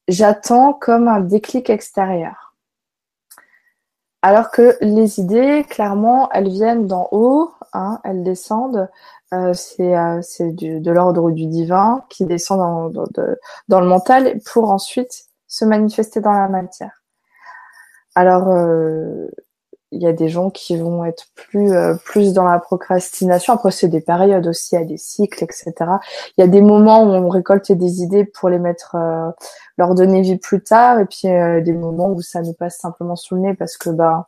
[0.07, 2.48] j'attends comme un déclic extérieur
[4.21, 8.89] alors que les idées, clairement, elles viennent d'en haut, hein, elles descendent.
[9.33, 13.05] Euh, c'est euh, de l'ordre du divin qui descend dans,
[13.67, 17.03] dans, le mental pour ensuite se manifester dans la matière.
[18.15, 19.27] Alors, euh,
[19.91, 23.53] il y a des gens qui vont être plus euh, plus dans la procrastination.
[23.53, 25.73] Après, c'est des périodes aussi, il y a des cycles, etc.
[26.37, 29.31] Il y a des moments où on récolte des idées pour les mettre, euh,
[29.77, 33.15] leur donner vie plus tard, et puis euh, des moments où ça nous passe simplement
[33.15, 34.27] sous le nez parce que bah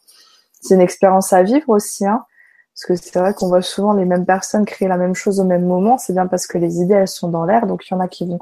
[0.61, 2.05] c'est une expérience à vivre aussi.
[2.05, 2.25] Hein,
[2.73, 5.43] parce que c'est vrai qu'on voit souvent les mêmes personnes créer la même chose au
[5.43, 5.97] même moment.
[5.97, 8.07] C'est bien parce que les idées elles sont dans l'air, donc il y en a
[8.07, 8.39] qui vont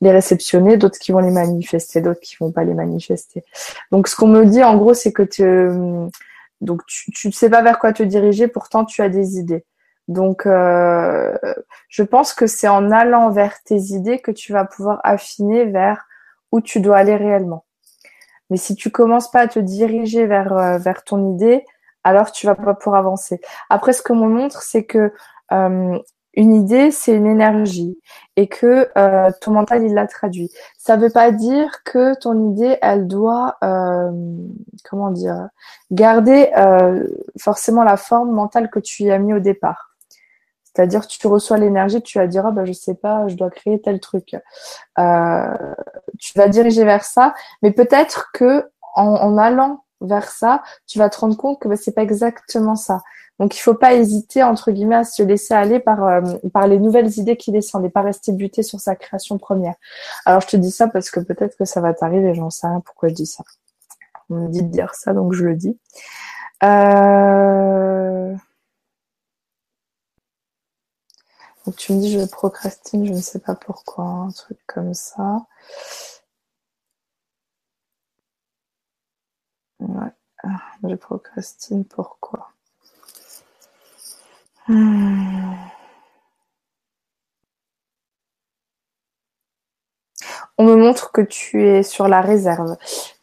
[0.00, 3.44] les réceptionner, d'autres qui vont les manifester, d'autres qui vont pas les manifester.
[3.92, 5.44] Donc ce qu'on me dit en gros, c'est que tu
[6.60, 9.64] donc tu ne sais pas vers quoi te diriger, pourtant tu as des idées.
[10.08, 11.36] Donc euh,
[11.88, 16.06] je pense que c'est en allant vers tes idées que tu vas pouvoir affiner vers
[16.52, 17.64] où tu dois aller réellement.
[18.50, 21.64] Mais si tu commences pas à te diriger vers, euh, vers ton idée,
[22.04, 23.40] alors tu vas pas pouvoir avancer.
[23.68, 25.12] Après, ce que me montre, c'est que
[25.52, 25.98] euh,
[26.36, 27.98] une idée, c'est une énergie
[28.36, 30.50] et que euh, ton mental, il la traduit.
[30.78, 34.10] Ça ne veut pas dire que ton idée, elle doit, euh,
[34.88, 35.48] comment dire,
[35.90, 37.06] garder euh,
[37.40, 39.96] forcément la forme mentale que tu y as mis au départ.
[40.64, 43.80] C'est-à-dire, tu reçois l'énergie, tu vas dire, ah, bah, je sais pas, je dois créer
[43.80, 44.36] tel truc.
[46.18, 51.18] tu vas diriger vers ça, mais peut-être que en, allant vers ça, tu vas te
[51.18, 53.00] rendre compte que bah, c'est pas exactement ça.
[53.38, 56.20] Donc il faut pas hésiter entre guillemets à se laisser aller par euh,
[56.66, 59.74] les nouvelles idées qui descendent et pas rester buté sur sa création première.
[60.24, 62.80] Alors je te dis ça parce que peut-être que ça va t'arriver, j'en sais rien
[62.80, 63.44] pourquoi je dis ça.
[64.30, 65.78] On me dit de dire ça donc je le dis.
[66.64, 68.34] Euh...
[71.66, 75.46] Donc tu me dis je procrastine, je ne sais pas pourquoi, un truc comme ça.
[79.80, 80.12] Ouais.
[80.44, 82.55] Ah, je procrastine, pourquoi?
[84.68, 85.54] Hmm.
[90.58, 92.76] On me montre que tu es sur la réserve,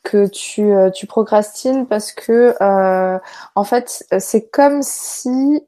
[0.03, 3.19] que tu, euh, procrastines parce que euh,
[3.55, 5.65] en fait c'est comme si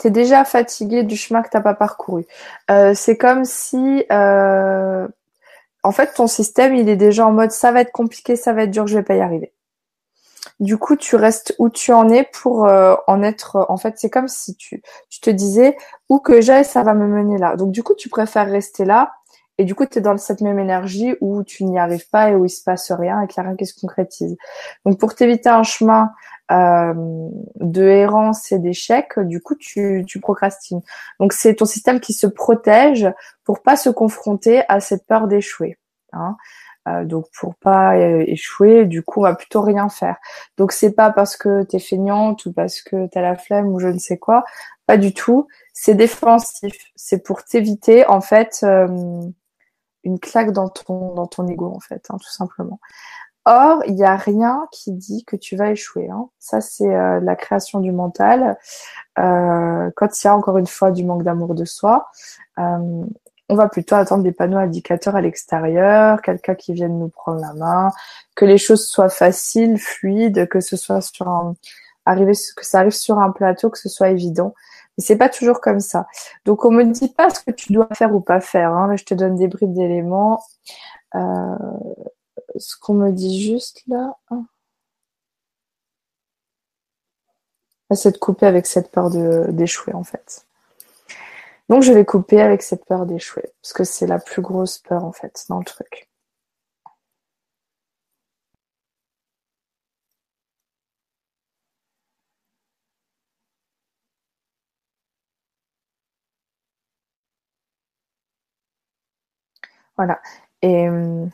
[0.00, 2.26] tu es déjà fatigué du chemin que tu n'as pas parcouru.
[2.70, 4.04] Euh, c'est comme si
[5.84, 8.62] en fait, ton système, il est déjà en mode ça va être compliqué, ça va
[8.64, 9.52] être dur, je vais pas y arriver.
[10.60, 13.66] Du coup, tu restes où tu en es pour euh, en être.
[13.68, 14.82] En fait, c'est comme si tu,
[15.20, 15.76] te disais
[16.08, 17.56] où que j'aille, ça va me mener là.
[17.56, 19.12] Donc, du coup, tu préfères rester là.
[19.58, 22.34] Et du coup, tu es dans cette même énergie où tu n'y arrives pas et
[22.34, 24.36] où il se passe rien et qu'il n'y rien qui se concrétise.
[24.84, 26.10] Donc, pour t'éviter un chemin
[26.50, 26.92] euh,
[27.56, 30.82] de errance et d'échec, du coup, tu, tu procrastines.
[31.20, 33.08] Donc, c'est ton système qui se protège
[33.44, 35.78] pour pas se confronter à cette peur d'échouer.
[36.12, 36.36] Hein.
[36.86, 40.16] Euh, donc pour pas euh, échouer, du coup on va plutôt rien faire.
[40.58, 43.88] Donc c'est pas parce que t'es feignante ou parce que t'as la flemme ou je
[43.88, 44.44] ne sais quoi,
[44.86, 45.48] pas du tout.
[45.72, 46.74] C'est défensif.
[46.94, 49.22] C'est pour t'éviter en fait euh,
[50.04, 52.80] une claque dans ton dans ton ego en fait, hein, tout simplement.
[53.46, 56.08] Or, il n'y a rien qui dit que tu vas échouer.
[56.08, 56.28] Hein.
[56.38, 58.56] Ça, c'est la création du mental.
[59.16, 62.10] quand il y a encore une fois du manque d'amour de soi,
[63.48, 67.52] on va plutôt attendre des panneaux indicateurs à l'extérieur, quelqu'un qui vienne nous prendre la
[67.52, 67.92] main,
[68.34, 71.54] que les choses soient faciles, fluides, que ce soit sur un,
[72.06, 74.54] arriver, que ça arrive sur un plateau, que ce soit évident.
[74.96, 76.06] Mais c'est pas toujours comme ça.
[76.44, 78.70] Donc on me dit pas ce que tu dois faire ou pas faire.
[78.72, 78.96] Hein.
[78.96, 80.42] je te donne des bribes d'éléments.
[81.14, 81.56] Euh,
[82.56, 84.16] ce qu'on me dit juste là.
[84.30, 84.46] Hein.
[87.92, 90.46] C'est de couper avec cette peur d'échouer en fait.
[91.68, 95.04] Donc je vais couper avec cette peur d'échouer, parce que c'est la plus grosse peur
[95.04, 96.08] en fait dans le truc.
[109.96, 110.20] Voilà.
[110.62, 111.30] Et hum,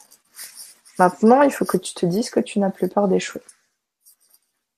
[1.00, 3.42] maintenant, il faut que tu te dises que tu n'as plus peur d'échouer.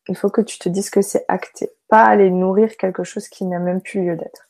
[0.07, 3.45] Il faut que tu te dises que c'est acté, pas aller nourrir quelque chose qui
[3.45, 4.49] n'a même plus lieu d'être.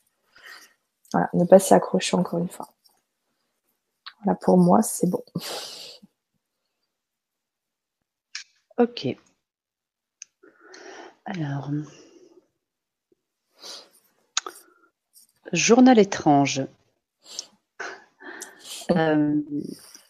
[1.12, 2.68] Voilà, ne pas s'y accrocher encore une fois.
[4.24, 5.22] Voilà, pour moi, c'est bon.
[8.78, 9.16] Ok.
[11.24, 11.70] Alors.
[15.52, 16.62] Journal étrange.
[18.90, 19.40] Euh,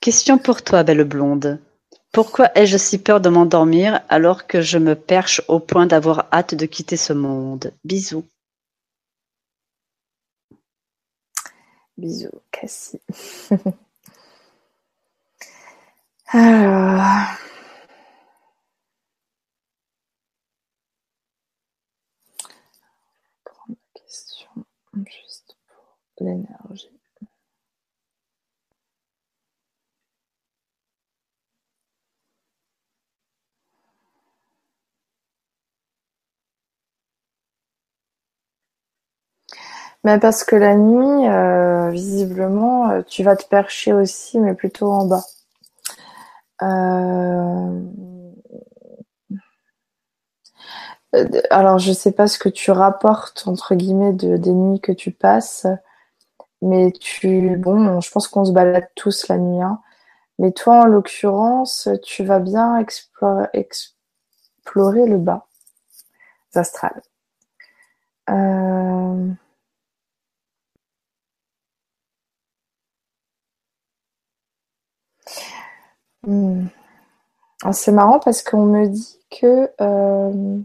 [0.01, 1.59] question pour toi, belle blonde.
[2.13, 6.55] Pourquoi ai-je si peur de m'endormir alors que je me perche au point d'avoir hâte
[6.55, 7.73] de quitter ce monde?
[7.85, 8.25] Bisous.
[11.97, 13.01] Bisous, Cassie.
[16.29, 16.97] Alors.
[23.69, 24.49] La question
[25.07, 27.02] juste pour l'énergie.
[40.05, 44.93] Mais parce que la nuit, euh, visiblement, euh, tu vas te percher aussi, mais plutôt
[44.93, 45.25] en bas.
[46.63, 47.81] Euh,
[51.51, 55.11] alors, je sais pas ce que tu rapportes entre guillemets de des nuits que tu
[55.13, 55.67] passes,
[56.63, 59.63] mais tu, bon, je pense qu'on se balade tous la nuit.
[59.63, 59.81] Hein.
[60.39, 65.47] Mais toi, en l'occurrence, tu vas bien explorer, explorer le bas
[66.55, 67.03] astral.
[68.31, 69.33] Euh...
[76.27, 76.67] Hmm.
[77.73, 80.59] C'est marrant parce qu'on me dit que euh,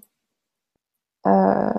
[1.28, 1.70] euh,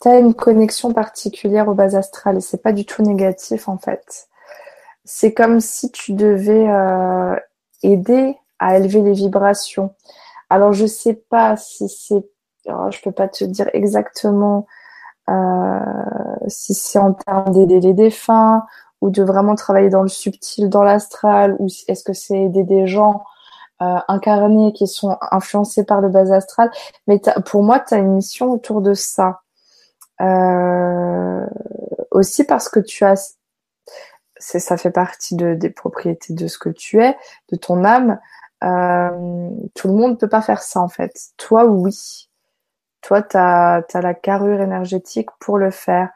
[0.00, 3.78] tu as une connexion particulière au bas astral et c'est pas du tout négatif en
[3.78, 4.28] fait.
[5.04, 7.36] C'est comme si tu devais euh,
[7.82, 9.94] aider à élever les vibrations.
[10.50, 12.24] Alors je sais pas si c'est,
[12.66, 14.66] je peux pas te dire exactement
[16.46, 18.64] si c'est en termes d'aider les défunts
[19.00, 22.86] ou de vraiment travailler dans le subtil, dans l'astral, ou est-ce que c'est aider des
[22.86, 23.24] gens
[23.80, 26.70] euh, incarnés, qui sont influencés par le bas astral?
[27.06, 29.40] Mais pour moi, tu as une mission autour de ça.
[30.20, 31.46] Euh,
[32.10, 33.36] aussi parce que tu as,
[34.36, 37.16] ça fait partie de, des propriétés de ce que tu es,
[37.52, 38.18] de ton âme.
[38.64, 41.12] Euh, tout le monde ne peut pas faire ça en fait.
[41.36, 42.28] Toi, oui.
[43.00, 46.10] Toi, tu as, la carrure énergétique pour le faire.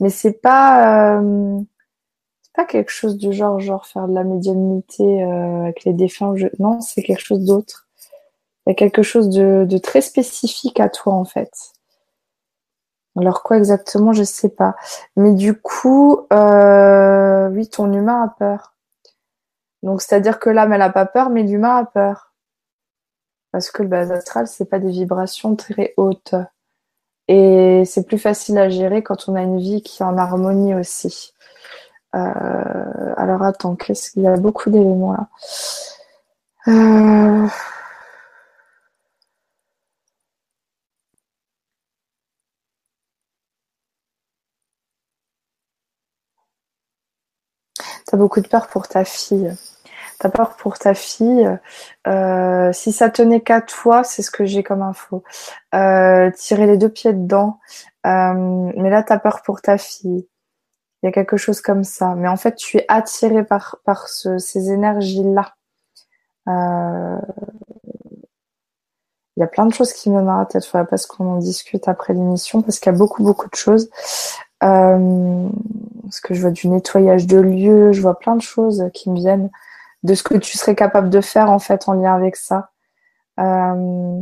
[0.00, 1.58] Mais c'est pas, euh,
[2.56, 6.34] pas quelque chose du genre, genre faire de la médiumnité euh, avec les défunts.
[6.58, 7.86] Non, c'est quelque chose d'autre.
[8.66, 11.52] Il y a quelque chose de, de, très spécifique à toi en fait.
[13.16, 14.74] Alors quoi exactement, je sais pas.
[15.16, 18.74] Mais du coup, euh, oui, ton humain a peur.
[19.82, 22.34] Donc c'est-à-dire que l'âme elle a pas peur, mais l'humain a peur.
[23.52, 26.34] Parce que le bas astral, c'est pas des vibrations très hautes.
[27.28, 30.74] Et c'est plus facile à gérer quand on a une vie qui est en harmonie
[30.74, 31.34] aussi.
[32.16, 34.36] Euh, alors attends, qu'est-ce qu'il y a?
[34.36, 35.28] Beaucoup d'éléments là.
[36.68, 37.48] Euh...
[48.06, 49.52] T'as beaucoup de peur pour ta fille.
[50.18, 51.48] T'as peur pour ta fille.
[52.06, 55.24] Euh, si ça tenait qu'à toi, c'est ce que j'ai comme info.
[55.74, 57.60] Euh, tirer les deux pieds dedans.
[58.04, 60.26] Mais là, t'as peur pour ta fille.
[61.06, 62.14] Y a quelque chose comme ça.
[62.16, 65.54] Mais en fait, tu es attiré par, par ces énergies-là.
[69.36, 70.64] Il y a plein de choses qui me viennent à la tête.
[70.64, 73.54] Il faudrait pas qu'on en discute après l'émission parce qu'il y a beaucoup, beaucoup de
[73.54, 73.88] choses.
[74.62, 75.48] Euh,
[76.26, 79.50] que je vois du nettoyage de lieux, je vois plein de choses qui me viennent
[80.02, 82.70] de ce que tu serais capable de faire en fait en lien avec ça.
[83.38, 84.20] Euh,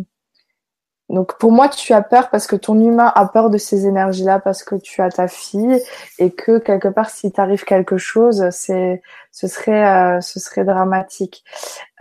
[1.15, 4.41] donc pour moi, tu as peur parce que ton humain a peur de ces énergies-là
[4.41, 5.81] parce que tu as ta fille
[6.19, 9.01] et que quelque part, si t'arrive quelque chose, c'est
[9.31, 11.45] ce serait euh, ce serait dramatique.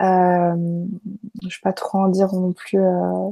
[0.00, 0.54] Euh,
[1.42, 2.80] je vais pas trop en dire non plus.
[2.80, 3.30] Euh,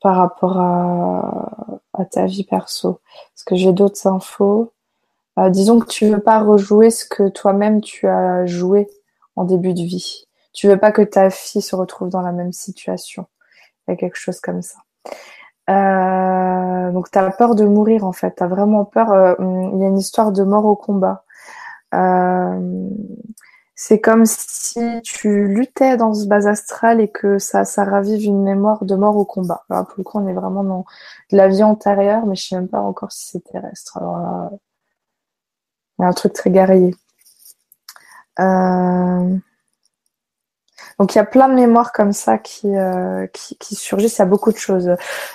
[0.00, 3.00] par rapport à, ta vie perso
[3.36, 4.72] Est-ce que j'ai d'autres infos
[5.50, 8.88] Disons que tu veux pas rejouer ce que toi-même tu as joué
[9.34, 10.26] en début de vie.
[10.52, 13.26] Tu veux pas que ta fille se retrouve dans la même situation.
[13.86, 14.78] Il y a quelque chose comme ça.
[15.70, 18.34] Euh, donc tu as peur de mourir en fait.
[18.36, 19.12] Tu as vraiment peur.
[19.12, 21.24] Euh, il y a une histoire de mort au combat.
[21.94, 22.88] Euh,
[23.74, 28.84] c'est comme si tu luttais dans ce bas astral et que ça, ravive une mémoire
[28.84, 29.64] de mort au combat.
[29.70, 30.84] Alors, pour le coup, on est vraiment dans
[31.32, 33.96] de la vie antérieure, mais je sais même pas encore si c'est terrestre.
[33.98, 34.50] Alors là,
[35.98, 36.94] il y a un truc très guerrier.
[40.98, 44.24] Donc il y a plein de mémoires comme ça qui, euh, qui, qui, surgissent, a
[44.24, 44.90] beaucoup de choses.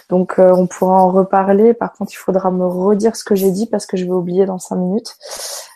[0.09, 1.73] Donc euh, on pourra en reparler.
[1.73, 4.45] Par contre, il faudra me redire ce que j'ai dit parce que je vais oublier
[4.45, 5.15] dans cinq minutes.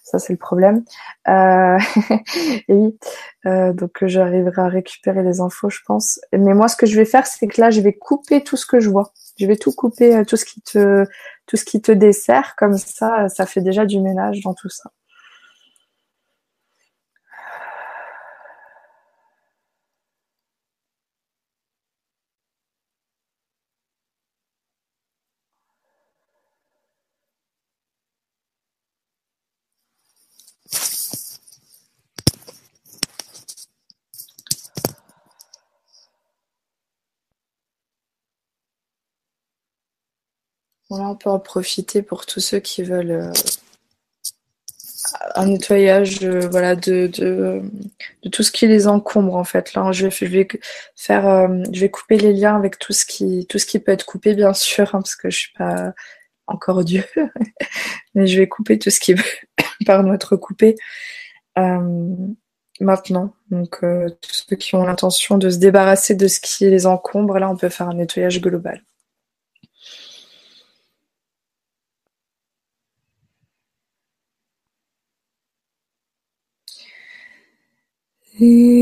[0.03, 0.84] Ça c'est le problème.
[1.27, 1.77] Euh...
[2.68, 2.98] et oui,
[3.45, 6.19] euh, donc j'arriverai à récupérer les infos, je pense.
[6.34, 8.65] Mais moi, ce que je vais faire, c'est que là, je vais couper tout ce
[8.65, 9.14] que je vois.
[9.39, 11.06] Je vais tout couper, tout ce qui te,
[11.48, 12.56] tout ce qui te dessert.
[12.57, 14.91] Comme ça, ça fait déjà du ménage dans tout ça.
[40.99, 43.31] On peut en profiter pour tous ceux qui veulent euh,
[45.35, 47.09] un nettoyage euh, voilà, de,
[48.31, 49.73] tout ce qui les encombre en fait.
[49.73, 50.47] Là, je vais,
[50.95, 53.91] faire, euh, je vais couper les liens avec tout ce qui, tout ce qui peut
[53.91, 55.93] être coupé, bien sûr, hein, parce que je suis pas
[56.47, 57.03] encore Dieu,
[58.15, 59.15] mais je vais couper tout ce qui
[59.85, 60.76] pardon, être coupé
[62.80, 63.34] maintenant.
[63.51, 67.49] Donc, tous ceux qui ont l'intention de se débarrasser de ce qui les encombre, là,
[67.49, 68.81] on peut faire un nettoyage global.
[78.41, 78.81] Hey.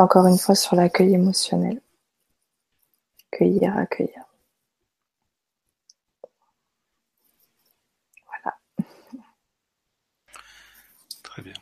[0.00, 1.80] Encore une fois sur l'accueil émotionnel.
[3.32, 4.24] Accueillir, accueillir.
[8.26, 8.56] Voilà.
[11.22, 11.54] Très bien.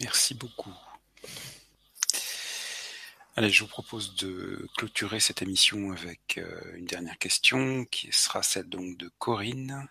[0.00, 0.74] Merci beaucoup.
[3.36, 8.42] Allez, je vous propose de clôturer cette émission avec euh, une dernière question qui sera
[8.42, 9.88] celle donc de Corinne.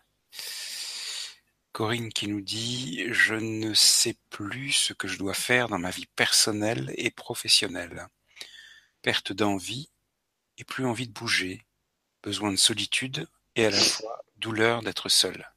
[1.76, 5.90] Corinne qui nous dit Je ne sais plus ce que je dois faire dans ma
[5.90, 8.08] vie personnelle et professionnelle.
[9.02, 9.90] Perte d'envie
[10.58, 11.66] et plus envie de bouger,
[12.24, 13.28] besoin de solitude
[13.58, 15.52] et à la fois douleur d'être seule.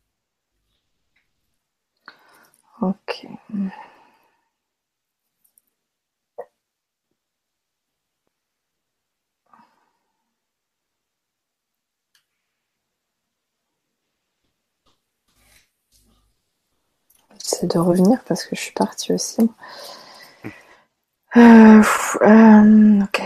[2.80, 3.28] Ok.
[17.48, 19.50] C'est de revenir parce que je suis partie aussi.
[21.36, 21.82] Euh,
[22.22, 23.22] euh, ok.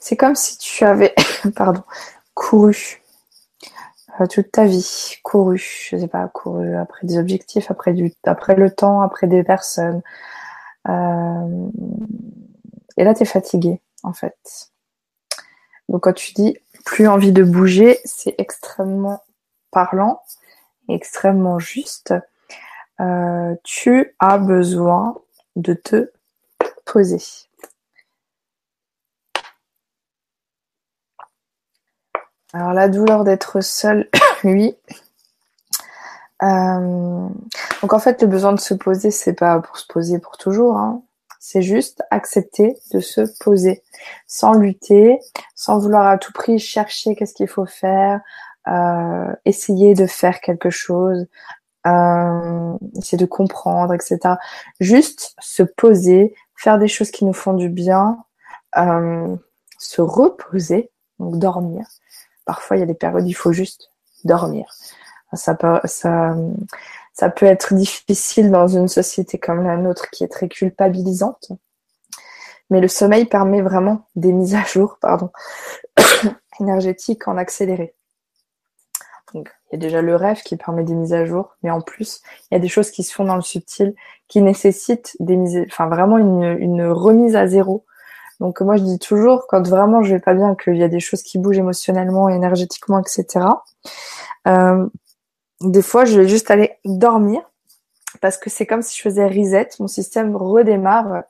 [0.00, 1.14] C'est comme si tu avais,
[1.56, 1.82] pardon,
[2.34, 3.00] couru
[4.20, 8.54] euh, toute ta vie, couru, je sais pas, couru après des objectifs, après du, après
[8.54, 10.02] le temps, après des personnes.
[12.96, 14.70] Et là, tu es fatigué, en fait.
[15.88, 19.22] Donc quand tu dis plus envie de bouger, c'est extrêmement
[19.70, 20.22] parlant,
[20.88, 22.14] extrêmement juste.
[23.00, 25.16] Euh, tu as besoin
[25.56, 26.10] de te
[26.84, 27.22] poser.
[32.54, 34.08] Alors la douleur d'être seul,
[34.44, 34.76] oui.
[36.42, 37.28] Euh,
[37.82, 40.76] donc en fait, le besoin de se poser, c'est pas pour se poser pour toujours.
[40.76, 41.02] Hein.
[41.44, 43.82] C'est juste accepter de se poser,
[44.28, 45.18] sans lutter,
[45.56, 48.20] sans vouloir à tout prix chercher qu'est-ce qu'il faut faire,
[48.68, 51.26] euh, essayer de faire quelque chose,
[51.84, 54.36] euh, essayer de comprendre, etc.
[54.78, 58.18] Juste se poser, faire des choses qui nous font du bien,
[58.76, 59.34] euh,
[59.78, 61.88] se reposer, donc dormir.
[62.44, 63.90] Parfois, il y a des périodes où il faut juste
[64.22, 64.72] dormir.
[65.32, 66.36] Ça peut, ça,
[67.12, 71.52] ça peut être difficile dans une société comme la nôtre qui est très culpabilisante.
[72.70, 75.30] Mais le sommeil permet vraiment des mises à jour, pardon,
[76.60, 77.94] énergétiques en accéléré.
[79.34, 81.80] Donc, il y a déjà le rêve qui permet des mises à jour, mais en
[81.80, 83.94] plus, il y a des choses qui se font dans le subtil
[84.28, 87.84] qui nécessitent des mises, enfin vraiment une, remise à zéro.
[88.40, 91.00] Donc moi je dis toujours quand vraiment je vais pas bien, qu'il y a des
[91.00, 93.46] choses qui bougent émotionnellement, énergétiquement, etc.
[94.48, 94.86] Euh,
[95.64, 97.42] des fois, je vais juste aller dormir
[98.20, 101.20] parce que c'est comme si je faisais reset, mon système redémarre euh,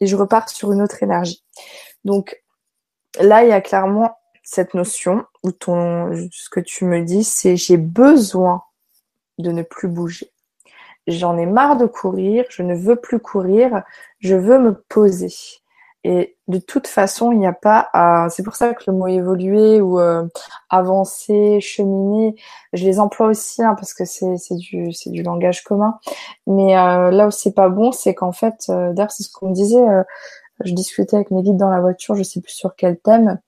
[0.00, 1.44] et je repars sur une autre énergie.
[2.04, 2.42] Donc
[3.20, 7.56] là, il y a clairement cette notion où ton, ce que tu me dis, c'est
[7.56, 8.62] j'ai besoin
[9.38, 10.32] de ne plus bouger.
[11.06, 13.82] J'en ai marre de courir, je ne veux plus courir,
[14.20, 15.32] je veux me poser.
[16.04, 18.28] Et de toute façon, il n'y a pas à...
[18.28, 20.26] C'est pour ça que le mot évoluer ou euh,
[20.68, 22.34] avancer, cheminer,
[22.72, 25.98] je les emploie aussi hein, parce que c'est du, du langage commun.
[26.46, 29.50] Mais euh, là où c'est pas bon, c'est qu'en fait, euh, d'ailleurs, c'est ce qu'on
[29.50, 29.84] me disait,
[30.64, 33.38] je discutais avec mes guides dans la voiture, je sais plus sur quel thème,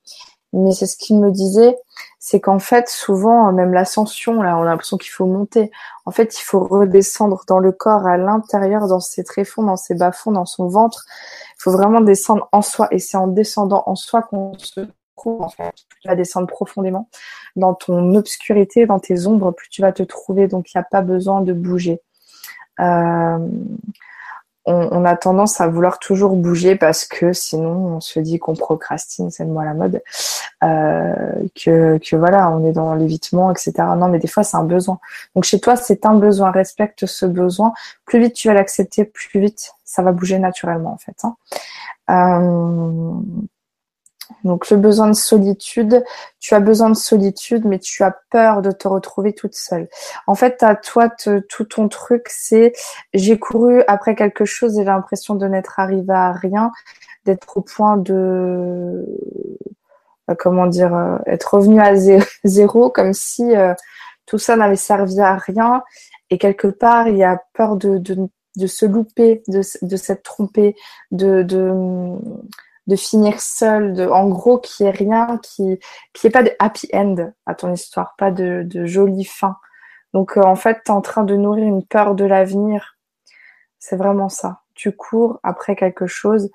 [0.54, 1.76] Mais c'est ce qu'il me disait,
[2.20, 5.70] c'est qu'en fait, souvent, même l'ascension, là, on a l'impression qu'il faut monter.
[6.06, 9.94] En fait, il faut redescendre dans le corps, à l'intérieur, dans ses tréfonds, dans ses
[9.94, 11.06] bas-fonds, dans son ventre.
[11.58, 12.88] Il faut vraiment descendre en soi.
[12.92, 14.86] Et c'est en descendant en soi qu'on se
[15.16, 15.74] trouve, en fait.
[16.00, 17.08] Tu vas descendre profondément
[17.56, 20.46] dans ton obscurité, dans tes ombres, plus tu vas te trouver.
[20.46, 22.00] Donc, il n'y a pas besoin de bouger.
[22.80, 23.38] Euh,
[24.66, 29.30] on, a tendance à vouloir toujours bouger parce que sinon on se dit qu'on procrastine,
[29.30, 30.02] c'est moi la mode,
[30.62, 31.14] euh,
[31.54, 33.72] que, que voilà, on est dans l'évitement, etc.
[33.96, 34.98] Non, mais des fois c'est un besoin.
[35.34, 37.74] Donc chez toi c'est un besoin, respecte ce besoin.
[38.06, 41.16] Plus vite tu vas l'accepter, plus vite ça va bouger naturellement en fait.
[41.24, 41.36] Hein.
[42.10, 43.12] Euh,
[44.42, 46.04] donc le besoin de solitude,
[46.40, 49.88] tu as besoin de solitude, mais tu as peur de te retrouver toute seule.
[50.26, 52.72] En fait, à toi, tout ton truc, c'est
[53.12, 56.72] j'ai couru après quelque chose et j'ai l'impression de n'être arrivé à rien,
[57.24, 59.04] d'être au point de
[60.30, 61.94] euh, comment dire, euh, être revenu à
[62.44, 63.74] zéro, comme si euh,
[64.26, 65.82] tout ça n'avait servi à rien.
[66.30, 70.74] Et quelque part, il y a peur de, de, se louper, de, de s'être trompé,
[71.10, 71.70] de, de
[72.86, 75.78] de finir seul, de, en gros, qu'il n'y ait rien, qui
[76.12, 79.56] qui ait pas de happy end à ton histoire, pas de, de jolie fin.
[80.12, 82.96] Donc, euh, en fait, tu es en train de nourrir une peur de l'avenir.
[83.78, 84.62] C'est vraiment ça.
[84.74, 86.50] Tu cours après quelque chose.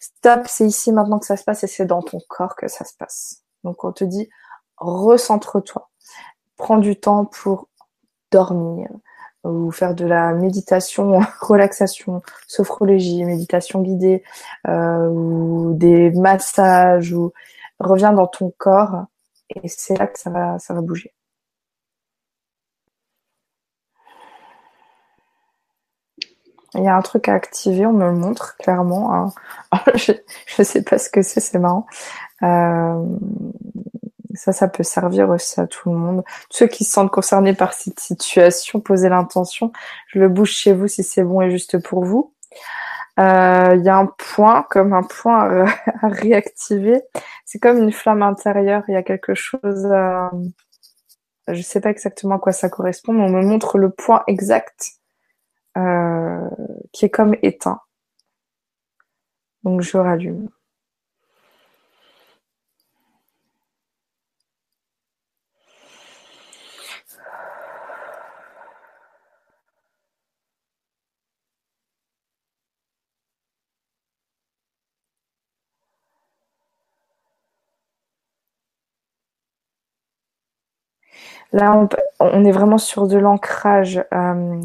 [0.00, 2.84] Stop, c'est ici maintenant que ça se passe et c'est dans ton corps que ça
[2.84, 3.42] se passe.
[3.64, 4.28] Donc, on te dit,
[4.78, 5.90] recentre-toi.
[6.56, 7.68] Prends du temps pour
[8.30, 8.88] dormir,
[9.44, 14.22] ou faire de la méditation, relaxation, sophrologie, méditation guidée,
[14.68, 17.32] euh, ou des massages, ou
[17.80, 19.06] reviens dans ton corps,
[19.50, 21.12] et c'est là que ça va, ça va bouger.
[26.74, 29.14] Il y a un truc à activer, on me le montre clairement.
[29.14, 29.32] Hein.
[29.94, 30.12] je
[30.58, 31.86] ne sais pas ce que c'est, c'est marrant.
[32.42, 33.02] Euh,
[34.36, 36.24] ça, ça peut servir aussi à tout le monde.
[36.50, 39.72] Ceux qui se sentent concernés par cette situation, posez l'intention.
[40.08, 42.34] Je le bouge chez vous si c'est bon et juste pour vous.
[43.18, 45.66] Euh, il y a un point, comme un point
[46.02, 47.00] à, réactiver.
[47.44, 48.84] C'est comme une flamme intérieure.
[48.88, 49.86] Il y a quelque chose.
[49.86, 50.30] À...
[51.48, 54.92] Je sais pas exactement à quoi ça correspond, mais on me montre le point exact
[55.76, 56.48] euh,
[56.92, 57.80] qui est comme éteint.
[59.62, 60.48] Donc je rallume.
[81.52, 81.88] Là,
[82.20, 84.04] on, est vraiment sur de l'ancrage.
[84.12, 84.60] Euh,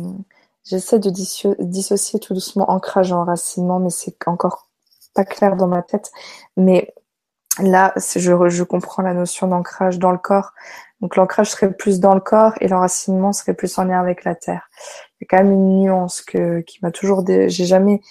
[0.64, 4.68] j'essaie de dissocier tout doucement ancrage et enracinement, mais c'est encore
[5.14, 6.12] pas clair dans ma tête.
[6.58, 6.94] Mais
[7.60, 10.54] là, je, je comprends la notion d'ancrage dans le corps.
[11.02, 14.36] Donc l'ancrage serait plus dans le corps et l'enracinement serait plus en lien avec la
[14.36, 14.70] terre.
[15.20, 17.26] Il y a quand même une nuance que, qui m'a toujours...
[17.28, 18.02] J'ai jamais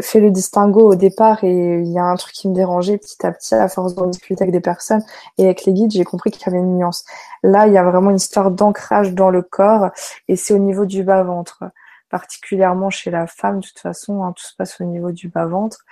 [0.00, 3.24] fait le distinguo au départ et il y a un truc qui me dérangeait petit
[3.24, 5.04] à petit à force de discuter avec des personnes
[5.38, 7.04] et avec les guides j'ai compris qu'il y avait une nuance.
[7.42, 9.90] Là il y a vraiment une histoire d'ancrage dans le corps
[10.28, 11.64] et c'est au niveau du bas ventre
[12.10, 15.46] particulièrement chez la femme de toute façon hein, tout se passe au niveau du bas
[15.46, 15.84] ventre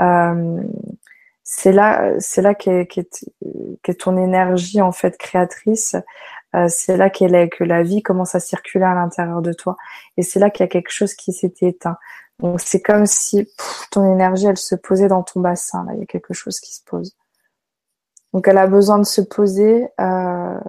[0.00, 0.60] euh,
[1.48, 5.96] c'est là c'est là qu'est qu ton énergie en fait créatrice.
[6.54, 9.76] Euh, c'est là qu'elle est que la vie commence à circuler à l'intérieur de toi
[10.16, 11.98] et c'est là qu'il y a quelque chose qui s'est éteint
[12.38, 13.48] donc c'est comme si
[13.90, 15.84] ton énergie, elle se posait dans ton bassin.
[15.84, 17.16] Là, il y a quelque chose qui se pose.
[18.32, 20.60] Donc elle a besoin de se poser euh,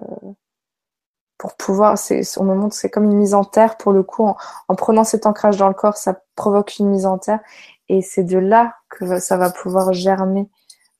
[1.38, 1.98] pour pouvoir.
[1.98, 4.23] C'est, on me montre, c'est comme une mise en terre pour le coup.
[4.68, 7.41] En, prenant cet ancrage dans le corps, ça provoque une mise en terre,
[7.89, 10.49] et c'est de là que ça va pouvoir germer.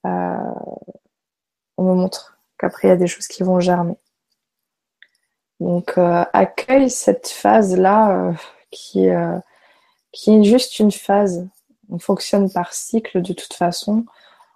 [0.06, 0.35] Euh,
[1.77, 3.95] on me montre qu'après il y a des choses qui vont germer.
[5.60, 8.34] Donc euh, accueille cette phase là
[8.69, 9.10] qui
[10.12, 11.48] qui est juste une phase.
[11.90, 14.06] On fonctionne par cycle de toute façon.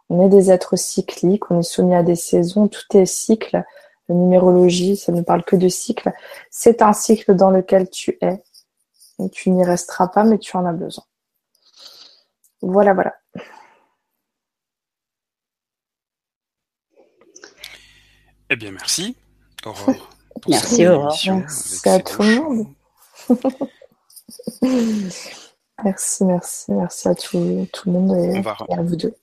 [0.09, 3.63] On est des êtres cycliques, on est soumis à des saisons, tout est cycle.
[4.09, 6.11] La numérologie, ça ne parle que de cycle.
[6.49, 8.43] C'est un cycle dans lequel tu es.
[9.19, 11.05] Et tu n'y resteras pas, mais tu en as besoin.
[12.61, 13.15] Voilà, voilà.
[18.49, 19.15] Eh bien, merci,
[19.65, 20.09] Aurore.
[20.49, 21.17] merci, Aurore.
[21.25, 22.67] Merci à tout le monde.
[25.83, 28.37] Merci, merci, merci à tout, tout le monde et,
[28.71, 29.15] à vous deux.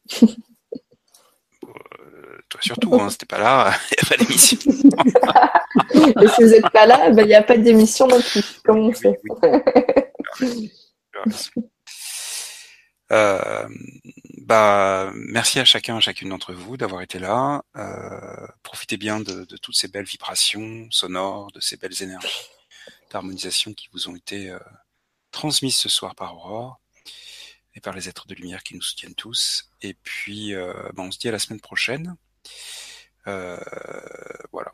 [1.62, 4.58] Euh, toi surtout, hein, c'était pas là, il n'y a pas d'émission.
[5.94, 8.42] et si vous n'êtes pas là, ben, il n'y a pas d'émission non plus.
[8.64, 9.20] Comment on fait
[13.12, 13.68] euh,
[14.42, 17.62] bah, merci à chacun, à chacune d'entre vous d'avoir été là.
[17.76, 22.50] Euh, profitez bien de, de, toutes ces belles vibrations sonores, de ces belles énergies
[23.10, 24.58] d'harmonisation qui vous ont été euh,
[25.38, 26.80] transmises ce soir par Aurore
[27.76, 29.70] et par les êtres de lumière qui nous soutiennent tous.
[29.82, 32.16] Et puis, euh, bah, on se dit à la semaine prochaine.
[33.28, 33.56] Euh,
[34.50, 34.72] voilà.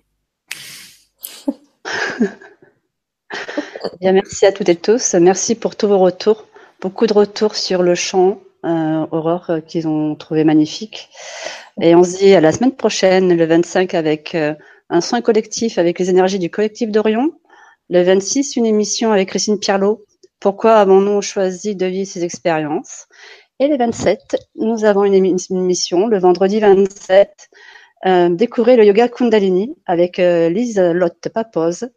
[4.00, 5.12] Bien, merci à toutes et tous.
[5.14, 6.46] Merci pour tous vos retours.
[6.80, 11.10] Beaucoup de retours sur le chant, euh, Aurore, qu'ils ont trouvé magnifique.
[11.82, 15.98] Et on se dit à la semaine prochaine, le 25, avec un soin collectif avec
[15.98, 17.38] les énergies du collectif d'Orion.
[17.90, 20.02] Le 26, une émission avec Christine Pierlot.
[20.40, 23.06] Pourquoi avons-nous choisi de vivre ces expériences?
[23.60, 27.50] Et le 27, nous avons une, émission, le vendredi 27,
[28.06, 31.88] euh, découvrez le yoga Kundalini avec euh, Lise Lotte Papose.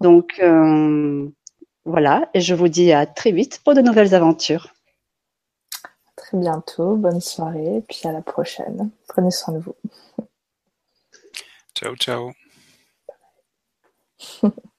[0.00, 1.28] Donc euh,
[1.84, 4.74] voilà, et je vous dis à très vite pour de nouvelles aventures.
[6.16, 8.90] Très bientôt, bonne soirée, puis à la prochaine.
[9.08, 9.76] Prenez soin de vous.
[11.74, 12.32] Ciao, ciao.